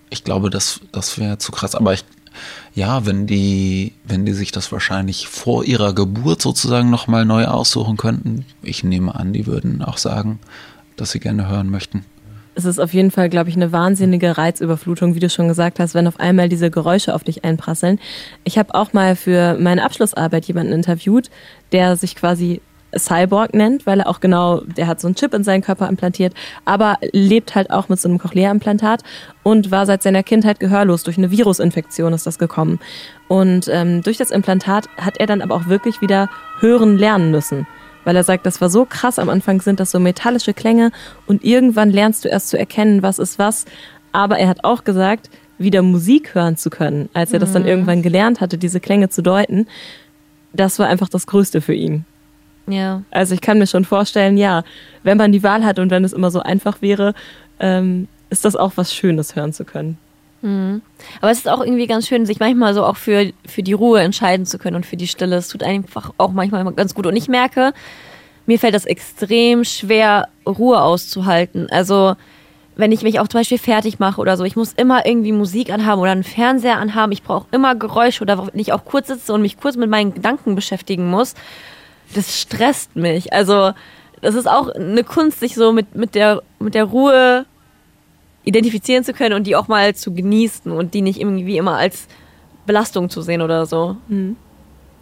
Ich 0.09 0.23
glaube, 0.23 0.49
das, 0.49 0.79
das 0.93 1.19
wäre 1.19 1.37
zu 1.37 1.51
krass. 1.51 1.75
Aber 1.75 1.93
ich, 1.93 2.05
ja, 2.73 3.05
wenn 3.05 3.27
die, 3.27 3.91
wenn 4.05 4.25
die 4.25 4.31
sich 4.31 4.53
das 4.53 4.71
wahrscheinlich 4.71 5.27
vor 5.27 5.65
ihrer 5.65 5.93
Geburt 5.93 6.41
sozusagen 6.41 6.89
nochmal 6.89 7.25
neu 7.25 7.43
aussuchen 7.45 7.97
könnten, 7.97 8.45
ich 8.63 8.85
nehme 8.85 9.15
an, 9.15 9.33
die 9.33 9.47
würden 9.47 9.83
auch 9.83 9.97
sagen, 9.97 10.39
dass 10.95 11.11
sie 11.11 11.19
gerne 11.19 11.49
hören 11.49 11.69
möchten 11.69 12.05
es 12.57 12.65
ist 12.65 12.79
auf 12.79 12.93
jeden 12.93 13.11
Fall, 13.11 13.29
glaube 13.29 13.49
ich, 13.49 13.55
eine 13.55 13.71
wahnsinnige 13.71 14.37
Reizüberflutung, 14.37 15.13
wie 15.13 15.19
du 15.19 15.29
schon 15.29 15.47
gesagt 15.47 15.79
hast, 15.79 15.93
wenn 15.93 16.07
auf 16.07 16.19
einmal 16.19 16.49
diese 16.49 16.71
Geräusche 16.71 17.13
auf 17.13 17.23
dich 17.23 17.45
einprasseln. 17.45 17.99
Ich 18.43 18.57
habe 18.57 18.73
auch 18.73 18.93
mal 18.93 19.15
für 19.15 19.55
meine 19.59 19.85
Abschlussarbeit 19.85 20.45
jemanden 20.45 20.73
interviewt, 20.73 21.29
der 21.71 21.95
sich 21.95 22.15
quasi 22.15 22.61
Cyborg 22.97 23.53
nennt, 23.53 23.85
weil 23.85 23.99
er 23.99 24.07
auch 24.07 24.21
genau, 24.21 24.61
der 24.61 24.87
hat 24.87 24.99
so 24.99 25.07
einen 25.07 25.13
Chip 25.15 25.35
in 25.35 25.43
seinen 25.43 25.61
Körper 25.61 25.87
implantiert, 25.87 26.33
aber 26.65 26.95
lebt 27.11 27.53
halt 27.53 27.69
auch 27.69 27.89
mit 27.89 27.99
so 27.99 28.09
einem 28.09 28.17
Cochlea-Implantat 28.17 29.03
und 29.43 29.69
war 29.69 29.85
seit 29.85 30.01
seiner 30.01 30.23
Kindheit 30.23 30.59
gehörlos. 30.59 31.03
Durch 31.03 31.17
eine 31.17 31.29
Virusinfektion 31.29 32.13
ist 32.13 32.25
das 32.25 32.39
gekommen. 32.39 32.79
Und 33.27 33.69
ähm, 33.71 34.01
durch 34.01 34.17
das 34.17 34.31
Implantat 34.31 34.87
hat 34.97 35.19
er 35.19 35.27
dann 35.27 35.41
aber 35.41 35.53
auch 35.53 35.67
wirklich 35.67 36.01
wieder 36.01 36.27
hören 36.59 36.97
lernen 36.97 37.29
müssen 37.29 37.67
weil 38.07 38.15
er 38.15 38.23
sagt, 38.23 38.45
das 38.45 38.61
war 38.61 38.69
so 38.69 38.85
krass. 38.85 39.19
Am 39.19 39.27
Anfang 39.27 39.59
sind 39.59 39.81
das 39.81 39.91
so 39.91 39.99
metallische 39.99 40.53
Klänge 40.53 40.91
und 41.25 41.43
irgendwann 41.43 41.91
lernst 41.91 42.23
du 42.23 42.29
erst 42.29 42.47
zu 42.47 42.57
erkennen, 42.57 43.03
was 43.03 43.19
ist 43.19 43.37
was. 43.37 43.65
Aber 44.13 44.39
er 44.39 44.47
hat 44.47 44.63
auch 44.63 44.85
gesagt, 44.85 45.29
wieder 45.57 45.81
Musik 45.81 46.33
hören 46.33 46.55
zu 46.55 46.69
können, 46.69 47.09
als 47.13 47.33
er 47.33 47.39
das 47.39 47.51
dann 47.51 47.63
mhm. 47.63 47.67
irgendwann 47.67 48.01
gelernt 48.01 48.39
hatte, 48.39 48.57
diese 48.57 48.79
Klänge 48.79 49.09
zu 49.09 49.21
deuten, 49.21 49.67
das 50.53 50.79
war 50.79 50.87
einfach 50.87 51.09
das 51.09 51.27
Größte 51.27 51.59
für 51.59 51.73
ihn. 51.73 52.05
Ja. 52.65 53.01
Also 53.11 53.33
ich 53.33 53.41
kann 53.41 53.59
mir 53.59 53.67
schon 53.67 53.83
vorstellen, 53.83 54.37
ja, 54.37 54.63
wenn 55.03 55.17
man 55.17 55.33
die 55.33 55.43
Wahl 55.43 55.65
hat 55.65 55.77
und 55.77 55.91
wenn 55.91 56.05
es 56.05 56.13
immer 56.13 56.31
so 56.31 56.39
einfach 56.39 56.81
wäre, 56.81 57.13
ähm, 57.59 58.07
ist 58.29 58.45
das 58.45 58.55
auch 58.55 58.71
was 58.75 58.93
Schönes 58.95 59.35
hören 59.35 59.51
zu 59.51 59.65
können. 59.65 59.97
Mhm. 60.41 60.81
Aber 61.21 61.31
es 61.31 61.39
ist 61.39 61.49
auch 61.49 61.61
irgendwie 61.61 61.87
ganz 61.87 62.07
schön, 62.07 62.25
sich 62.25 62.39
manchmal 62.39 62.73
so 62.73 62.85
auch 62.85 62.97
für, 62.97 63.31
für 63.45 63.63
die 63.63 63.73
Ruhe 63.73 64.01
entscheiden 64.01 64.45
zu 64.45 64.57
können 64.57 64.75
und 64.75 64.85
für 64.85 64.97
die 64.97 65.07
Stille. 65.07 65.35
Es 65.35 65.47
tut 65.47 65.63
einfach 65.63 66.13
auch 66.17 66.31
manchmal 66.31 66.71
ganz 66.73 66.93
gut. 66.93 67.07
Und 67.07 67.15
ich 67.15 67.27
merke, 67.27 67.73
mir 68.45 68.59
fällt 68.59 68.75
das 68.75 68.85
extrem 68.85 69.63
schwer, 69.63 70.29
Ruhe 70.45 70.81
auszuhalten. 70.81 71.67
Also 71.69 72.15
wenn 72.75 72.91
ich 72.91 73.01
mich 73.01 73.19
auch 73.19 73.27
zum 73.27 73.39
Beispiel 73.39 73.57
fertig 73.57 73.97
mache 73.99 74.21
oder 74.21 74.37
so, 74.37 74.43
ich 74.43 74.55
muss 74.55 74.73
immer 74.73 75.05
irgendwie 75.05 75.31
Musik 75.31 75.71
anhaben 75.71 75.99
oder 75.99 76.11
einen 76.11 76.23
Fernseher 76.23 76.77
anhaben. 76.77 77.11
Ich 77.11 77.23
brauche 77.23 77.47
immer 77.51 77.75
Geräusche 77.75 78.21
oder 78.21 78.47
wenn 78.47 78.59
ich 78.59 78.71
auch 78.71 78.85
kurz 78.85 79.07
sitze 79.07 79.33
und 79.33 79.41
mich 79.41 79.57
kurz 79.57 79.75
mit 79.75 79.89
meinen 79.89 80.13
Gedanken 80.13 80.53
beschäftigen 80.53 81.09
muss. 81.09 81.33
Das 82.13 82.39
stresst 82.39 82.95
mich. 82.95 83.33
Also 83.33 83.71
das 84.21 84.35
ist 84.35 84.47
auch 84.47 84.69
eine 84.69 85.03
Kunst, 85.03 85.39
sich 85.39 85.55
so 85.55 85.71
mit, 85.71 85.95
mit, 85.95 86.15
der, 86.15 86.41
mit 86.59 86.75
der 86.75 86.85
Ruhe 86.85 87.45
identifizieren 88.47 89.03
zu 89.03 89.13
können 89.13 89.35
und 89.35 89.45
die 89.45 89.55
auch 89.55 89.67
mal 89.67 89.93
zu 89.93 90.13
genießen 90.13 90.71
und 90.71 90.93
die 90.93 91.01
nicht 91.01 91.19
irgendwie 91.19 91.57
immer 91.57 91.77
als 91.77 92.07
Belastung 92.65 93.09
zu 93.09 93.21
sehen 93.21 93.41
oder 93.41 93.65
so. 93.65 93.97
Mhm. 94.07 94.37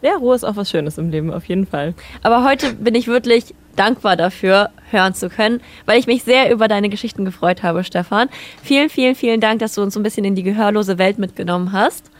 Ja, 0.01 0.17
Ruhe 0.17 0.35
ist 0.35 0.43
auch 0.43 0.55
was 0.55 0.69
Schönes 0.69 0.97
im 0.97 1.09
Leben, 1.09 1.31
auf 1.33 1.45
jeden 1.45 1.65
Fall. 1.65 1.93
Aber 2.21 2.43
heute 2.43 2.73
bin 2.73 2.93
ich 2.95 3.07
wirklich 3.07 3.55
dankbar 3.75 4.15
dafür, 4.15 4.69
hören 4.91 5.13
zu 5.13 5.29
können, 5.29 5.61
weil 5.85 5.99
ich 5.99 6.07
mich 6.07 6.23
sehr 6.23 6.51
über 6.51 6.67
deine 6.67 6.89
Geschichten 6.89 7.25
gefreut 7.25 7.63
habe, 7.63 7.83
Stefan. 7.83 8.29
Vielen, 8.61 8.89
vielen, 8.89 9.15
vielen 9.15 9.41
Dank, 9.41 9.59
dass 9.59 9.73
du 9.73 9.81
uns 9.81 9.93
so 9.93 9.99
ein 9.99 10.03
bisschen 10.03 10.25
in 10.25 10.35
die 10.35 10.43
gehörlose 10.43 10.97
Welt 10.97 11.17
mitgenommen 11.17 11.71
hast. 11.71 12.11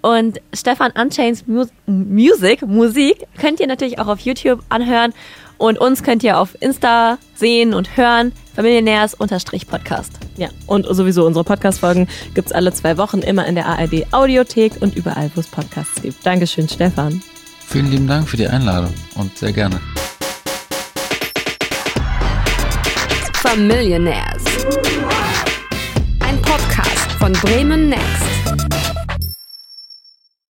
Und 0.00 0.40
Stefan 0.54 0.92
Unchains 0.92 1.44
Music, 1.86 2.62
Musik, 2.62 3.26
könnt 3.38 3.60
ihr 3.60 3.66
natürlich 3.66 3.98
auch 3.98 4.08
auf 4.08 4.20
YouTube 4.20 4.60
anhören. 4.68 5.12
Und 5.58 5.78
uns 5.78 6.02
könnt 6.02 6.22
ihr 6.22 6.38
auf 6.38 6.56
Insta 6.60 7.18
sehen 7.34 7.74
und 7.74 7.96
hören. 7.96 8.32
Familienärs-Podcast. 8.54 10.12
Ja, 10.36 10.48
und 10.66 10.86
sowieso 10.86 11.26
unsere 11.26 11.44
Podcast-Folgen 11.44 12.08
gibt 12.34 12.48
es 12.48 12.52
alle 12.52 12.72
zwei 12.72 12.98
Wochen 12.98 13.20
immer 13.20 13.46
in 13.46 13.54
der 13.54 13.66
ARD 13.66 14.12
Audiothek 14.12 14.72
und 14.80 14.96
überall, 14.96 15.30
wo 15.34 15.40
es 15.40 15.46
Podcasts 15.46 16.00
gibt. 16.02 16.24
Dankeschön, 16.24 16.68
Stefan. 16.68 17.22
Vielen 17.66 17.90
lieben 17.90 18.06
Dank 18.06 18.28
für 18.28 18.36
die 18.36 18.46
Einladung 18.46 18.92
und 19.16 19.36
sehr 19.36 19.52
gerne. 19.52 19.80
Familionaires. 23.34 24.44
Ein 26.20 26.40
Podcast 26.42 27.12
von 27.18 27.32
Bremen 27.32 27.88
Next. 27.88 28.25